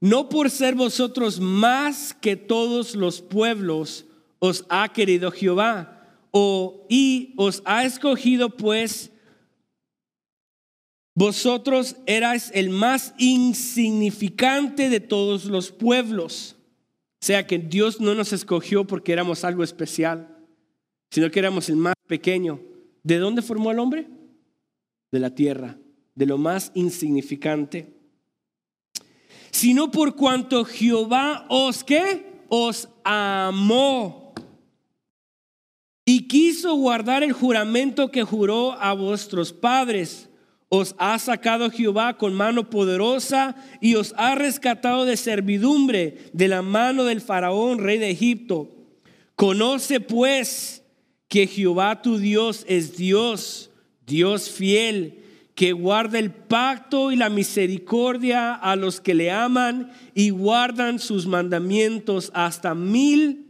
No 0.00 0.28
por 0.28 0.50
ser 0.50 0.74
vosotros 0.74 1.40
más 1.40 2.12
que 2.12 2.36
todos 2.36 2.96
los 2.96 3.22
pueblos 3.22 4.06
os 4.38 4.66
ha 4.68 4.92
querido 4.92 5.30
Jehová, 5.30 5.94
o 6.30 6.84
y 6.88 7.32
os 7.36 7.62
ha 7.64 7.84
escogido 7.84 8.50
pues 8.50 9.12
vosotros 11.14 11.96
erais 12.06 12.50
el 12.54 12.70
más 12.70 13.14
insignificante 13.18 14.88
de 14.88 15.00
todos 15.00 15.44
los 15.44 15.70
pueblos. 15.70 16.56
O 17.22 17.26
sea 17.26 17.46
que 17.46 17.58
Dios 17.58 18.00
no 18.00 18.14
nos 18.14 18.32
escogió 18.32 18.86
porque 18.86 19.12
éramos 19.12 19.44
algo 19.44 19.64
especial 19.64 20.34
sino 21.14 21.30
que 21.30 21.38
éramos 21.38 21.68
el 21.68 21.76
más 21.76 21.94
pequeño. 22.08 22.60
¿De 23.04 23.18
dónde 23.18 23.40
formó 23.40 23.70
al 23.70 23.78
hombre? 23.78 24.08
De 25.12 25.20
la 25.20 25.32
tierra, 25.32 25.78
de 26.16 26.26
lo 26.26 26.38
más 26.38 26.72
insignificante. 26.74 27.94
Sino 29.52 29.92
por 29.92 30.16
cuanto 30.16 30.64
Jehová 30.64 31.46
os 31.48 31.84
que 31.84 32.42
os 32.48 32.88
amó 33.04 34.34
y 36.04 36.26
quiso 36.26 36.74
guardar 36.74 37.22
el 37.22 37.32
juramento 37.32 38.10
que 38.10 38.24
juró 38.24 38.72
a 38.72 38.92
vuestros 38.92 39.52
padres. 39.52 40.28
Os 40.76 40.96
ha 40.98 41.16
sacado 41.20 41.70
Jehová 41.70 42.18
con 42.18 42.34
mano 42.34 42.68
poderosa 42.68 43.54
y 43.80 43.94
os 43.94 44.12
ha 44.16 44.34
rescatado 44.34 45.04
de 45.04 45.16
servidumbre 45.16 46.18
de 46.32 46.48
la 46.48 46.62
mano 46.62 47.04
del 47.04 47.20
faraón, 47.20 47.78
rey 47.78 47.96
de 47.98 48.10
Egipto. 48.10 48.74
Conoce 49.36 50.00
pues 50.00 50.82
que 51.28 51.46
Jehová 51.46 52.02
tu 52.02 52.18
Dios 52.18 52.64
es 52.66 52.96
Dios, 52.96 53.70
Dios 54.04 54.50
fiel, 54.50 55.22
que 55.54 55.70
guarda 55.70 56.18
el 56.18 56.32
pacto 56.32 57.12
y 57.12 57.16
la 57.16 57.30
misericordia 57.30 58.52
a 58.52 58.74
los 58.74 59.00
que 59.00 59.14
le 59.14 59.30
aman 59.30 59.92
y 60.12 60.30
guardan 60.30 60.98
sus 60.98 61.24
mandamientos 61.24 62.32
hasta 62.34 62.74
mil 62.74 63.46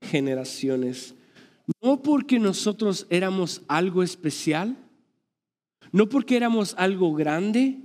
generaciones. 0.00 1.12
No 1.82 2.00
porque 2.00 2.38
nosotros 2.38 3.08
éramos 3.10 3.62
algo 3.66 4.04
especial, 4.04 4.76
no 5.92 6.08
porque 6.08 6.36
éramos 6.36 6.74
algo 6.78 7.14
grande, 7.14 7.78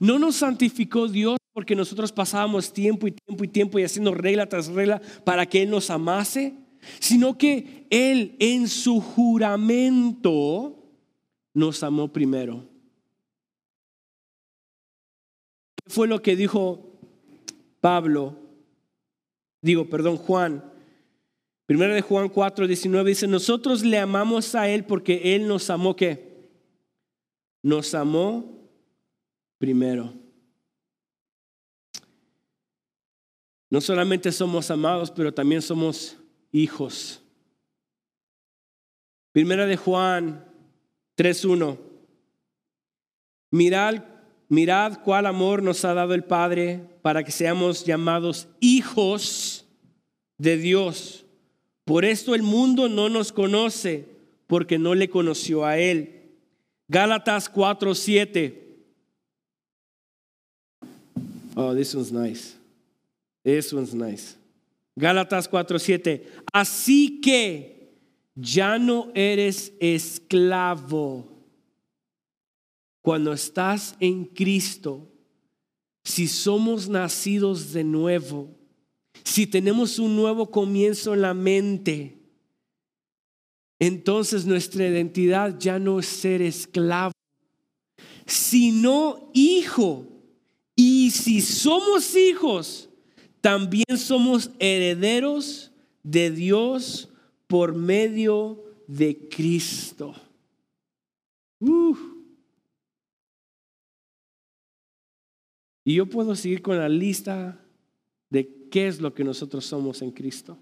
no 0.00 0.18
nos 0.18 0.36
santificó 0.36 1.08
Dios 1.08 1.38
porque 1.52 1.76
nosotros 1.76 2.12
pasábamos 2.12 2.72
tiempo 2.72 3.06
y 3.06 3.12
tiempo 3.12 3.44
y 3.44 3.48
tiempo 3.48 3.78
y 3.78 3.84
haciendo 3.84 4.14
regla 4.14 4.46
tras 4.46 4.68
regla 4.68 5.00
para 5.24 5.46
que 5.46 5.62
Él 5.62 5.70
nos 5.70 5.90
amase 5.90 6.54
sino 7.00 7.36
que 7.36 7.86
Él 7.90 8.36
en 8.38 8.68
su 8.68 9.00
juramento 9.00 10.76
nos 11.54 11.82
amó 11.82 12.12
primero. 12.12 12.64
¿Qué 15.76 15.90
fue 15.90 16.08
lo 16.08 16.22
que 16.22 16.36
dijo 16.36 16.98
Pablo? 17.80 18.36
Digo, 19.62 19.88
perdón, 19.88 20.16
Juan. 20.16 20.64
Primero 21.66 21.94
de 21.94 22.02
Juan 22.02 22.28
4, 22.28 22.66
19 22.66 23.08
dice, 23.10 23.26
nosotros 23.26 23.84
le 23.84 23.98
amamos 23.98 24.54
a 24.54 24.68
Él 24.68 24.84
porque 24.84 25.34
Él 25.34 25.48
nos 25.48 25.68
amó 25.70 25.96
¿qué? 25.96 26.25
Nos 27.66 27.94
amó 27.94 28.44
primero. 29.58 30.14
No 33.68 33.80
solamente 33.80 34.30
somos 34.30 34.70
amados, 34.70 35.10
pero 35.10 35.34
también 35.34 35.60
somos 35.60 36.16
hijos. 36.52 37.20
Primera 39.32 39.66
de 39.66 39.76
Juan 39.76 40.44
3.1. 41.16 41.76
Mirad, 43.50 44.04
mirad 44.48 45.00
cuál 45.02 45.26
amor 45.26 45.60
nos 45.60 45.84
ha 45.84 45.92
dado 45.92 46.14
el 46.14 46.22
Padre 46.22 46.84
para 47.02 47.24
que 47.24 47.32
seamos 47.32 47.84
llamados 47.84 48.46
hijos 48.60 49.66
de 50.38 50.56
Dios. 50.56 51.26
Por 51.84 52.04
esto 52.04 52.36
el 52.36 52.44
mundo 52.44 52.88
no 52.88 53.08
nos 53.08 53.32
conoce, 53.32 54.06
porque 54.46 54.78
no 54.78 54.94
le 54.94 55.10
conoció 55.10 55.64
a 55.64 55.78
Él. 55.78 56.15
Gálatas 56.88 57.48
4:7. 57.48 58.54
Oh, 61.56 61.74
this 61.74 61.94
one's 61.94 62.12
nice. 62.12 62.54
This 63.42 63.72
one's 63.72 63.94
nice. 63.94 64.36
Gálatas 64.98 65.48
4:7. 65.48 66.22
Así 66.52 67.20
que 67.20 67.92
ya 68.34 68.78
no 68.78 69.10
eres 69.14 69.72
esclavo. 69.80 71.24
Cuando 73.02 73.32
estás 73.32 73.96
en 74.00 74.24
Cristo, 74.24 75.08
si 76.04 76.26
somos 76.28 76.88
nacidos 76.88 77.72
de 77.72 77.84
nuevo, 77.84 78.48
si 79.24 79.46
tenemos 79.46 79.98
un 79.98 80.16
nuevo 80.16 80.50
comienzo 80.50 81.14
en 81.14 81.22
la 81.22 81.34
mente, 81.34 82.15
entonces 83.78 84.46
nuestra 84.46 84.86
identidad 84.86 85.58
ya 85.58 85.78
no 85.78 85.98
es 85.98 86.06
ser 86.06 86.42
esclavo, 86.42 87.12
sino 88.24 89.30
hijo. 89.34 90.06
Y 90.74 91.10
si 91.10 91.40
somos 91.40 92.16
hijos, 92.16 92.88
también 93.40 93.96
somos 93.96 94.50
herederos 94.58 95.70
de 96.02 96.30
Dios 96.30 97.08
por 97.46 97.74
medio 97.74 98.64
de 98.86 99.28
Cristo. 99.28 100.14
Y 105.84 105.94
yo 105.94 106.06
puedo 106.06 106.34
seguir 106.34 106.62
con 106.62 106.76
la 106.76 106.88
lista 106.88 107.60
de 108.28 108.68
qué 108.70 108.88
es 108.88 109.00
lo 109.00 109.14
que 109.14 109.22
nosotros 109.22 109.64
somos 109.64 110.02
en 110.02 110.10
Cristo. 110.10 110.58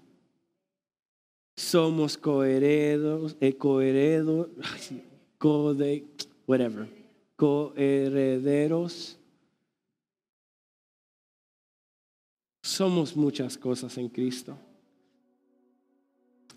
Somos 1.55 2.17
coheredos, 2.17 3.37
eh, 3.39 3.55
coheredos, 3.55 4.49
whatever, 6.47 6.87
coherederos 7.35 9.17
Somos 12.65 13.15
muchas 13.15 13.59
cosas 13.59 13.95
en 13.99 14.09
Cristo. 14.09 14.57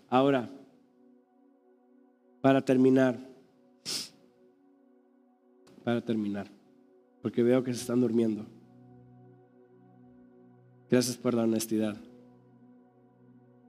Ahora, 0.09 0.49
para 2.41 2.65
terminar, 2.65 3.15
para 5.83 6.01
terminar, 6.01 6.47
porque 7.21 7.43
veo 7.43 7.63
que 7.63 7.75
se 7.75 7.81
están 7.81 8.01
durmiendo. 8.01 8.43
Gracias 10.89 11.15
por 11.15 11.35
la 11.35 11.43
honestidad. 11.43 11.95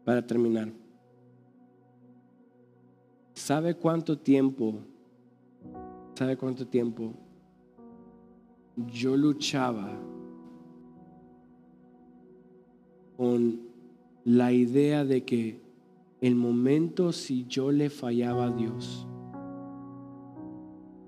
Para 0.07 0.27
terminar, 0.27 0.73
¿sabe 3.41 3.75
cuánto 3.75 4.19
tiempo, 4.19 4.75
sabe 6.15 6.37
cuánto 6.37 6.67
tiempo 6.67 7.15
yo 8.93 9.17
luchaba 9.17 9.99
con 13.17 13.61
la 14.25 14.53
idea 14.53 15.05
de 15.05 15.25
que 15.25 15.59
el 16.21 16.35
momento 16.35 17.13
si 17.13 17.47
yo 17.47 17.73
le 17.73 17.89
fallaba 17.89 18.49
a 18.49 18.51
Dios, 18.51 19.07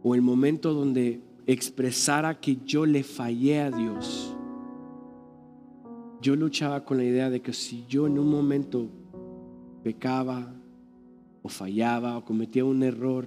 o 0.02 0.14
el 0.14 0.22
momento 0.22 0.72
donde 0.72 1.20
expresara 1.46 2.40
que 2.40 2.56
yo 2.64 2.86
le 2.86 3.04
fallé 3.04 3.60
a 3.60 3.70
Dios, 3.70 4.34
yo 6.22 6.34
luchaba 6.34 6.84
con 6.84 6.96
la 6.96 7.04
idea 7.04 7.28
de 7.28 7.42
que 7.42 7.52
si 7.52 7.84
yo 7.86 8.06
en 8.06 8.18
un 8.18 8.30
momento 8.30 8.88
pecaba 9.82 10.54
o 11.42 11.48
fallaba 11.48 12.16
o 12.16 12.24
cometía 12.24 12.64
un 12.64 12.82
error, 12.82 13.26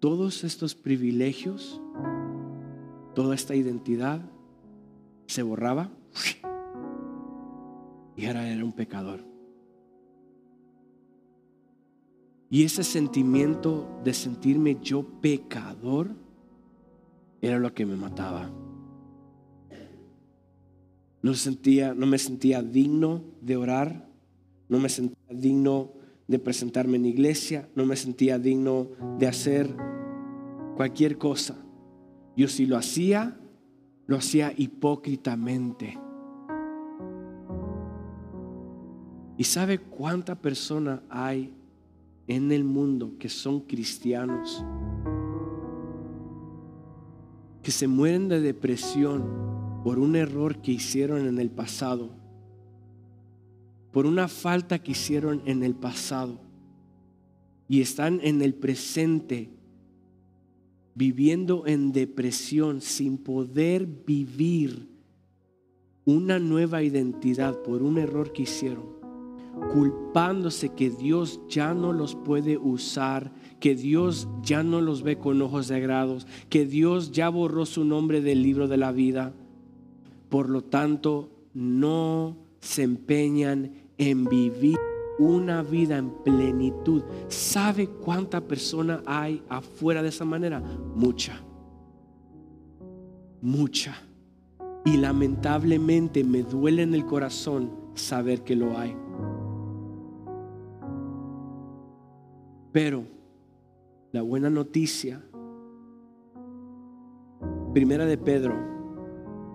todos 0.00 0.44
estos 0.44 0.74
privilegios, 0.74 1.80
toda 3.14 3.34
esta 3.34 3.54
identidad 3.54 4.22
se 5.26 5.42
borraba 5.42 5.90
y 8.16 8.26
ahora 8.26 8.48
era 8.48 8.64
un 8.64 8.72
pecador. 8.72 9.24
Y 12.48 12.64
ese 12.64 12.82
sentimiento 12.82 14.00
de 14.02 14.12
sentirme 14.12 14.78
yo 14.82 15.04
pecador 15.20 16.10
era 17.40 17.58
lo 17.58 17.72
que 17.72 17.86
me 17.86 17.96
mataba. 17.96 18.50
No, 21.22 21.34
sentía, 21.34 21.94
no 21.94 22.06
me 22.06 22.18
sentía 22.18 22.62
digno 22.62 23.22
de 23.40 23.56
orar, 23.56 24.08
no 24.68 24.78
me 24.80 24.88
sentía 24.88 25.16
digno 25.28 25.92
de 26.30 26.38
presentarme 26.38 26.96
en 26.96 27.06
iglesia, 27.06 27.68
no 27.74 27.84
me 27.84 27.96
sentía 27.96 28.38
digno 28.38 28.86
de 29.18 29.26
hacer 29.26 29.74
cualquier 30.76 31.18
cosa. 31.18 31.56
Yo 32.36 32.46
si 32.46 32.66
lo 32.66 32.76
hacía, 32.76 33.36
lo 34.06 34.16
hacía 34.16 34.52
hipócritamente. 34.56 35.98
¿Y 39.36 39.42
sabe 39.42 39.80
cuánta 39.80 40.36
persona 40.36 41.02
hay 41.10 41.52
en 42.28 42.52
el 42.52 42.62
mundo 42.62 43.16
que 43.18 43.28
son 43.28 43.62
cristianos? 43.62 44.64
Que 47.60 47.72
se 47.72 47.88
mueren 47.88 48.28
de 48.28 48.40
depresión 48.40 49.82
por 49.82 49.98
un 49.98 50.14
error 50.14 50.62
que 50.62 50.70
hicieron 50.70 51.26
en 51.26 51.40
el 51.40 51.50
pasado, 51.50 52.19
por 53.92 54.06
una 54.06 54.28
falta 54.28 54.80
que 54.80 54.92
hicieron 54.92 55.42
en 55.46 55.62
el 55.62 55.74
pasado, 55.74 56.40
y 57.68 57.80
están 57.80 58.20
en 58.22 58.42
el 58.42 58.54
presente 58.54 59.50
viviendo 60.94 61.66
en 61.66 61.92
depresión 61.92 62.80
sin 62.80 63.16
poder 63.16 63.86
vivir 63.86 64.88
una 66.04 66.38
nueva 66.38 66.82
identidad 66.82 67.62
por 67.62 67.82
un 67.82 67.98
error 67.98 68.32
que 68.32 68.42
hicieron 68.42 69.00
culpándose 69.72 70.70
que 70.70 70.90
Dios 70.90 71.40
ya 71.48 71.74
no 71.74 71.92
los 71.92 72.14
puede 72.14 72.58
usar, 72.58 73.32
que 73.58 73.74
Dios 73.74 74.28
ya 74.42 74.62
no 74.62 74.80
los 74.80 75.02
ve 75.02 75.18
con 75.18 75.40
ojos 75.42 75.68
de 75.68 75.80
que 76.48 76.66
Dios 76.66 77.12
ya 77.12 77.28
borró 77.28 77.66
su 77.66 77.84
nombre 77.84 78.20
del 78.20 78.42
libro 78.42 78.68
de 78.68 78.76
la 78.76 78.92
vida. 78.92 79.32
Por 80.28 80.48
lo 80.48 80.62
tanto, 80.62 81.30
no 81.52 82.36
se 82.60 82.82
empeñan 82.82 83.72
en 83.98 84.24
vivir 84.24 84.78
una 85.18 85.62
vida 85.62 85.98
en 85.98 86.10
plenitud. 86.10 87.02
¿Sabe 87.28 87.88
cuánta 87.88 88.40
persona 88.40 89.02
hay 89.06 89.42
afuera 89.48 90.02
de 90.02 90.08
esa 90.08 90.24
manera? 90.24 90.60
Mucha. 90.94 91.40
Mucha. 93.42 93.96
Y 94.84 94.96
lamentablemente 94.96 96.24
me 96.24 96.42
duele 96.42 96.82
en 96.82 96.94
el 96.94 97.04
corazón 97.04 97.70
saber 97.94 98.42
que 98.42 98.56
lo 98.56 98.78
hay. 98.78 98.96
Pero 102.72 103.04
la 104.12 104.22
buena 104.22 104.48
noticia, 104.48 105.22
primera 107.74 108.06
de 108.06 108.16
Pedro 108.16 108.54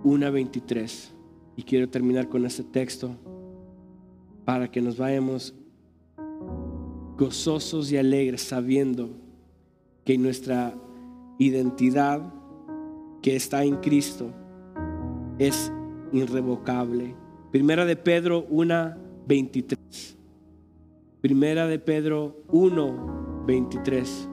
1.23, 0.04 1.15
y 1.56 1.64
quiero 1.64 1.90
terminar 1.90 2.30
con 2.30 2.46
este 2.46 2.64
texto 2.64 3.16
para 4.44 4.70
que 4.70 4.82
nos 4.82 4.98
vayamos 4.98 5.54
gozosos 7.18 7.92
y 7.92 7.98
alegres 7.98 8.42
sabiendo 8.42 9.10
que 10.04 10.18
nuestra 10.18 10.76
identidad 11.40 12.22
que 13.22 13.36
está 13.36 13.64
en 13.64 13.78
Cristo 13.78 14.32
es 15.40 15.72
irrevocable. 16.12 17.16
Primera 17.52 17.86
de 17.86 17.96
Pedro 17.96 18.48
1.23. 18.50 20.16
Primera 21.22 21.68
de 21.68 21.80
Pedro 21.80 22.44
1, 22.50 23.44
23. 23.48 24.30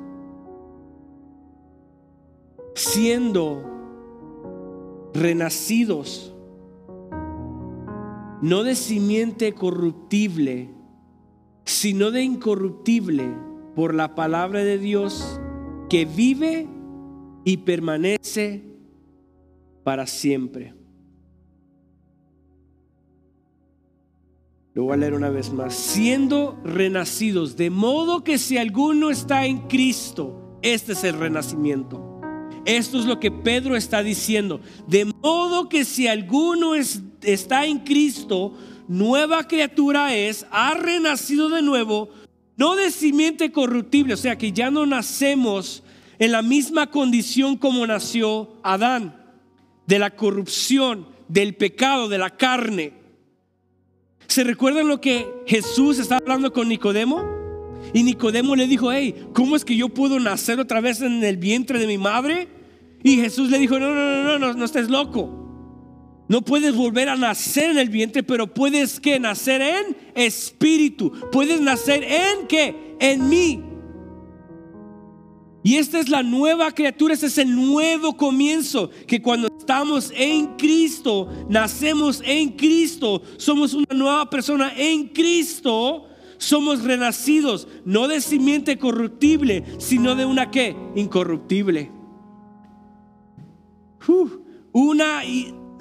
Siendo 2.74 3.62
renacidos, 5.14 6.31
no 8.42 8.64
de 8.64 8.74
simiente 8.74 9.54
corruptible, 9.54 10.68
sino 11.64 12.10
de 12.10 12.22
incorruptible 12.22 13.32
por 13.74 13.94
la 13.94 14.14
palabra 14.14 14.64
de 14.64 14.78
Dios 14.78 15.40
que 15.88 16.04
vive 16.04 16.68
y 17.44 17.58
permanece 17.58 18.64
para 19.84 20.06
siempre. 20.06 20.74
Lo 24.74 24.84
voy 24.84 24.94
a 24.94 24.96
leer 24.96 25.14
una 25.14 25.30
vez 25.30 25.52
más. 25.52 25.74
Siendo 25.74 26.58
renacidos, 26.64 27.56
de 27.56 27.70
modo 27.70 28.24
que 28.24 28.38
si 28.38 28.56
alguno 28.56 29.10
está 29.10 29.46
en 29.46 29.68
Cristo, 29.68 30.58
este 30.62 30.92
es 30.92 31.04
el 31.04 31.18
renacimiento. 31.18 32.20
Esto 32.64 32.98
es 32.98 33.04
lo 33.04 33.20
que 33.20 33.30
Pedro 33.30 33.76
está 33.76 34.02
diciendo. 34.02 34.60
De 34.86 35.04
modo 35.04 35.68
que 35.68 35.84
si 35.84 36.06
alguno 36.06 36.74
está 37.22 37.66
en 37.66 37.80
Cristo, 37.80 38.54
nueva 38.88 39.46
criatura 39.46 40.14
es, 40.14 40.46
ha 40.50 40.74
renacido 40.74 41.48
de 41.48 41.62
nuevo, 41.62 42.10
no 42.56 42.76
de 42.76 42.90
simiente 42.90 43.52
corruptible, 43.52 44.14
o 44.14 44.18
sea 44.18 44.36
que 44.36 44.52
ya 44.52 44.70
no 44.70 44.86
nacemos 44.86 45.82
en 46.18 46.32
la 46.32 46.42
misma 46.42 46.88
condición 46.88 47.56
como 47.56 47.86
nació 47.86 48.50
Adán, 48.62 49.16
de 49.86 49.98
la 49.98 50.10
corrupción, 50.10 51.08
del 51.28 51.54
pecado, 51.54 52.08
de 52.08 52.18
la 52.18 52.30
carne 52.30 53.02
¿Se 54.32 54.44
recuerdan 54.44 54.88
lo 54.88 54.98
que 54.98 55.28
Jesús 55.44 55.98
estaba 55.98 56.20
hablando 56.22 56.54
con 56.54 56.66
Nicodemo? 56.66 57.22
Y 57.92 58.02
Nicodemo 58.02 58.56
le 58.56 58.66
dijo, 58.66 58.90
hey, 58.90 59.26
¿cómo 59.34 59.56
es 59.56 59.62
que 59.62 59.76
yo 59.76 59.90
puedo 59.90 60.18
nacer 60.18 60.58
otra 60.58 60.80
vez 60.80 61.02
en 61.02 61.22
el 61.22 61.36
vientre 61.36 61.78
de 61.78 61.86
mi 61.86 61.98
madre? 61.98 62.48
Y 63.02 63.16
Jesús 63.16 63.50
le 63.50 63.58
dijo, 63.58 63.78
no, 63.78 63.94
no, 63.94 63.94
no, 63.94 64.22
no, 64.22 64.38
no, 64.38 64.54
no 64.54 64.64
estés 64.64 64.88
loco. 64.88 65.41
No 66.28 66.42
puedes 66.42 66.74
volver 66.74 67.08
a 67.08 67.16
nacer 67.16 67.70
en 67.70 67.78
el 67.78 67.88
vientre, 67.88 68.22
pero 68.22 68.52
puedes 68.52 69.00
que 69.00 69.18
nacer 69.20 69.60
en 69.60 69.96
espíritu. 70.14 71.12
Puedes 71.30 71.60
nacer 71.60 72.04
en 72.04 72.46
qué? 72.46 72.96
En 73.00 73.28
mí. 73.28 73.62
Y 75.64 75.76
esta 75.76 76.00
es 76.00 76.08
la 76.08 76.22
nueva 76.22 76.72
criatura, 76.72 77.14
este 77.14 77.26
es 77.26 77.38
el 77.38 77.54
nuevo 77.54 78.16
comienzo, 78.16 78.90
que 79.06 79.22
cuando 79.22 79.46
estamos 79.46 80.12
en 80.16 80.56
Cristo, 80.56 81.28
nacemos 81.48 82.20
en 82.24 82.50
Cristo, 82.56 83.22
somos 83.36 83.72
una 83.72 83.94
nueva 83.94 84.28
persona 84.28 84.72
en 84.76 85.08
Cristo, 85.08 86.08
somos 86.38 86.82
renacidos, 86.82 87.68
no 87.84 88.08
de 88.08 88.20
simiente 88.20 88.76
corruptible, 88.76 89.64
sino 89.78 90.16
de 90.16 90.24
una 90.24 90.50
que 90.50 90.76
incorruptible. 90.96 91.92
una 94.72 95.22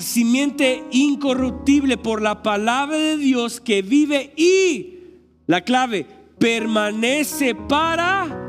simiente 0.01 0.83
incorruptible 0.91 1.97
por 1.97 2.21
la 2.21 2.43
palabra 2.43 2.97
de 2.97 3.17
Dios 3.17 3.61
que 3.61 3.81
vive 3.81 4.33
y, 4.35 4.99
la 5.47 5.61
clave, 5.61 6.05
permanece 6.37 7.55
para 7.55 8.41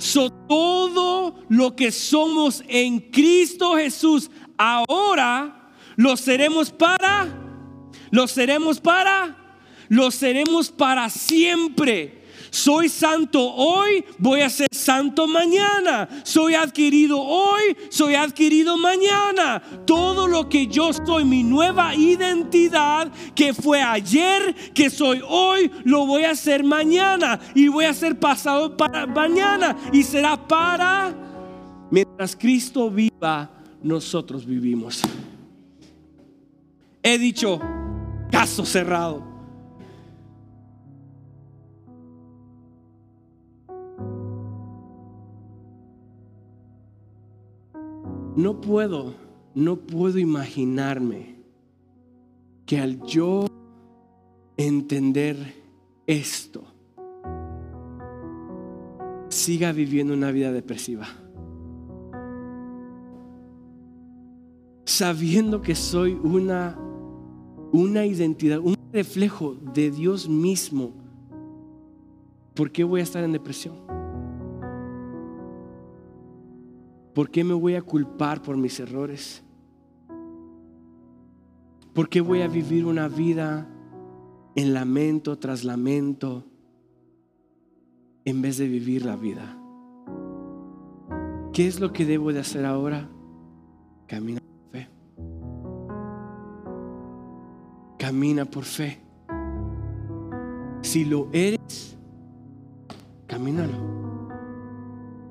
So, 0.00 0.30
todo 0.30 1.34
lo 1.50 1.76
que 1.76 1.92
somos 1.92 2.64
en 2.68 3.00
Cristo 3.00 3.76
Jesús, 3.76 4.30
ahora 4.56 5.70
lo 5.96 6.16
seremos 6.16 6.70
para, 6.70 7.28
lo 8.10 8.26
seremos 8.26 8.80
para, 8.80 9.58
lo 9.90 10.10
seremos 10.10 10.70
para 10.70 11.10
siempre. 11.10 12.24
Soy 12.48 12.88
santo 12.88 13.46
hoy, 13.52 14.02
voy 14.16 14.40
a 14.40 14.48
ser 14.48 14.68
santo 14.80 15.26
mañana. 15.26 16.08
Soy 16.24 16.54
adquirido 16.54 17.20
hoy, 17.20 17.76
soy 17.90 18.14
adquirido 18.14 18.76
mañana. 18.76 19.62
Todo 19.86 20.26
lo 20.26 20.48
que 20.48 20.66
yo 20.66 20.92
soy, 20.92 21.24
mi 21.24 21.44
nueva 21.44 21.94
identidad 21.94 23.12
que 23.34 23.54
fue 23.54 23.82
ayer, 23.82 24.54
que 24.74 24.90
soy 24.90 25.22
hoy, 25.28 25.70
lo 25.84 26.06
voy 26.06 26.24
a 26.24 26.32
hacer 26.32 26.64
mañana 26.64 27.38
y 27.54 27.68
voy 27.68 27.84
a 27.84 27.94
ser 27.94 28.18
pasado 28.18 28.76
para 28.76 29.06
mañana 29.06 29.76
y 29.92 30.02
será 30.02 30.36
para 30.48 31.14
mientras 31.90 32.34
Cristo 32.36 32.90
viva, 32.90 33.50
nosotros 33.82 34.46
vivimos. 34.46 35.02
He 37.02 37.18
dicho, 37.18 37.60
caso 38.30 38.64
cerrado. 38.64 39.29
No 48.36 48.60
puedo, 48.60 49.14
no 49.54 49.76
puedo 49.76 50.18
imaginarme 50.18 51.36
que 52.64 52.78
al 52.78 53.02
yo 53.02 53.46
entender 54.56 55.36
esto, 56.06 56.64
siga 59.28 59.72
viviendo 59.72 60.14
una 60.14 60.30
vida 60.30 60.52
depresiva. 60.52 61.06
Sabiendo 64.84 65.62
que 65.62 65.74
soy 65.74 66.12
una, 66.12 66.78
una 67.72 68.06
identidad, 68.06 68.58
un 68.58 68.76
reflejo 68.92 69.56
de 69.74 69.90
Dios 69.90 70.28
mismo, 70.28 70.92
¿por 72.54 72.70
qué 72.70 72.84
voy 72.84 73.00
a 73.00 73.04
estar 73.04 73.24
en 73.24 73.32
depresión? 73.32 73.89
¿Por 77.14 77.30
qué 77.30 77.42
me 77.44 77.54
voy 77.54 77.74
a 77.74 77.82
culpar 77.82 78.42
por 78.42 78.56
mis 78.56 78.78
errores? 78.80 79.42
¿Por 81.92 82.08
qué 82.08 82.20
voy 82.20 82.42
a 82.42 82.48
vivir 82.48 82.86
una 82.86 83.08
vida 83.08 83.68
en 84.54 84.74
lamento 84.74 85.38
tras 85.38 85.64
lamento 85.64 86.44
en 88.24 88.42
vez 88.42 88.58
de 88.58 88.68
vivir 88.68 89.04
la 89.04 89.16
vida? 89.16 89.56
¿Qué 91.52 91.66
es 91.66 91.80
lo 91.80 91.92
que 91.92 92.06
debo 92.06 92.32
de 92.32 92.40
hacer 92.40 92.64
ahora? 92.64 93.10
Camina 94.06 94.40
por 94.40 94.70
fe. 94.70 94.88
Camina 97.98 98.44
por 98.44 98.64
fe. 98.64 99.00
Si 100.82 101.04
lo 101.04 101.28
eres, 101.32 101.98
camínalo. 103.26 104.09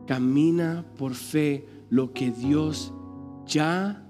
Camina 0.10 0.84
por 0.97 1.14
fe 1.14 1.68
lo 1.91 2.14
que 2.14 2.32
Dios 2.32 2.91
ya 3.45 4.10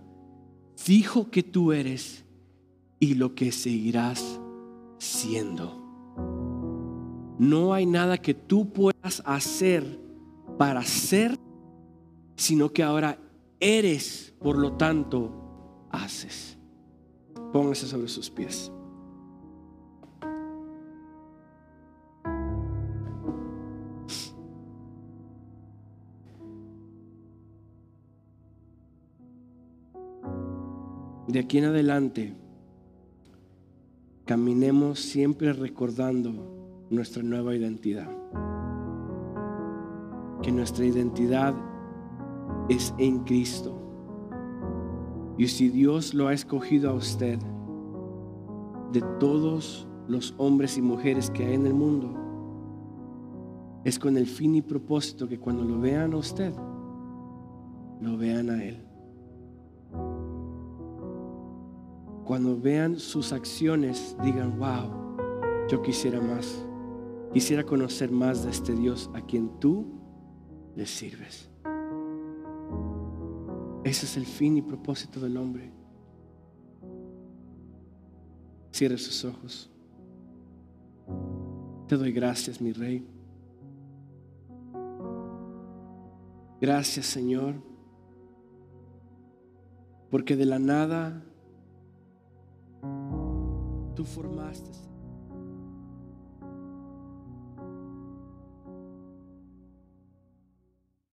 dijo 0.88 1.30
que 1.30 1.44
tú 1.44 1.74
eres 1.74 2.24
y 3.02 3.16
lo 3.16 3.36
que 3.36 3.52
seguirás 3.52 4.40
siendo. 4.98 5.76
No 7.38 7.74
hay 7.74 7.86
nada 7.86 8.18
que 8.18 8.34
tú 8.34 8.72
puedas 8.72 9.22
hacer 9.26 10.00
para 10.58 10.84
ser, 10.84 11.38
sino 12.38 12.72
que 12.72 12.82
ahora 12.82 13.20
eres, 13.60 14.34
por 14.40 14.58
lo 14.58 14.78
tanto, 14.78 15.86
haces. 15.92 16.58
Póngase 17.52 17.88
sobre 17.88 18.08
sus 18.08 18.30
pies. 18.30 18.72
De 31.30 31.38
aquí 31.38 31.60
en 31.60 31.66
adelante, 31.66 32.34
caminemos 34.26 35.00
siempre 35.00 35.54
recordando 35.54 36.88
nuestra 36.90 37.22
nueva 37.22 37.56
identidad. 37.56 38.10
Que 40.42 40.52
nuestra 40.52 40.86
identidad 40.86 41.54
es 42.68 42.96
en 42.98 43.20
Cristo. 43.26 43.80
Y 45.38 45.50
si 45.50 45.70
Dios 45.70 46.16
lo 46.16 46.30
ha 46.30 46.34
escogido 46.34 46.90
a 46.90 46.94
usted, 46.94 47.38
de 48.92 49.02
todos 49.20 49.88
los 50.08 50.34
hombres 50.38 50.80
y 50.80 50.82
mujeres 50.82 51.30
que 51.30 51.46
hay 51.46 51.54
en 51.54 51.68
el 51.68 51.76
mundo, 51.76 52.12
es 53.84 54.00
con 54.00 54.18
el 54.18 54.26
fin 54.26 54.56
y 54.56 54.64
propósito 54.64 55.28
que 55.28 55.38
cuando 55.38 55.64
lo 55.64 55.80
vean 55.80 56.14
a 56.14 56.18
usted, 56.18 56.56
lo 58.02 58.18
vean 58.18 58.50
a 58.50 58.64
Él. 58.64 58.89
Cuando 62.30 62.56
vean 62.56 63.00
sus 63.00 63.34
acciones, 63.34 64.16
digan, 64.24 64.60
wow, 64.60 65.18
yo 65.68 65.82
quisiera 65.82 66.22
más. 66.22 66.64
Quisiera 67.34 67.64
conocer 67.64 68.12
más 68.12 68.44
de 68.44 68.52
este 68.52 68.76
Dios 68.76 69.10
a 69.16 69.22
quien 69.22 69.60
tú 69.60 69.88
le 70.76 70.86
sirves. 70.86 71.50
Ese 73.84 74.06
es 74.06 74.16
el 74.16 74.28
fin 74.28 74.58
y 74.58 74.62
propósito 74.62 75.20
del 75.20 75.38
hombre. 75.38 75.72
Cierre 78.74 79.00
sus 79.00 79.26
ojos. 79.26 79.72
Te 81.88 81.98
doy 81.98 82.12
gracias, 82.12 82.62
mi 82.62 82.74
rey. 82.74 83.08
Gracias, 86.62 87.08
Señor, 87.08 87.56
porque 90.12 90.36
de 90.36 90.46
la 90.46 90.60
nada 90.60 91.26
Tú 94.00 94.06
formaste, 94.06 94.72